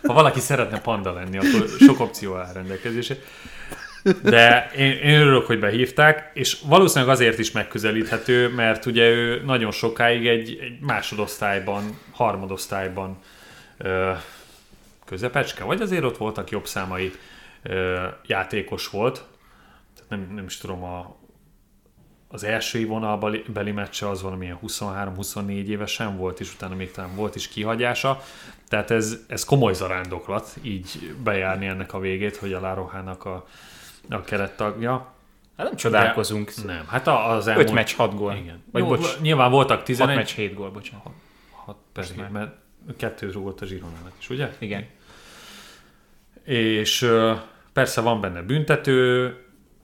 Ha 0.06 0.12
valaki 0.12 0.40
szeretne 0.40 0.80
panda 0.80 1.12
lenni, 1.12 1.38
akkor 1.38 1.68
sok 1.78 2.00
opció 2.00 2.36
áll 2.36 2.52
rendelkezésre. 2.52 3.16
De 4.22 4.70
én, 4.76 4.90
én 4.90 5.20
örülök, 5.20 5.46
hogy 5.46 5.58
behívták, 5.58 6.30
és 6.34 6.56
valószínűleg 6.66 7.14
azért 7.14 7.38
is 7.38 7.52
megközelíthető, 7.52 8.48
mert 8.48 8.86
ugye 8.86 9.08
ő 9.08 9.42
nagyon 9.44 9.70
sokáig 9.70 10.26
egy, 10.26 10.58
egy 10.60 10.80
másodosztályban, 10.80 11.98
harmadosztályban 12.12 13.18
ö, 13.78 14.10
közepecske, 15.06 15.64
vagy 15.64 15.80
azért 15.80 16.04
ott 16.04 16.16
voltak 16.16 16.50
jobb 16.50 16.66
számai 16.66 17.12
ö, 17.62 18.04
játékos 18.26 18.88
volt. 18.88 19.14
Tehát 19.94 20.10
nem, 20.10 20.34
nem 20.34 20.44
is 20.44 20.56
tudom, 20.56 20.84
a, 20.84 21.16
az 22.28 22.44
első 22.44 22.86
vonalbeli 22.86 23.44
beli 23.52 23.70
meccse 23.72 24.08
az 24.08 24.22
valamilyen 24.22 24.58
23-24 24.66 25.66
évesen 25.66 26.16
volt, 26.16 26.40
és 26.40 26.54
utána 26.54 26.74
még 26.74 26.90
talán 26.90 27.16
volt 27.16 27.34
is 27.34 27.48
kihagyása. 27.48 28.22
Tehát 28.68 28.90
ez, 28.90 29.18
ez 29.28 29.44
komoly 29.44 29.74
zarándoklat, 29.74 30.56
így 30.62 31.14
bejárni 31.24 31.66
ennek 31.66 31.92
a 31.92 31.98
végét, 31.98 32.36
hogy 32.36 32.52
a 32.52 32.60
Lárohának 32.60 33.24
a, 33.24 33.46
a 34.10 34.20
kerettagja. 34.20 35.14
Hát 35.56 35.66
nem 35.66 35.76
csodálkozunk. 35.76 36.50
De, 36.50 36.72
nem, 36.72 36.86
hát 36.86 37.06
az 37.06 37.46
elmúlt... 37.46 37.66
5 37.68 37.74
meccs, 37.74 37.94
6 37.94 38.14
gól. 38.14 38.34
Igen. 38.34 38.62
Vagy 38.72 38.82
Jó, 38.82 38.88
bocs, 38.88 39.20
nyilván 39.20 39.50
voltak 39.50 39.76
6 39.76 39.86
11... 39.86 40.16
meccs, 40.16 40.30
7 40.30 40.54
gól, 40.54 40.70
bocsánat. 40.70 41.06
6 41.50 41.76
persze, 41.92 42.28
mert 42.32 42.54
kettőt 42.96 43.32
rúgott 43.32 43.60
a 43.60 43.66
Zsironának 43.66 44.12
is, 44.18 44.30
ugye? 44.30 44.56
Igen. 44.58 44.86
És 46.44 47.10
persze 47.72 48.00
van 48.00 48.20
benne 48.20 48.42
büntető, 48.42 49.34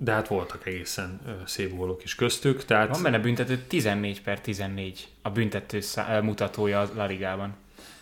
de 0.05 0.13
hát 0.13 0.29
voltak 0.29 0.67
egészen 0.67 1.21
szép 1.47 1.77
gólok 1.77 2.05
is 2.05 2.15
köztük. 2.15 2.65
Tehát 2.65 2.89
Van 2.89 3.03
benne 3.03 3.19
büntető 3.19 3.57
14 3.69 4.23
per 4.23 4.41
14 4.41 5.09
a 5.23 5.31
büntető 5.31 5.81
szá- 5.81 6.23
mutatója 6.23 6.81
a 6.81 6.89
La 6.95 7.05
Ligában. 7.05 7.55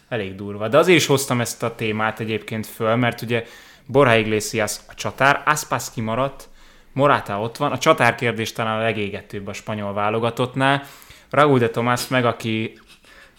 Elég 0.09 0.35
durva. 0.35 0.69
De 0.69 0.79
azért 0.79 0.99
is 0.99 1.07
hoztam 1.07 1.41
ezt 1.41 1.63
a 1.63 1.75
témát 1.75 2.21
egyébként 2.21 2.67
föl, 2.67 2.95
mert 2.97 3.21
ugye 3.23 3.45
Borja 3.87 4.17
Iglesias 4.17 4.77
a 4.89 4.95
csatár, 4.95 5.43
Aspas 5.47 5.91
kimaradt, 5.95 6.49
Morata 6.93 7.41
ott 7.41 7.57
van, 7.57 7.73
a 7.73 7.79
csatár 7.79 8.15
kérdés 8.15 8.53
talán 8.53 8.79
a 8.79 8.83
legégetőbb 8.83 9.47
a 9.47 9.53
spanyol 9.53 9.93
válogatottnál. 9.93 10.83
Raúl 11.31 11.59
de 11.59 11.69
Tomás 11.69 12.09
meg, 12.09 12.25
aki 12.25 12.79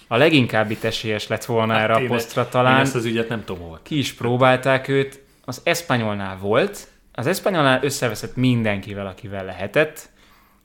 a 0.07 0.18
leginkább 0.18 0.72
itt 0.72 0.84
esélyes 0.84 1.28
lett 1.28 1.45
volna 1.45 1.80
erre 1.80 1.93
a 1.93 2.01
én- 2.01 2.07
posztra 2.07 2.41
Én 2.41 2.47
talán. 2.49 2.80
ezt 2.80 2.95
az 2.95 3.05
ügyet 3.05 3.30
nem 3.30 3.43
tudom 3.45 3.62
hova. 3.62 3.80
Ki 3.84 3.97
is 3.97 4.14
próbálták 4.14 4.88
őt, 4.88 5.24
az 5.45 5.62
Espanyolnál 5.64 6.38
volt, 6.38 6.88
az 7.14 7.28
Espanyolnál 7.28 7.84
összeveszett 7.84 8.36
mindenkivel, 8.36 9.07
akivel 9.07 9.45
lehetett, 9.45 10.09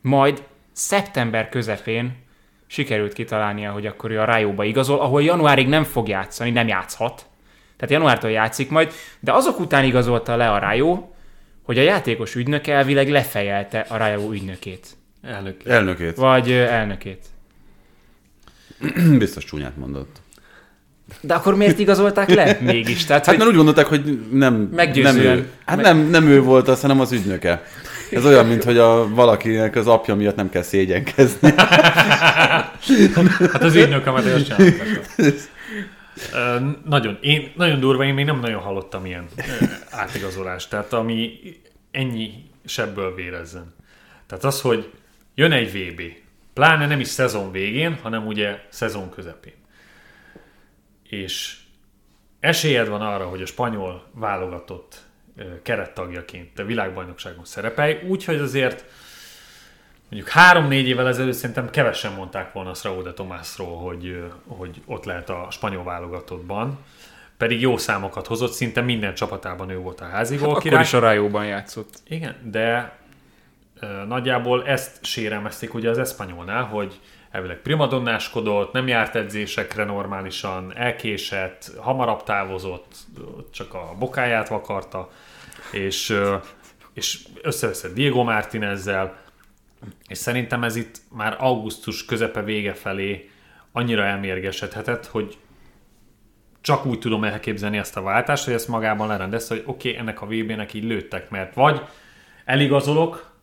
majd 0.01 0.43
szeptember 0.73 1.49
közepén 1.49 2.25
sikerült 2.67 3.13
kitalálnia, 3.13 3.73
hogy 3.73 3.87
akkor 3.87 4.11
ő 4.11 4.21
a 4.21 4.25
Rájóba 4.25 4.65
igazol, 4.65 5.01
ahol 5.01 5.23
januárig 5.23 5.69
nem 5.69 5.85
fog 5.85 6.09
játszani, 6.09 6.51
nem 6.51 6.69
játszhat. 6.69 7.27
Tehát 7.77 7.95
januártól 7.95 8.31
játszik 8.31 8.71
majd, 8.71 8.93
de 9.21 9.33
azok 9.33 9.61
után 9.61 9.85
igazolta 9.85 10.37
le 10.37 10.51
a 10.51 10.59
Rájó, 10.59 11.15
hogy 11.63 11.79
a 11.79 11.83
játékos 11.83 12.35
ügynök 12.35 12.67
elvileg 12.67 13.11
lefejelte 13.11 13.81
a 13.81 13.97
Rájó 13.97 14.31
ügynökét. 14.31 14.87
Elnök. 15.23 15.65
Elnökét. 15.65 16.17
Vagy 16.17 16.53
elnökét. 16.53 17.27
Biztos 19.19 19.45
csúnyát 19.45 19.77
mondott. 19.77 20.21
De 21.21 21.35
akkor 21.35 21.55
miért 21.57 21.79
igazolták 21.79 22.31
le 22.35 22.59
mégis? 22.61 23.05
Tehát, 23.05 23.25
Hát 23.25 23.29
hogy 23.29 23.39
mert 23.39 23.51
úgy 23.51 23.57
gondolták, 23.57 23.87
hogy 23.87 24.21
nem, 24.31 24.69
nem 24.95 25.17
ő. 25.19 25.49
Hát 25.65 25.81
nem, 25.81 25.99
nem 25.99 26.27
ő 26.29 26.43
volt 26.43 26.69
az, 26.69 26.81
hanem 26.81 27.01
az 27.01 27.13
ügynöke. 27.13 27.63
Ez 28.11 28.25
olyan, 28.25 28.47
mint 28.47 28.65
hogy 28.65 28.79
a 28.79 29.09
valakinek 29.15 29.77
az 29.77 29.87
apja 29.87 30.15
miatt 30.15 30.37
nem 30.37 30.51
kell 30.51 30.63
szégyenkezni. 30.63 31.55
Hát 33.53 33.63
az 33.63 33.75
ügynökömet 33.75 34.25
én. 34.25 34.45
Ö, 36.33 36.59
nagyon, 36.85 37.19
én, 37.21 37.53
nagyon 37.57 37.81
durva, 37.81 38.05
én 38.05 38.15
még 38.15 38.25
nem 38.25 38.41
nagyon 38.41 38.61
hallottam 38.61 39.07
ilyen 39.07 39.27
átigazolást. 39.91 40.71
Tehát 40.71 40.93
ami 40.93 41.39
ennyi 41.91 42.31
sebből 42.65 43.15
vérezzen. 43.15 43.75
Tehát 44.27 44.45
az, 44.45 44.61
hogy 44.61 44.91
jön 45.35 45.53
egy 45.53 45.73
VB, 45.73 46.01
pláne 46.55 46.87
nem 46.87 47.01
is 47.01 47.09
szezon 47.09 47.53
végén, 47.53 47.99
hanem 48.03 48.27
ugye 48.27 48.59
szezon 48.69 49.11
közepén. 49.11 49.53
És 51.09 51.57
esélyed 52.41 52.89
van 52.89 53.01
arra, 53.01 53.29
hogy 53.29 53.43
a 53.43 53.47
spanyol 53.47 54.07
válogatott 54.13 55.05
kerettagjaként 55.63 56.55
te 56.55 56.65
világbajnokságon 56.65 57.45
szerepelj, 57.45 57.99
úgyhogy 58.09 58.37
azért 58.37 58.85
mondjuk 60.11 60.33
három-négy 60.33 60.89
évvel 60.89 61.09
ezelőtt 61.09 61.35
szerintem 61.35 61.71
kevesen 61.71 62.13
mondták 62.13 62.53
volna 62.53 62.71
azt 62.71 62.85
Raúl 62.85 63.03
de 63.03 63.13
Tomásról, 63.13 63.79
hogy, 63.79 64.25
hogy 64.47 64.83
ott 64.87 65.05
lehet 65.05 65.31
a 65.31 65.47
spanyol 65.51 65.85
válogatottban. 65.85 66.79
Pedig 67.37 67.61
jó 67.61 67.77
számokat 67.77 68.27
hozott, 68.27 68.53
szinte 68.53 68.81
minden 68.81 69.15
csapatában 69.15 69.71
ő 69.71 69.79
volt 69.79 70.01
a 70.01 70.05
házi 70.05 70.37
akkor 70.37 70.49
gólkirály. 70.49 70.83
is 70.83 70.93
a 70.93 70.99
Rájóban 70.99 71.47
játszott. 71.47 71.89
Igen, 72.09 72.37
de 72.43 72.99
nagyjából 74.07 74.67
ezt 74.67 75.05
sérelmezték 75.05 75.75
ugye 75.75 75.91
az 75.91 75.99
Espanyolnál, 75.99 76.63
hogy 76.63 77.01
elvileg 77.37 77.57
primadonnáskodott, 77.57 78.73
nem 78.73 78.87
járt 78.87 79.15
edzésekre 79.15 79.85
normálisan, 79.85 80.73
elkésett, 80.77 81.71
hamarabb 81.79 82.23
távozott, 82.23 82.95
csak 83.53 83.75
a 83.75 83.95
bokáját 83.99 84.49
vakarta, 84.49 85.11
és, 85.73 86.19
és 86.95 87.27
összeveszett 87.43 87.95
Diego 87.95 88.23
Martinezzel, 88.23 89.19
és 90.09 90.19
szerintem 90.19 90.65
ez 90.65 90.77
itt 90.77 91.01
már 91.11 91.37
augusztus 91.41 92.05
közepe 92.05 92.43
vége 92.43 92.75
felé 92.75 93.31
annyira 93.73 94.03
elmérgesedhetett, 94.03 95.07
hogy 95.07 95.39
csak 96.61 96.87
úgy 96.87 96.99
tudom 96.99 97.25
elképzelni 97.25 97.79
ezt 97.79 97.97
a 97.97 98.03
váltást, 98.03 98.45
hogy 98.45 98.55
ezt 98.55 98.69
magában 98.69 99.09
lerendezte, 99.09 99.55
hogy 99.55 99.63
oké, 99.67 99.89
okay, 99.89 100.01
ennek 100.01 100.23
a 100.23 100.27
VB-nek 100.27 100.75
így 100.75 100.85
lőttek, 100.85 101.31
mert 101.31 101.55
vagy 101.55 101.81
eligazolok 102.45 103.36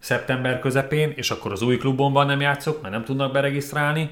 szeptember 0.00 0.60
közepén, 0.60 1.12
és 1.16 1.30
akkor 1.30 1.52
az 1.52 1.62
új 1.62 1.76
klubomban 1.76 2.26
nem 2.26 2.40
játszok, 2.40 2.82
mert 2.82 2.94
nem 2.94 3.04
tudnak 3.04 3.32
beregisztrálni, 3.32 4.10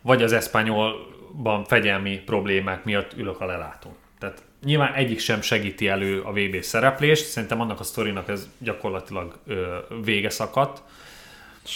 vagy 0.00 0.22
az 0.22 0.32
Espanyolban 0.32 1.64
fegyelmi 1.64 2.18
problémák 2.18 2.84
miatt 2.84 3.12
ülök 3.16 3.40
a 3.40 3.46
lelátón. 3.46 3.92
Tehát 4.18 4.42
nyilván 4.64 4.92
egyik 4.92 5.18
sem 5.18 5.40
segíti 5.40 5.88
elő 5.88 6.20
a 6.20 6.32
VB 6.32 6.62
szereplést, 6.62 7.24
szerintem 7.24 7.60
annak 7.60 7.80
a 7.80 7.84
sztorinak 7.84 8.28
ez 8.28 8.48
gyakorlatilag 8.58 9.38
ö, 9.46 9.76
vége 10.04 10.30
szakadt. 10.30 10.82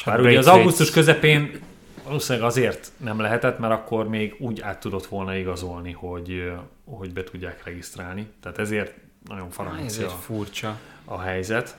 Bár 0.05 0.21
ugye 0.21 0.39
az 0.39 0.47
augusztus 0.47 0.91
közepén 0.91 1.61
valószínűleg 2.05 2.49
azért 2.49 2.93
nem 2.97 3.21
lehetett, 3.21 3.59
mert 3.59 3.73
akkor 3.73 4.09
még 4.09 4.35
úgy 4.39 4.61
át 4.61 4.81
tudott 4.81 5.07
volna 5.07 5.35
igazolni, 5.35 5.93
hogy, 5.93 6.53
hogy 6.85 7.13
be 7.13 7.25
tudják 7.25 7.65
regisztrálni. 7.65 8.27
Tehát 8.43 8.59
ezért 8.59 8.95
nagyon 9.29 9.47
Ez 9.49 9.55
francia 9.55 10.05
egy 10.05 10.13
furcsa. 10.21 10.79
a 11.05 11.21
helyzet. 11.21 11.77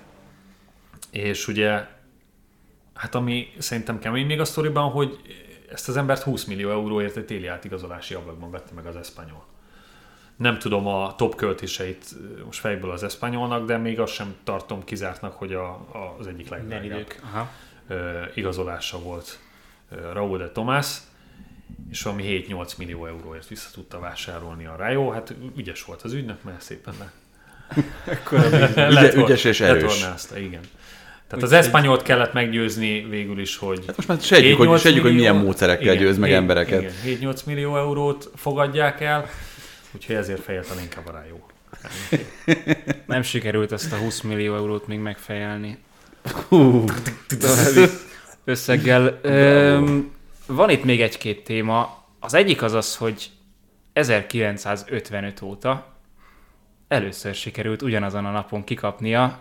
És 1.16 1.48
ugye, 1.48 1.88
hát 2.94 3.16
ami 3.16 3.48
szerintem 3.58 4.00
kemény 4.00 4.26
még 4.26 4.40
a 4.40 4.46
sztoriban, 4.46 4.90
hogy 4.90 5.20
ezt 5.72 5.88
az 5.90 5.98
embert 5.98 6.22
20 6.22 6.44
millió 6.44 6.70
euróért 6.70 7.18
egy 7.18 7.26
téli 7.26 7.48
átigazolási 7.48 8.14
ablakban 8.14 8.52
vette 8.52 8.74
meg 8.74 8.86
az 8.86 8.96
Espanyol. 8.96 9.46
Nem 10.36 10.60
tudom 10.60 10.88
a 10.88 11.16
top 11.16 11.36
költéseit 11.36 12.06
most 12.46 12.60
fejből 12.60 12.92
az 12.92 13.04
Espanyolnak, 13.04 13.66
de 13.66 13.78
még 13.78 14.00
azt 14.00 14.14
sem 14.14 14.36
tartom 14.44 14.84
kizártnak, 14.84 15.34
hogy 15.34 15.54
a, 15.54 15.66
a, 15.70 16.16
az 16.20 16.28
egyik 16.28 16.50
legdrágább 16.50 17.08
ö, 17.88 18.22
igazolása 18.34 19.00
volt 19.00 19.40
Raúl 20.12 20.38
de 20.38 20.50
Tomás, 20.50 20.98
és 21.90 22.02
valami 22.02 22.46
7-8 22.50 22.78
millió 22.78 23.06
euróért 23.06 23.48
vissza 23.48 23.70
tudta 23.74 24.00
vásárolni 24.00 24.66
a 24.66 24.76
Rájó. 24.76 25.10
Hát 25.10 25.34
ügyes 25.58 25.84
volt 25.84 26.02
az 26.02 26.14
ügynök, 26.14 26.44
mert 26.44 26.62
szépen 26.62 26.94
le, 27.00 27.12
Ügye, 28.90 29.14
ügyes 29.14 29.44
és 29.44 29.62
erős. 29.62 29.82
Letornázta, 29.82 30.38
igen. 30.38 30.62
Tehát 31.28 31.44
az 31.44 31.52
Espanyolt 31.52 32.02
kellett 32.02 32.34
meggyőzni 32.34 33.06
végül 33.10 33.40
is, 33.40 33.58
hogy... 33.58 33.84
Hát 33.88 33.96
most 33.96 34.08
már 34.08 34.22
sejtjük, 34.22 34.58
hogy, 34.58 34.68
7-8 34.68 34.82
sejtjük, 34.82 35.04
hogy 35.04 35.14
milyen 35.14 35.32
millió- 35.34 35.48
módszerekkel 35.48 35.84
igen, 35.84 35.98
győz 35.98 36.18
meg 36.18 36.30
hét- 36.30 36.38
embereket. 36.38 36.94
Igen, 37.04 37.34
7-8 37.34 37.46
millió 37.46 37.78
eurót 37.78 38.30
fogadják 38.36 39.02
el, 39.02 39.30
úgyhogy 39.96 40.16
ezért 40.16 40.42
fejelten 40.42 40.80
inkább 40.80 41.08
a 41.08 41.12
rájó. 41.12 41.46
Nem 43.06 43.22
sikerült 43.22 43.72
ezt 43.72 43.94
a 43.94 43.96
20 43.96 44.22
millió 44.22 44.56
eurót 44.56 44.88
még 44.88 45.00
megfejelni. 45.00 45.78
Hú, 46.48 46.84
összeggel. 48.44 49.20
Öm, 49.22 50.12
van 50.48 50.70
itt 50.70 50.84
még 50.84 51.02
egy-két 51.02 51.44
téma. 51.44 52.04
Az 52.20 52.34
egyik 52.34 52.62
az 52.62 52.74
az, 52.74 52.96
hogy 52.96 53.30
1955 53.94 55.42
óta 55.42 55.94
először 56.88 57.36
sikerült 57.36 57.82
ugyanazon 57.82 58.26
a 58.26 58.32
napon 58.32 58.64
kikapnia 58.64 59.40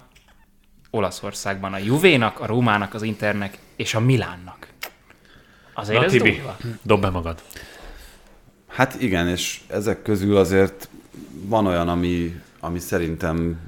Olaszországban 0.94 1.72
a 1.72 1.78
Juvénak, 1.78 2.40
a 2.40 2.46
Rómának, 2.46 2.94
az 2.94 3.02
Internek 3.02 3.58
és 3.76 3.94
a 3.94 4.00
Milánnak. 4.00 4.68
Azért 5.74 5.98
Na 5.98 6.04
ez 6.04 6.12
Tibi, 6.12 6.42
dob 6.82 7.00
be 7.00 7.10
magad. 7.10 7.42
Hát 8.68 9.00
igen, 9.00 9.28
és 9.28 9.60
ezek 9.66 10.02
közül 10.02 10.36
azért 10.36 10.88
van 11.46 11.66
olyan, 11.66 11.88
ami, 11.88 12.40
ami 12.60 12.78
szerintem 12.78 13.60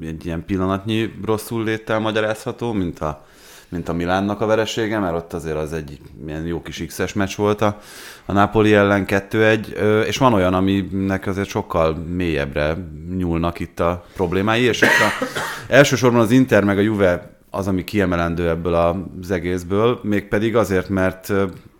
egy 0.00 0.26
ilyen 0.26 0.44
pillanatnyi 0.44 1.14
rosszul 1.24 1.64
léttel 1.64 1.98
magyarázható, 1.98 2.72
mint 2.72 2.98
a, 2.98 3.26
mint 3.70 3.88
a 3.88 3.92
Milánnak 3.92 4.40
a 4.40 4.46
veresége, 4.46 4.98
mert 4.98 5.14
ott 5.14 5.32
azért 5.32 5.56
az 5.56 5.72
egy 5.72 6.00
ilyen 6.26 6.46
jó 6.46 6.62
kis 6.62 6.84
X-es 6.86 7.12
meccs 7.12 7.36
volt 7.36 7.60
a, 7.60 7.80
a 8.24 8.32
Napoli 8.32 8.74
ellen 8.74 9.04
2-1, 9.06 9.76
ö, 9.76 10.00
és 10.00 10.16
van 10.16 10.32
olyan, 10.32 10.54
aminek 10.54 11.26
azért 11.26 11.48
sokkal 11.48 11.94
mélyebbre 11.94 12.76
nyúlnak 13.16 13.60
itt 13.60 13.80
a 13.80 14.04
problémái, 14.14 14.62
és 14.62 14.82
itt 14.82 14.88
a, 14.88 15.24
elsősorban 15.68 16.20
az 16.20 16.30
Inter 16.30 16.64
meg 16.64 16.78
a 16.78 16.80
Juve 16.80 17.38
az, 17.50 17.68
ami 17.68 17.84
kiemelendő 17.84 18.48
ebből 18.48 18.74
az 18.74 19.30
egészből, 19.30 20.00
mégpedig 20.02 20.56
azért, 20.56 20.88
mert 20.88 21.32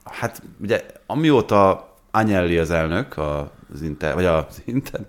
hát 0.05 0.43
ugye 0.62 0.80
amióta 1.07 1.88
Agnelli 2.11 2.59
az 2.59 2.70
elnök 2.70 3.16
a 3.16 3.51
az 3.73 3.83
Inter, 3.83 4.14
vagy 4.14 4.25
az 4.25 4.62
Inter, 4.64 5.01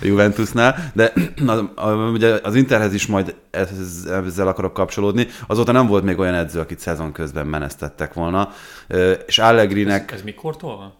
a 0.00 0.04
Juventusnál, 0.04 0.90
de 0.94 1.12
az, 1.46 1.62
ugye 2.12 2.40
az 2.42 2.54
Interhez 2.54 2.94
is 2.94 3.06
majd 3.06 3.34
ez, 3.50 4.08
ezzel 4.26 4.48
akarok 4.48 4.72
kapcsolódni. 4.72 5.26
Azóta 5.46 5.72
nem 5.72 5.86
volt 5.86 6.04
még 6.04 6.18
olyan 6.18 6.34
edző, 6.34 6.60
akit 6.60 6.78
szezon 6.78 7.12
közben 7.12 7.46
menesztettek 7.46 8.12
volna, 8.12 8.50
és 9.26 9.38
Allegrinek... 9.38 10.12
Ez 10.12 10.22
mikortól 10.22 10.76
van? 10.76 10.92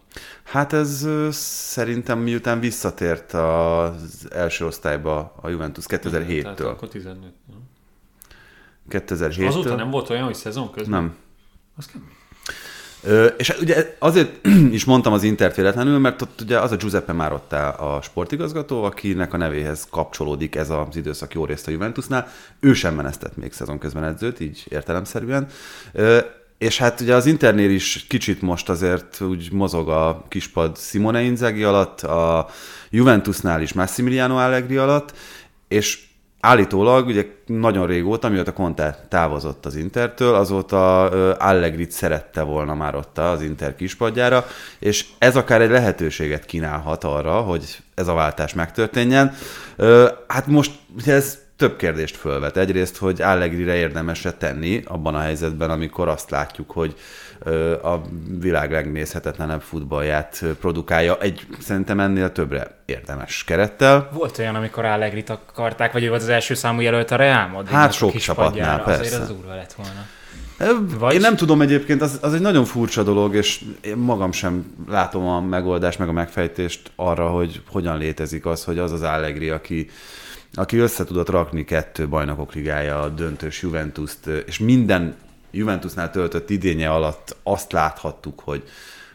Hát 0.43 0.73
ez 0.73 1.07
szerintem 1.31 2.19
miután 2.19 2.59
visszatért 2.59 3.33
az 3.33 4.27
első 4.31 4.65
osztályba 4.65 5.33
a 5.41 5.49
Juventus 5.49 5.85
Tehát 5.85 6.05
2007-től. 6.05 6.69
akkor 6.69 6.87
15. 6.87 7.21
nem? 7.21 7.33
2007-től. 8.89 9.47
Azóta 9.47 9.75
nem 9.75 9.89
volt 9.89 10.09
olyan, 10.09 10.23
hogy 10.23 10.35
szezon 10.35 10.71
közben? 10.71 11.01
Nem. 11.01 11.15
Az 11.75 11.85
kemény. 11.85 12.07
És 13.37 13.55
ugye 13.61 13.95
azért 13.99 14.47
is 14.71 14.85
mondtam 14.85 15.13
az 15.13 15.23
Intert 15.23 15.55
véletlenül, 15.55 15.99
mert 15.99 16.21
ott 16.21 16.41
ugye 16.41 16.59
az 16.59 16.71
a 16.71 16.75
Giuseppe 16.75 17.13
Marotta 17.13 17.69
a 17.69 18.01
sportigazgató, 18.01 18.83
akinek 18.83 19.33
a 19.33 19.37
nevéhez 19.37 19.87
kapcsolódik 19.89 20.55
ez 20.55 20.69
az 20.69 20.95
időszak 20.95 21.33
jó 21.33 21.45
részt 21.45 21.67
a 21.67 21.71
Juventusnál. 21.71 22.27
Ő 22.59 22.73
sem 22.73 22.95
menesztett 22.95 23.37
még 23.37 23.53
szezon 23.53 23.77
közben 23.77 24.03
edzőt, 24.03 24.39
így 24.39 24.65
értelemszerűen. 24.69 25.47
És 26.57 26.77
hát 26.77 27.01
ugye 27.01 27.15
az 27.15 27.25
Internél 27.25 27.69
is 27.69 28.05
kicsit 28.07 28.41
most 28.41 28.69
azért 28.69 29.21
úgy 29.21 29.51
mozog 29.51 29.89
a 29.89 30.25
kispad 30.27 30.77
Simone 30.77 31.21
Inzaghi 31.21 31.63
alatt, 31.63 32.01
a 32.01 32.49
Juventusnál 32.89 33.61
is 33.61 33.73
Massimiliano 33.73 34.37
Allegri 34.37 34.77
alatt, 34.77 35.13
és 35.67 36.08
Állítólag, 36.41 37.07
ugye 37.07 37.25
nagyon 37.45 37.87
régóta, 37.87 38.29
mióta 38.29 38.53
Conte 38.53 39.05
távozott 39.09 39.65
az 39.65 39.75
Intertől, 39.75 40.35
azóta 40.35 41.03
Allegrit 41.33 41.91
szerette 41.91 42.41
volna 42.41 42.73
már 42.73 42.95
ott 42.95 43.17
az 43.17 43.41
Inter 43.41 43.75
kispadjára, 43.75 44.45
és 44.79 45.05
ez 45.17 45.35
akár 45.35 45.61
egy 45.61 45.69
lehetőséget 45.69 46.45
kínálhat 46.45 47.03
arra, 47.03 47.41
hogy 47.41 47.77
ez 47.95 48.07
a 48.07 48.13
váltás 48.13 48.53
megtörténjen. 48.53 49.33
Hát 50.27 50.47
most 50.47 50.71
ez 51.05 51.37
több 51.57 51.75
kérdést 51.75 52.15
fölvet. 52.15 52.57
Egyrészt, 52.57 52.97
hogy 52.97 53.21
Allegrire 53.21 53.75
érdemes-e 53.75 54.31
tenni 54.31 54.83
abban 54.85 55.15
a 55.15 55.19
helyzetben, 55.19 55.69
amikor 55.69 56.07
azt 56.07 56.29
látjuk, 56.29 56.71
hogy 56.71 56.95
a 57.83 58.01
világ 58.39 58.71
legnézhetetlenebb 58.71 59.61
futballját 59.61 60.43
produkálja 60.59 61.17
egy 61.19 61.47
szerintem 61.59 61.99
ennél 61.99 62.31
többre 62.31 62.67
érdemes 62.85 63.43
kerettel. 63.43 64.09
Volt 64.13 64.37
olyan, 64.37 64.55
amikor 64.55 64.85
Allegrit 64.85 65.29
akarták, 65.29 65.91
vagy 65.91 66.03
ő 66.03 66.09
volt 66.09 66.21
az 66.21 66.29
első 66.29 66.53
számú 66.53 66.79
jelölt 66.79 67.11
a 67.11 67.15
Real 67.15 67.47
Madrid. 67.47 67.73
Hát 67.73 67.93
sok 67.93 68.15
csapatnál, 68.15 68.81
Azért 68.85 68.99
persze. 68.99 69.21
az 69.21 69.31
úrva 69.31 69.55
lett 69.55 69.73
volna. 69.73 70.05
Vagy- 70.99 71.13
Én 71.13 71.19
nem 71.19 71.35
tudom 71.35 71.61
egyébként, 71.61 72.01
az, 72.01 72.17
az 72.21 72.33
egy 72.33 72.41
nagyon 72.41 72.65
furcsa 72.65 73.03
dolog, 73.03 73.35
és 73.35 73.61
én 73.81 73.95
magam 73.97 74.31
sem 74.31 74.73
látom 74.89 75.27
a 75.27 75.41
megoldást, 75.41 75.99
meg 75.99 76.07
a 76.07 76.11
megfejtést 76.11 76.91
arra, 76.95 77.27
hogy 77.29 77.61
hogyan 77.71 77.97
létezik 77.97 78.45
az, 78.45 78.63
hogy 78.63 78.77
az 78.77 78.91
az 78.91 79.01
Allegri, 79.01 79.49
aki, 79.49 79.89
aki 80.53 80.77
össze 80.77 81.03
tudott 81.03 81.29
rakni 81.29 81.63
kettő 81.63 82.07
bajnokok 82.07 82.53
ligája, 82.53 83.01
a 83.01 83.09
döntős 83.09 83.61
Juventus-t, 83.61 84.27
és 84.45 84.57
minden 84.59 85.15
Juventusnál 85.51 86.11
töltött 86.11 86.49
idénye 86.49 86.89
alatt 86.89 87.35
azt 87.43 87.71
láthattuk, 87.71 88.39
hogy, 88.39 88.63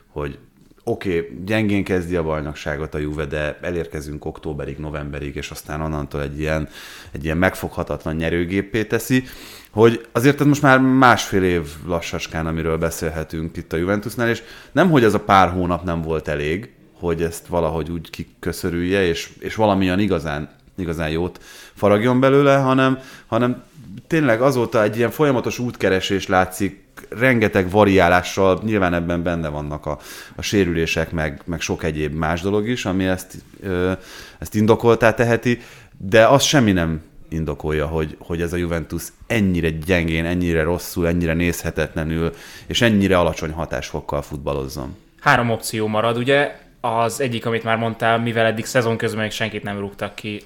hogy 0.07 0.39
oké, 0.85 1.19
okay, 1.19 1.39
gyengén 1.45 1.85
kezdi 1.85 2.17
a 2.17 2.23
bajnokságot 2.23 2.95
a 2.95 2.99
Juve, 2.99 3.25
de 3.25 3.59
elérkezünk 3.61 4.25
októberig, 4.25 4.79
novemberig, 4.79 5.37
és 5.37 5.51
aztán 5.51 5.81
onnantól 5.81 6.23
egy 6.23 6.39
ilyen, 6.39 6.69
egy 7.13 7.25
ilyen 7.25 7.37
megfoghatatlan 7.37 8.15
nyerőgépé 8.15 8.85
teszi, 8.85 9.25
hogy 9.71 10.07
azért 10.13 10.41
ez 10.41 10.47
most 10.47 10.63
már 10.63 10.81
másfél 10.81 11.43
év 11.43 11.69
lassacskán, 11.87 12.47
amiről 12.47 12.79
beszélhetünk 12.79 13.57
itt 13.57 13.73
a 13.73 13.77
Juventusnál, 13.77 14.29
és 14.29 14.43
nem, 14.73 14.91
hogy 14.91 15.05
ez 15.05 15.15
a 15.15 15.21
pár 15.21 15.51
hónap 15.51 15.85
nem 15.85 16.03
volt 16.03 16.29
elég, 16.29 16.73
hogy 16.99 17.23
ezt 17.23 17.47
valahogy 17.47 17.91
úgy 17.91 18.11
kiköszörülje, 18.11 19.07
és, 19.07 19.33
és 19.39 19.55
valamilyen 19.55 19.99
igazán, 19.99 20.49
igazán 20.77 21.11
jót 21.11 21.43
faragjon 21.75 22.21
belőle, 22.21 22.57
hanem, 22.57 22.99
hanem 23.27 23.63
tényleg 24.07 24.43
azóta 24.43 24.83
egy 24.83 24.97
ilyen 24.97 25.11
folyamatos 25.11 25.59
útkeresés 25.59 26.27
látszik, 26.27 26.83
rengeteg 27.09 27.71
variálással, 27.71 28.61
nyilván 28.65 28.95
ebben 28.95 29.23
benne 29.23 29.49
vannak 29.49 29.87
a, 29.87 29.99
a 30.37 30.43
sérülések, 30.43 31.11
meg, 31.11 31.43
meg 31.45 31.61
sok 31.61 31.83
egyéb 31.83 32.15
más 32.15 32.41
dolog 32.41 32.69
is, 32.69 32.85
ami 32.85 33.05
ezt, 33.05 33.35
ö, 33.61 33.93
ezt 34.39 34.55
indokoltá 34.55 35.15
teheti, 35.15 35.61
de 35.99 36.27
az 36.27 36.43
semmi 36.43 36.73
nem 36.73 37.03
indokolja, 37.29 37.87
hogy, 37.87 38.17
hogy 38.19 38.41
ez 38.41 38.53
a 38.53 38.57
Juventus 38.57 39.03
ennyire 39.27 39.71
gyengén, 39.71 40.25
ennyire 40.25 40.63
rosszul, 40.63 41.07
ennyire 41.07 41.35
nézhetetlenül, 41.35 42.33
és 42.67 42.81
ennyire 42.81 43.19
alacsony 43.19 43.51
hatásfokkal 43.51 44.23
futballozzon. 44.23 44.97
Három 45.21 45.51
opció 45.51 45.87
marad, 45.87 46.17
ugye? 46.17 46.63
Az 46.81 47.21
egyik, 47.21 47.47
amit 47.47 47.65
már 47.65 47.77
mondtál, 47.77 48.19
mivel 48.19 48.47
eddig 48.47 48.65
szezon 48.65 48.97
közben 48.97 49.23
még 49.23 49.31
senkit 49.31 49.63
nem 49.63 49.79
rúgtak 49.79 50.15
ki. 50.15 50.43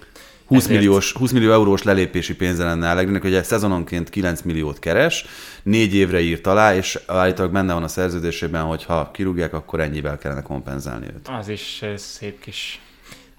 20 0.49 0.65
ezért- 0.65 0.81
milliós, 0.81 1.13
20 1.13 1.33
millió 1.33 1.53
eurós 1.53 1.83
lelépési 1.83 2.35
pénze 2.37 2.65
lenne 2.65 2.91
Allegrinek, 2.91 3.23
hogy 3.23 3.45
szezononként 3.45 4.11
9 4.11 4.41
milliót 4.43 4.79
keres, 4.79 5.25
négy 5.63 5.95
évre 5.95 6.21
írt 6.21 6.47
alá, 6.47 6.75
és 6.75 6.99
állítólag 7.07 7.53
benne 7.53 7.73
van 7.73 7.83
a 7.83 7.89
szerződésében, 7.89 8.63
hogy 8.63 8.85
ha 8.85 9.11
kirúgják, 9.11 9.53
akkor 9.55 9.81
ennyivel 9.81 10.19
kellene 10.19 10.43
kompenzálni 10.43 11.07
őt. 11.07 11.29
Az 11.39 11.49
is 11.49 11.79
eh, 11.83 11.97
szép 11.97 12.41
kis 12.41 12.81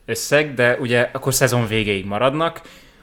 összeg, 0.06 0.54
de 0.54 0.78
ugye 0.80 1.10
akkor 1.14 1.34
szezon 1.34 1.68
végéig 1.68 2.06
maradnak. 2.06 2.62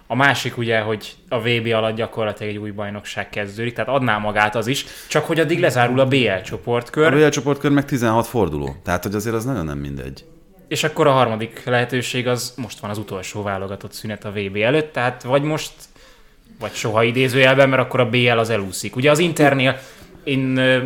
A 0.08 0.14
másik 0.16 0.56
ugye, 0.56 0.78
hogy 0.80 1.14
a 1.28 1.40
VB 1.40 1.66
alatt 1.72 1.96
gyakorlatilag 1.96 2.52
egy 2.52 2.58
új 2.58 2.70
bajnokság 2.70 3.30
kezdődik, 3.30 3.74
tehát 3.74 3.90
adná 3.90 4.18
magát 4.18 4.54
az 4.54 4.66
is, 4.66 4.84
csak 5.08 5.24
hogy 5.24 5.40
addig 5.40 5.60
lezárul 5.60 6.00
a 6.00 6.06
BL 6.06 6.40
csoportkör, 6.44 7.12
A 7.12 7.16
BL 7.16 7.28
csoportkör 7.28 7.70
meg 7.70 7.84
16 7.84 8.26
forduló, 8.26 8.76
tehát 8.84 9.02
hogy 9.02 9.14
azért 9.14 9.34
az 9.34 9.44
nagyon 9.44 9.64
nem 9.64 9.78
mindegy. 9.78 10.24
És 10.68 10.84
akkor 10.84 11.06
a 11.06 11.12
harmadik 11.12 11.64
lehetőség 11.64 12.26
az 12.26 12.54
most 12.56 12.78
van 12.78 12.90
az 12.90 12.98
utolsó 12.98 13.42
válogatott 13.42 13.92
szünet 13.92 14.24
a 14.24 14.30
VB 14.30 14.56
előtt, 14.56 14.92
tehát 14.92 15.22
vagy 15.22 15.42
most, 15.42 15.72
vagy 16.60 16.72
soha 16.72 17.02
idézőjelben, 17.02 17.68
mert 17.68 17.82
akkor 17.82 18.00
a 18.00 18.08
BL 18.08 18.38
az 18.38 18.50
elúszik. 18.50 18.96
Ugye 18.96 19.10
az 19.10 19.18
Internél 19.18 19.78
én 20.24 20.40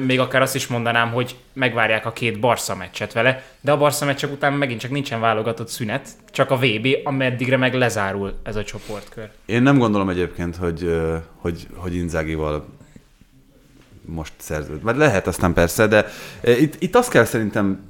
még 0.06 0.20
akár 0.20 0.42
azt 0.42 0.54
is 0.54 0.66
mondanám, 0.66 1.12
hogy 1.12 1.36
megvárják 1.52 2.06
a 2.06 2.12
két 2.12 2.40
Barca 2.40 2.76
meccset 2.76 3.12
vele, 3.12 3.44
de 3.60 3.72
a 3.72 3.76
Barca 3.76 4.04
meccsek 4.04 4.32
után 4.32 4.52
megint 4.52 4.80
csak 4.80 4.90
nincsen 4.90 5.20
válogatott 5.20 5.68
szünet, 5.68 6.08
csak 6.30 6.50
a 6.50 6.56
VB, 6.56 6.86
ameddigre 7.04 7.56
meg 7.56 7.74
lezárul 7.74 8.34
ez 8.42 8.56
a 8.56 8.64
csoportkör. 8.64 9.28
Én 9.46 9.62
nem 9.62 9.78
gondolom 9.78 10.08
egyébként, 10.08 10.56
hogy, 10.56 11.00
hogy, 11.36 11.66
hogy 11.74 11.94
Inzágival 11.94 12.68
most 14.04 14.32
szerződ. 14.36 14.82
Vagy 14.82 14.96
lehet 14.96 15.26
aztán 15.26 15.52
persze, 15.52 15.86
de 15.86 16.06
itt, 16.44 16.74
itt 16.78 16.94
azt 16.94 17.10
kell 17.10 17.24
szerintem 17.24 17.84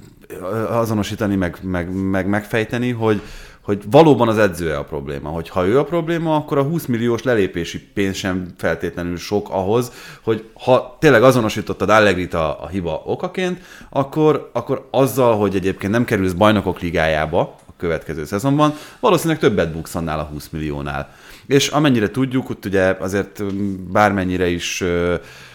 azonosítani, 0.69 1.35
meg, 1.35 1.57
meg, 1.61 1.93
meg 1.93 2.27
megfejteni, 2.27 2.91
hogy, 2.91 3.21
hogy 3.61 3.83
valóban 3.91 4.27
az 4.27 4.37
edzője 4.37 4.77
a 4.77 4.83
probléma. 4.83 5.29
Hogy 5.29 5.49
ha 5.49 5.65
ő 5.65 5.79
a 5.79 5.83
probléma, 5.83 6.35
akkor 6.35 6.57
a 6.57 6.63
20 6.63 6.85
milliós 6.85 7.23
lelépési 7.23 7.79
pénz 7.79 8.15
sem 8.15 8.47
feltétlenül 8.57 9.17
sok 9.17 9.49
ahhoz, 9.49 9.91
hogy 10.23 10.49
ha 10.53 10.97
tényleg 10.99 11.23
azonosítottad 11.23 11.89
Allegrit 11.89 12.33
a, 12.33 12.63
a 12.63 12.67
hiba 12.67 13.01
okaként, 13.05 13.61
akkor, 13.89 14.49
akkor 14.53 14.87
azzal, 14.91 15.37
hogy 15.37 15.55
egyébként 15.55 15.91
nem 15.91 16.05
kerülsz 16.05 16.33
bajnokok 16.33 16.79
ligájába 16.79 17.59
következő 17.81 18.25
szezonban, 18.25 18.73
valószínűleg 18.99 19.39
többet 19.39 19.71
buksz 19.71 19.95
annál 19.95 20.19
a 20.19 20.23
20 20.23 20.49
milliónál. 20.49 21.13
És 21.45 21.67
amennyire 21.67 22.09
tudjuk, 22.09 22.49
ott 22.49 22.65
ugye 22.65 22.95
azért 22.99 23.39
um, 23.39 23.87
bármennyire 23.91 24.47
is 24.47 24.83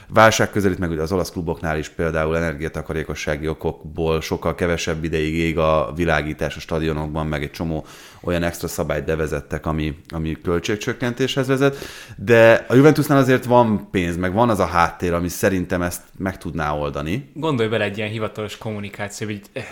válság 0.09 0.51
közelít, 0.51 0.79
meg 0.79 0.91
ugye 0.91 1.03
az 1.03 1.13
olasz 1.13 1.31
kluboknál 1.31 1.79
is 1.79 1.89
például 1.89 2.37
energiatakarékossági 2.37 3.49
okokból 3.49 4.21
sokkal 4.21 4.55
kevesebb 4.55 5.05
ideig 5.05 5.35
ég 5.35 5.59
a 5.59 5.93
világítás 5.97 6.57
a 6.57 6.61
stadionokban, 6.61 7.27
meg 7.27 7.43
egy 7.43 7.51
csomó 7.51 7.87
olyan 8.21 8.43
extra 8.43 8.69
szabályt 8.69 9.05
bevezettek, 9.05 9.67
ami, 9.67 9.97
ami 10.09 10.37
költségcsökkentéshez 10.43 11.47
vezet, 11.47 11.77
de 12.17 12.65
a 12.69 12.75
Juventusnál 12.75 13.19
azért 13.19 13.45
van 13.45 13.89
pénz, 13.91 14.17
meg 14.17 14.33
van 14.33 14.49
az 14.49 14.59
a 14.59 14.67
háttér, 14.67 15.13
ami 15.13 15.29
szerintem 15.29 15.83
ezt 15.83 16.03
meg 16.19 16.39
tudná 16.39 16.73
oldani. 16.73 17.31
Gondolj 17.35 17.69
bele 17.69 17.85
egy 17.85 17.99
ilyen 17.99 18.11
hivatalos 18.11 18.59
kommunikáció, 18.59 19.27
hogy 19.27 19.41
eh, 19.53 19.65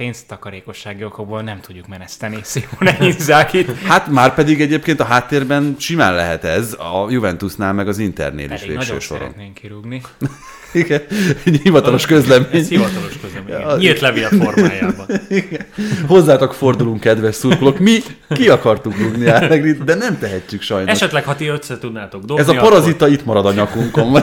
pénztakarékossági 0.00 1.04
okokból 1.04 1.42
nem 1.42 1.60
tudjuk 1.60 1.88
meneszteni 1.88 2.40
Simone 2.44 2.96
Inzaghi-t. 3.00 3.78
Hát 3.78 4.06
már 4.06 4.34
pedig 4.34 4.60
egyébként 4.60 5.00
a 5.00 5.04
háttérben 5.04 5.76
simán 5.78 6.14
lehet 6.14 6.44
ez 6.44 6.72
a 6.72 7.10
Juventusnál, 7.10 7.72
meg 7.72 7.88
az 7.88 7.98
Internél 7.98 8.44
is 8.44 8.60
Pedig 8.60 8.68
végső 8.68 8.84
nagyon 8.84 9.00
soron. 9.00 9.22
szeretnénk 9.22 9.54
kirúgni. 9.54 10.02
Igen, 10.72 11.02
egy 11.44 11.60
hivatalos 11.62 12.06
közlemény. 12.06 12.48
Ez 12.52 12.68
hivatalos 12.68 13.18
közlemény. 13.22 13.68
Ja, 13.68 13.76
Nyílt 13.76 14.00
levél 14.00 14.28
formájában. 14.28 15.06
Igen. 15.28 15.66
Hozzátok 16.06 16.54
fordulunk, 16.54 17.00
kedves 17.00 17.34
szurkolók. 17.34 17.78
Mi 17.78 17.98
ki 18.28 18.48
akartuk 18.48 18.98
rúgni 18.98 19.26
Allegrit, 19.26 19.84
de 19.84 19.94
nem 19.94 20.18
tehetjük 20.18 20.62
sajnos. 20.62 20.90
Esetleg, 20.90 21.24
ha 21.24 21.36
ti 21.36 21.46
össze 21.46 21.78
tudnátok 21.78 22.24
dobni, 22.24 22.42
Ez 22.42 22.48
a 22.48 22.54
parazita 22.54 23.08
itt 23.08 23.24
marad 23.24 23.46
a 23.46 23.52
nyakunkon. 23.52 24.22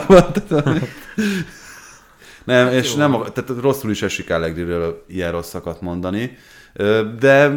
nem, 2.48 2.72
és 2.72 2.94
nem, 2.94 3.14
ak- 3.14 3.32
tehát 3.32 3.60
rosszul 3.62 3.90
is 3.90 4.02
esik 4.02 4.30
Allegriről 4.30 5.04
ilyen 5.08 5.30
rosszakat 5.32 5.80
mondani, 5.80 6.36
de, 7.18 7.52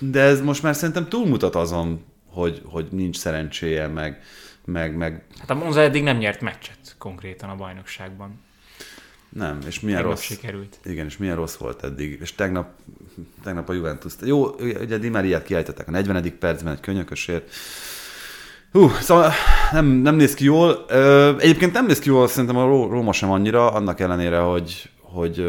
de 0.00 0.20
ez 0.20 0.40
most 0.40 0.62
már 0.62 0.74
szerintem 0.74 1.08
túlmutat 1.08 1.54
azon, 1.54 2.04
hogy, 2.26 2.62
hogy 2.64 2.86
nincs 2.90 3.16
szerencséje, 3.16 3.86
meg, 3.86 4.22
meg, 4.64 4.96
meg 4.96 5.24
Hát 5.38 5.50
a 5.50 5.54
Monza 5.54 5.80
eddig 5.80 6.02
nem 6.02 6.16
nyert 6.16 6.40
meccset 6.40 6.94
konkrétan 6.98 7.50
a 7.50 7.54
bajnokságban. 7.56 8.40
Nem, 9.28 9.58
és 9.66 9.80
milyen 9.80 9.98
Tegnap 9.98 10.16
rossz. 10.16 10.24
sikerült. 10.26 10.78
Igen, 10.84 11.06
és 11.06 11.16
milyen 11.16 11.36
rossz 11.36 11.56
volt 11.56 11.84
eddig. 11.84 12.18
És 12.20 12.34
tegnap, 12.34 12.68
tegnap 13.42 13.68
a 13.68 13.72
Juventus. 13.72 14.12
Jó, 14.22 14.48
ugye 14.58 14.98
Di 14.98 15.08
Mariát 15.08 15.42
kiállították 15.42 15.88
a 15.88 15.90
40. 15.90 16.38
percben 16.38 16.72
egy 16.72 16.80
könyökösért. 16.80 17.50
Hú, 18.72 18.88
szóval 19.00 19.32
nem, 19.72 19.86
nem 19.86 20.14
néz 20.14 20.34
ki 20.34 20.44
jól. 20.44 20.84
Egyébként 21.38 21.72
nem 21.72 21.86
néz 21.86 21.98
ki 21.98 22.08
jól 22.08 22.28
szerintem 22.28 22.56
a 22.56 22.66
Ró- 22.66 22.90
Róma 22.90 23.12
sem 23.12 23.30
annyira, 23.30 23.72
annak 23.72 24.00
ellenére, 24.00 24.38
hogy, 24.38 24.90
hogy 25.00 25.44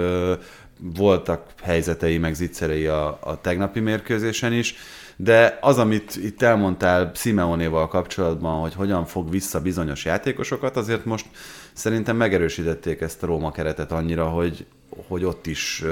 voltak 0.95 1.45
helyzetei, 1.61 2.17
meg 2.17 2.33
zicserei 2.33 2.85
a, 2.85 3.17
a 3.21 3.41
tegnapi 3.41 3.79
mérkőzésen 3.79 4.53
is, 4.53 4.75
de 5.15 5.57
az, 5.61 5.77
amit 5.77 6.15
itt 6.15 6.41
elmondtál 6.41 7.11
Simeonéval 7.15 7.87
kapcsolatban, 7.87 8.61
hogy 8.61 8.73
hogyan 8.73 9.05
fog 9.05 9.29
vissza 9.29 9.61
bizonyos 9.61 10.05
játékosokat, 10.05 10.77
azért 10.77 11.05
most 11.05 11.25
szerintem 11.73 12.15
megerősítették 12.15 13.01
ezt 13.01 13.23
a 13.23 13.25
Róma 13.25 13.51
keretet 13.51 13.91
annyira, 13.91 14.25
hogy, 14.25 14.65
hogy 15.07 15.23
ott 15.23 15.47
is 15.47 15.83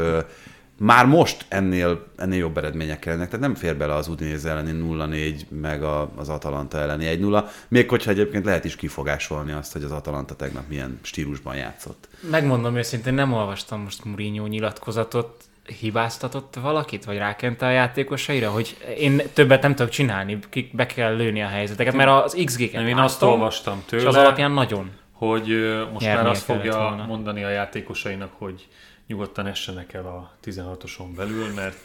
már 0.79 1.05
most 1.05 1.45
ennél, 1.47 2.05
ennél 2.17 2.39
jobb 2.39 2.57
eredmények 2.57 2.99
kellene. 2.99 3.25
Tehát 3.25 3.39
nem 3.39 3.55
fér 3.55 3.77
bele 3.77 3.93
az 3.93 4.07
Udinese 4.07 4.49
elleni 4.49 4.71
0-4, 4.83 5.47
meg 5.61 5.83
a, 5.83 6.11
az 6.15 6.29
Atalanta 6.29 6.77
elleni 6.79 7.17
1-0, 7.21 7.43
még 7.67 7.89
hogyha 7.89 8.11
egyébként 8.11 8.45
lehet 8.45 8.65
is 8.65 8.75
kifogásolni 8.75 9.51
azt, 9.51 9.73
hogy 9.73 9.83
az 9.83 9.91
Atalanta 9.91 10.35
tegnap 10.35 10.63
milyen 10.67 10.99
stílusban 11.01 11.55
játszott. 11.55 12.07
Megmondom 12.31 12.75
őszintén, 12.77 13.13
nem 13.13 13.33
olvastam 13.33 13.81
most 13.81 14.03
Mourinho 14.05 14.45
nyilatkozatot, 14.47 15.43
hibáztatott 15.79 16.55
valakit, 16.61 17.05
vagy 17.05 17.17
rákente 17.17 17.65
a 17.65 17.69
játékosaira, 17.69 18.49
hogy 18.49 18.77
én 18.97 19.21
többet 19.33 19.61
nem 19.61 19.75
tudok 19.75 19.91
csinálni, 19.91 20.39
ki- 20.49 20.69
be 20.73 20.85
kell 20.85 21.15
lőni 21.15 21.41
a 21.41 21.47
helyzeteket, 21.47 21.93
mert 21.93 22.09
az 22.23 22.37
XG-ket 22.45 22.71
Nem, 22.73 22.87
én 22.87 22.97
azt 22.97 23.21
olvastam 23.21 23.83
tőle, 23.87 24.01
és 24.01 24.07
az 24.07 24.15
alapján 24.15 24.51
nagyon. 24.51 24.91
hogy 25.11 25.47
most 25.93 26.05
Nyernie 26.05 26.21
már 26.23 26.31
azt 26.31 26.43
fogja 26.43 26.75
volna. 26.77 27.05
mondani 27.05 27.43
a 27.43 27.49
játékosainak, 27.49 28.31
hogy 28.37 28.67
nyugodtan 29.09 29.47
essenek 29.47 29.93
el 29.93 30.05
a 30.05 30.31
16-oson 30.45 31.15
belül, 31.15 31.53
mert 31.53 31.77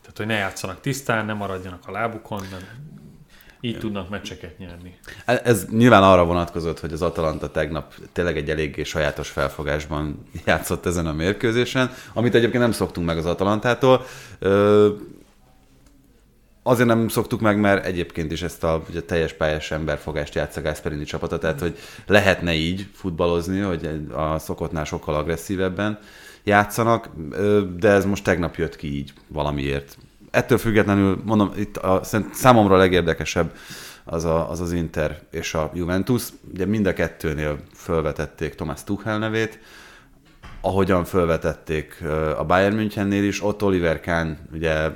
tehát, 0.00 0.16
hogy 0.16 0.26
ne 0.26 0.34
játszanak 0.34 0.80
tisztán, 0.80 1.26
ne 1.26 1.32
maradjanak 1.32 1.82
a 1.86 1.90
lábukon, 1.90 2.46
nem, 2.50 2.60
így 3.60 3.78
tudnak 3.78 4.08
meccseket 4.08 4.58
nyerni. 4.58 4.98
Ez 5.24 5.66
nyilván 5.70 6.02
arra 6.02 6.24
vonatkozott, 6.24 6.80
hogy 6.80 6.92
az 6.92 7.02
Atalanta 7.02 7.50
tegnap 7.50 7.94
tényleg 8.12 8.36
egy 8.36 8.50
eléggé 8.50 8.82
sajátos 8.82 9.28
felfogásban 9.28 10.22
játszott 10.46 10.86
ezen 10.86 11.06
a 11.06 11.12
mérkőzésen, 11.12 11.90
amit 12.12 12.34
egyébként 12.34 12.62
nem 12.62 12.72
szoktunk 12.72 13.06
meg 13.06 13.16
az 13.18 13.26
Atalantától. 13.26 14.04
Azért 16.66 16.88
nem 16.88 17.08
szoktuk 17.08 17.40
meg, 17.40 17.60
mert 17.60 17.84
egyébként 17.84 18.32
is 18.32 18.42
ezt 18.42 18.64
a 18.64 18.82
ugye, 18.88 19.02
teljes 19.02 19.32
pályás 19.32 19.70
emberfogást 19.70 20.34
játsz 20.34 20.56
a 20.56 20.62
Gasperini 20.62 21.04
csapata, 21.04 21.38
tehát 21.38 21.60
hogy 21.60 21.78
lehetne 22.06 22.54
így 22.54 22.86
futballozni, 22.92 23.60
hogy 23.60 23.88
a 24.12 24.38
szokottnál 24.38 24.84
sokkal 24.84 25.14
agresszívebben 25.14 25.98
játszanak, 26.44 27.08
de 27.78 27.88
ez 27.88 28.04
most 28.04 28.24
tegnap 28.24 28.54
jött 28.54 28.76
ki 28.76 28.96
így 28.96 29.12
valamiért. 29.28 29.96
Ettől 30.30 30.58
függetlenül, 30.58 31.22
mondom, 31.24 31.52
itt 31.56 31.76
a, 31.76 32.00
számomra 32.32 32.74
a 32.74 32.78
legérdekesebb 32.78 33.52
az, 34.04 34.24
a, 34.24 34.50
az 34.50 34.60
az 34.60 34.72
Inter 34.72 35.20
és 35.30 35.54
a 35.54 35.70
Juventus. 35.74 36.22
Ugye 36.52 36.66
mind 36.66 36.86
a 36.86 36.92
kettőnél 36.92 37.58
felvetették 37.72 38.54
Thomas 38.54 38.84
Tuchel 38.84 39.18
nevét, 39.18 39.58
ahogyan 40.60 41.04
felvetették 41.04 41.98
ö, 42.02 42.38
a 42.38 42.44
Bayern 42.44 42.74
Münchennél 42.74 43.24
is, 43.24 43.42
ott 43.42 43.62
Oliver 43.62 44.00
Kahn 44.00 44.36
ugye 44.52 44.90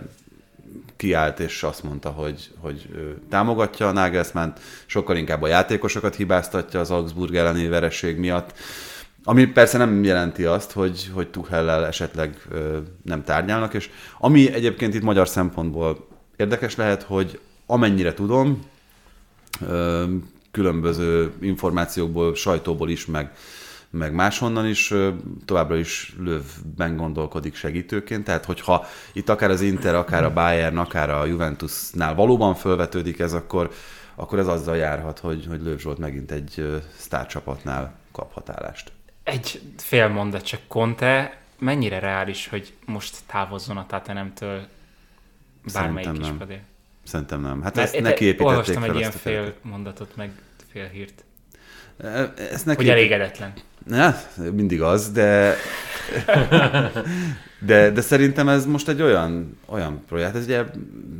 kiállt 0.98 1.40
és 1.40 1.62
azt 1.62 1.82
mondta, 1.82 2.10
hogy, 2.10 2.50
hogy 2.60 2.88
támogatja 3.30 3.88
a 3.88 3.92
Nagelsmann, 3.92 4.52
sokkal 4.86 5.16
inkább 5.16 5.42
a 5.42 5.46
játékosokat 5.46 6.14
hibáztatja 6.14 6.80
az 6.80 6.90
Augsburg 6.90 7.34
elleni 7.34 7.68
vereség 7.68 8.16
miatt, 8.16 8.52
ami 9.24 9.46
persze 9.46 9.78
nem 9.78 10.04
jelenti 10.04 10.44
azt, 10.44 10.72
hogy, 10.72 11.10
hogy 11.12 11.28
Tuchellel 11.28 11.86
esetleg 11.86 12.42
ö, 12.50 12.78
nem 13.02 13.24
tárgyalnak, 13.24 13.74
és 13.74 13.90
ami 14.18 14.52
egyébként 14.52 14.94
itt 14.94 15.02
magyar 15.02 15.28
szempontból 15.28 16.08
érdekes 16.36 16.76
lehet, 16.76 17.02
hogy 17.02 17.40
amennyire 17.66 18.14
tudom, 18.14 18.62
ö, 19.60 20.04
különböző 20.50 21.32
információkból, 21.40 22.34
sajtóból 22.34 22.90
is, 22.90 23.06
meg, 23.06 23.32
meg 23.90 24.12
máshonnan 24.12 24.66
is 24.66 24.94
továbbra 25.44 25.76
is 25.76 26.14
lövben 26.18 26.96
gondolkodik 26.96 27.54
segítőként, 27.54 28.24
tehát 28.24 28.44
hogyha 28.44 28.86
itt 29.12 29.28
akár 29.28 29.50
az 29.50 29.60
Inter, 29.60 29.94
akár 29.94 30.24
a 30.24 30.32
Bayern, 30.32 30.76
akár 30.76 31.10
a 31.10 31.24
Juventusnál 31.24 32.14
valóban 32.14 32.54
felvetődik 32.54 33.18
ez, 33.18 33.32
akkor, 33.32 33.70
akkor 34.14 34.38
ez 34.38 34.46
azzal 34.46 34.76
járhat, 34.76 35.18
hogy, 35.18 35.46
hogy 35.48 35.62
Löv 35.62 35.78
Zsolt 35.78 35.98
megint 35.98 36.30
egy 36.30 36.82
sztárcsapatnál 36.96 37.94
kaphat 38.12 38.50
állást. 38.50 38.92
Egy 39.22 39.60
fél 39.76 40.08
mondat 40.08 40.42
csak 40.42 40.60
Conte, 40.68 41.40
mennyire 41.58 41.98
reális, 41.98 42.48
hogy 42.48 42.72
most 42.84 43.16
távozzon 43.26 43.76
a 43.76 43.86
Tatanemtől 43.86 44.66
bármelyik 45.72 46.06
Szerintem 46.06 46.12
nem. 46.12 46.30
kispadé? 46.30 46.60
Szerintem 47.04 47.40
nem. 47.40 47.62
Hát 47.62 47.74
Mert 47.74 47.94
ezt 47.94 48.02
neki 48.02 48.24
építették 48.24 48.46
Olvastam 48.46 48.82
fel 48.82 48.90
egy 48.90 48.96
ilyen 48.96 49.10
fél 49.10 49.54
mondatot, 49.62 50.16
meg 50.16 50.30
fél 50.72 50.86
hírt. 50.86 51.24
Ezt 52.52 52.66
neki 52.66 52.76
Hogy 52.76 52.88
elégedetlen. 52.88 53.52
Ne, 53.88 54.14
mindig 54.52 54.82
az, 54.82 55.10
de, 55.10 55.56
de, 57.66 57.90
de 57.90 58.00
szerintem 58.00 58.48
ez 58.48 58.66
most 58.66 58.88
egy 58.88 59.02
olyan, 59.02 59.58
olyan 59.66 60.02
projekt, 60.08 60.36
ez 60.36 60.44
ugye 60.44 60.64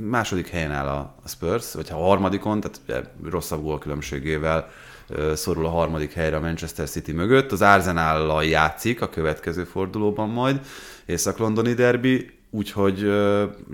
második 0.01 0.49
helyen 0.49 0.73
áll 0.73 0.87
a, 0.87 1.15
Spurs, 1.27 1.75
vagy 1.75 1.89
ha 1.89 1.97
a 1.97 2.07
harmadikon, 2.07 2.61
tehát 2.61 2.81
ugye 2.89 3.31
rosszabb 3.31 3.63
gólkülönbségével 3.63 4.71
ö, 5.09 5.33
szorul 5.35 5.67
a 5.67 5.71
harmadik 5.71 6.13
helyre 6.13 6.37
a 6.37 6.41
Manchester 6.41 6.89
City 6.89 7.13
mögött. 7.13 7.53
Az 7.53 7.63
Arsenal-lal 7.63 8.45
játszik 8.45 9.01
a 9.01 9.09
következő 9.09 9.65
fordulóban 9.65 10.29
majd, 10.29 10.61
Észak-Londoni 11.07 11.73
derby, 11.73 12.31
úgyhogy 12.51 13.03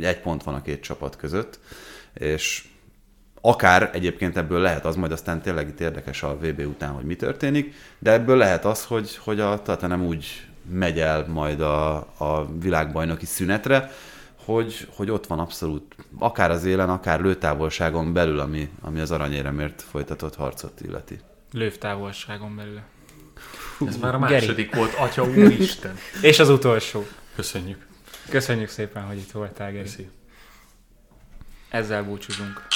egy 0.00 0.20
pont 0.20 0.42
van 0.42 0.54
a 0.54 0.62
két 0.62 0.82
csapat 0.82 1.16
között, 1.16 1.58
és 2.14 2.64
akár 3.46 3.90
egyébként 3.92 4.36
ebből 4.36 4.60
lehet 4.60 4.84
az, 4.84 4.96
majd 4.96 5.12
aztán 5.12 5.42
tényleg 5.42 5.68
itt 5.68 5.80
érdekes 5.80 6.22
a 6.22 6.36
VB 6.36 6.60
után, 6.60 6.90
hogy 6.90 7.04
mi 7.04 7.16
történik, 7.16 7.74
de 7.98 8.12
ebből 8.12 8.36
lehet 8.36 8.64
az, 8.64 8.84
hogy, 8.84 9.16
hogy 9.16 9.40
a 9.40 9.62
Tottenham 9.62 10.06
úgy 10.06 10.46
megy 10.70 11.00
el 11.00 11.26
majd 11.28 11.60
a, 11.60 11.94
a 12.16 12.48
világbajnoki 12.60 13.26
szünetre, 13.26 13.90
hogy, 14.44 14.88
hogy 14.96 15.10
ott 15.10 15.26
van 15.26 15.38
abszolút, 15.38 15.94
akár 16.18 16.50
az 16.50 16.64
élen, 16.64 16.90
akár 16.90 17.20
lőtávolságon 17.20 18.12
belül, 18.12 18.38
ami, 18.38 18.68
ami 18.80 19.00
az 19.00 19.10
aranyéremért 19.10 19.82
folytatott 19.82 20.36
harcot 20.36 20.80
illeti. 20.80 21.18
Lővtávolságon 21.52 22.56
belül. 22.56 22.80
Ez 23.86 23.96
már 23.96 24.14
a 24.14 24.18
Geri. 24.18 24.32
második 24.32 24.74
volt, 24.74 24.94
atya 24.94 25.24
úristen. 25.24 25.96
És 26.20 26.38
az 26.38 26.48
utolsó. 26.48 27.06
Köszönjük. 27.34 27.86
Köszönjük 28.28 28.68
szépen, 28.68 29.02
hogy 29.02 29.16
itt 29.16 29.30
voltál, 29.30 29.70
Geri. 29.70 29.82
Köszi. 29.82 30.08
Ezzel 31.68 32.02
búcsúzunk. 32.02 32.66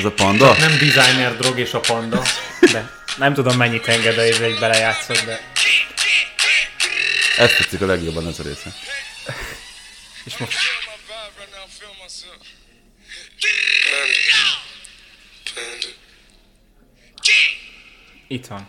Ez 0.00 0.06
a 0.06 0.12
panda? 0.12 0.56
Nem 0.58 0.78
designer 0.78 1.36
drog 1.36 1.58
és 1.58 1.72
a 1.72 1.80
panda. 1.80 2.22
De 2.72 2.90
nem 3.16 3.34
tudom, 3.34 3.56
mennyit 3.56 3.86
engedélyezve, 3.86 4.44
hogy 4.44 4.58
belejátszott, 4.58 5.24
de... 5.24 5.40
Ezt 7.36 7.56
tetszik 7.56 7.80
a 7.80 7.86
legjobban 7.86 8.26
ez 8.26 8.38
a 8.38 8.42
része. 8.42 8.74
És 10.24 10.36
most 10.36 10.58
itt 18.30 18.46
van. 18.46 18.66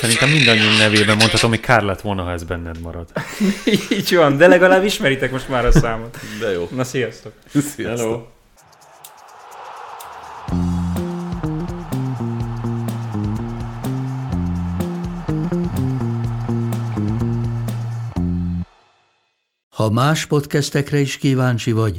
Szerintem 0.00 0.28
mindannyiunk 0.28 0.78
nevében 0.78 1.16
mondhatom, 1.16 1.50
hogy 1.50 1.60
kár 1.60 1.82
lett 1.82 2.00
volna, 2.00 2.22
ha 2.22 2.32
ez 2.32 2.42
benned 2.42 2.80
marad. 2.80 3.08
Így 3.90 4.14
van, 4.14 4.36
de 4.36 4.46
legalább 4.46 4.84
ismeritek 4.84 5.30
most 5.30 5.48
már 5.48 5.66
a 5.66 5.72
számot. 5.72 6.18
De 6.40 6.50
jó. 6.50 6.68
Na, 6.70 6.84
sziasztok! 6.84 7.32
Sziasztok. 7.50 7.86
Hello. 7.86 8.26
Ha 19.68 19.90
más 19.90 20.26
podcastekre 20.26 20.98
is 20.98 21.18
kíváncsi 21.18 21.72
vagy, 21.72 21.98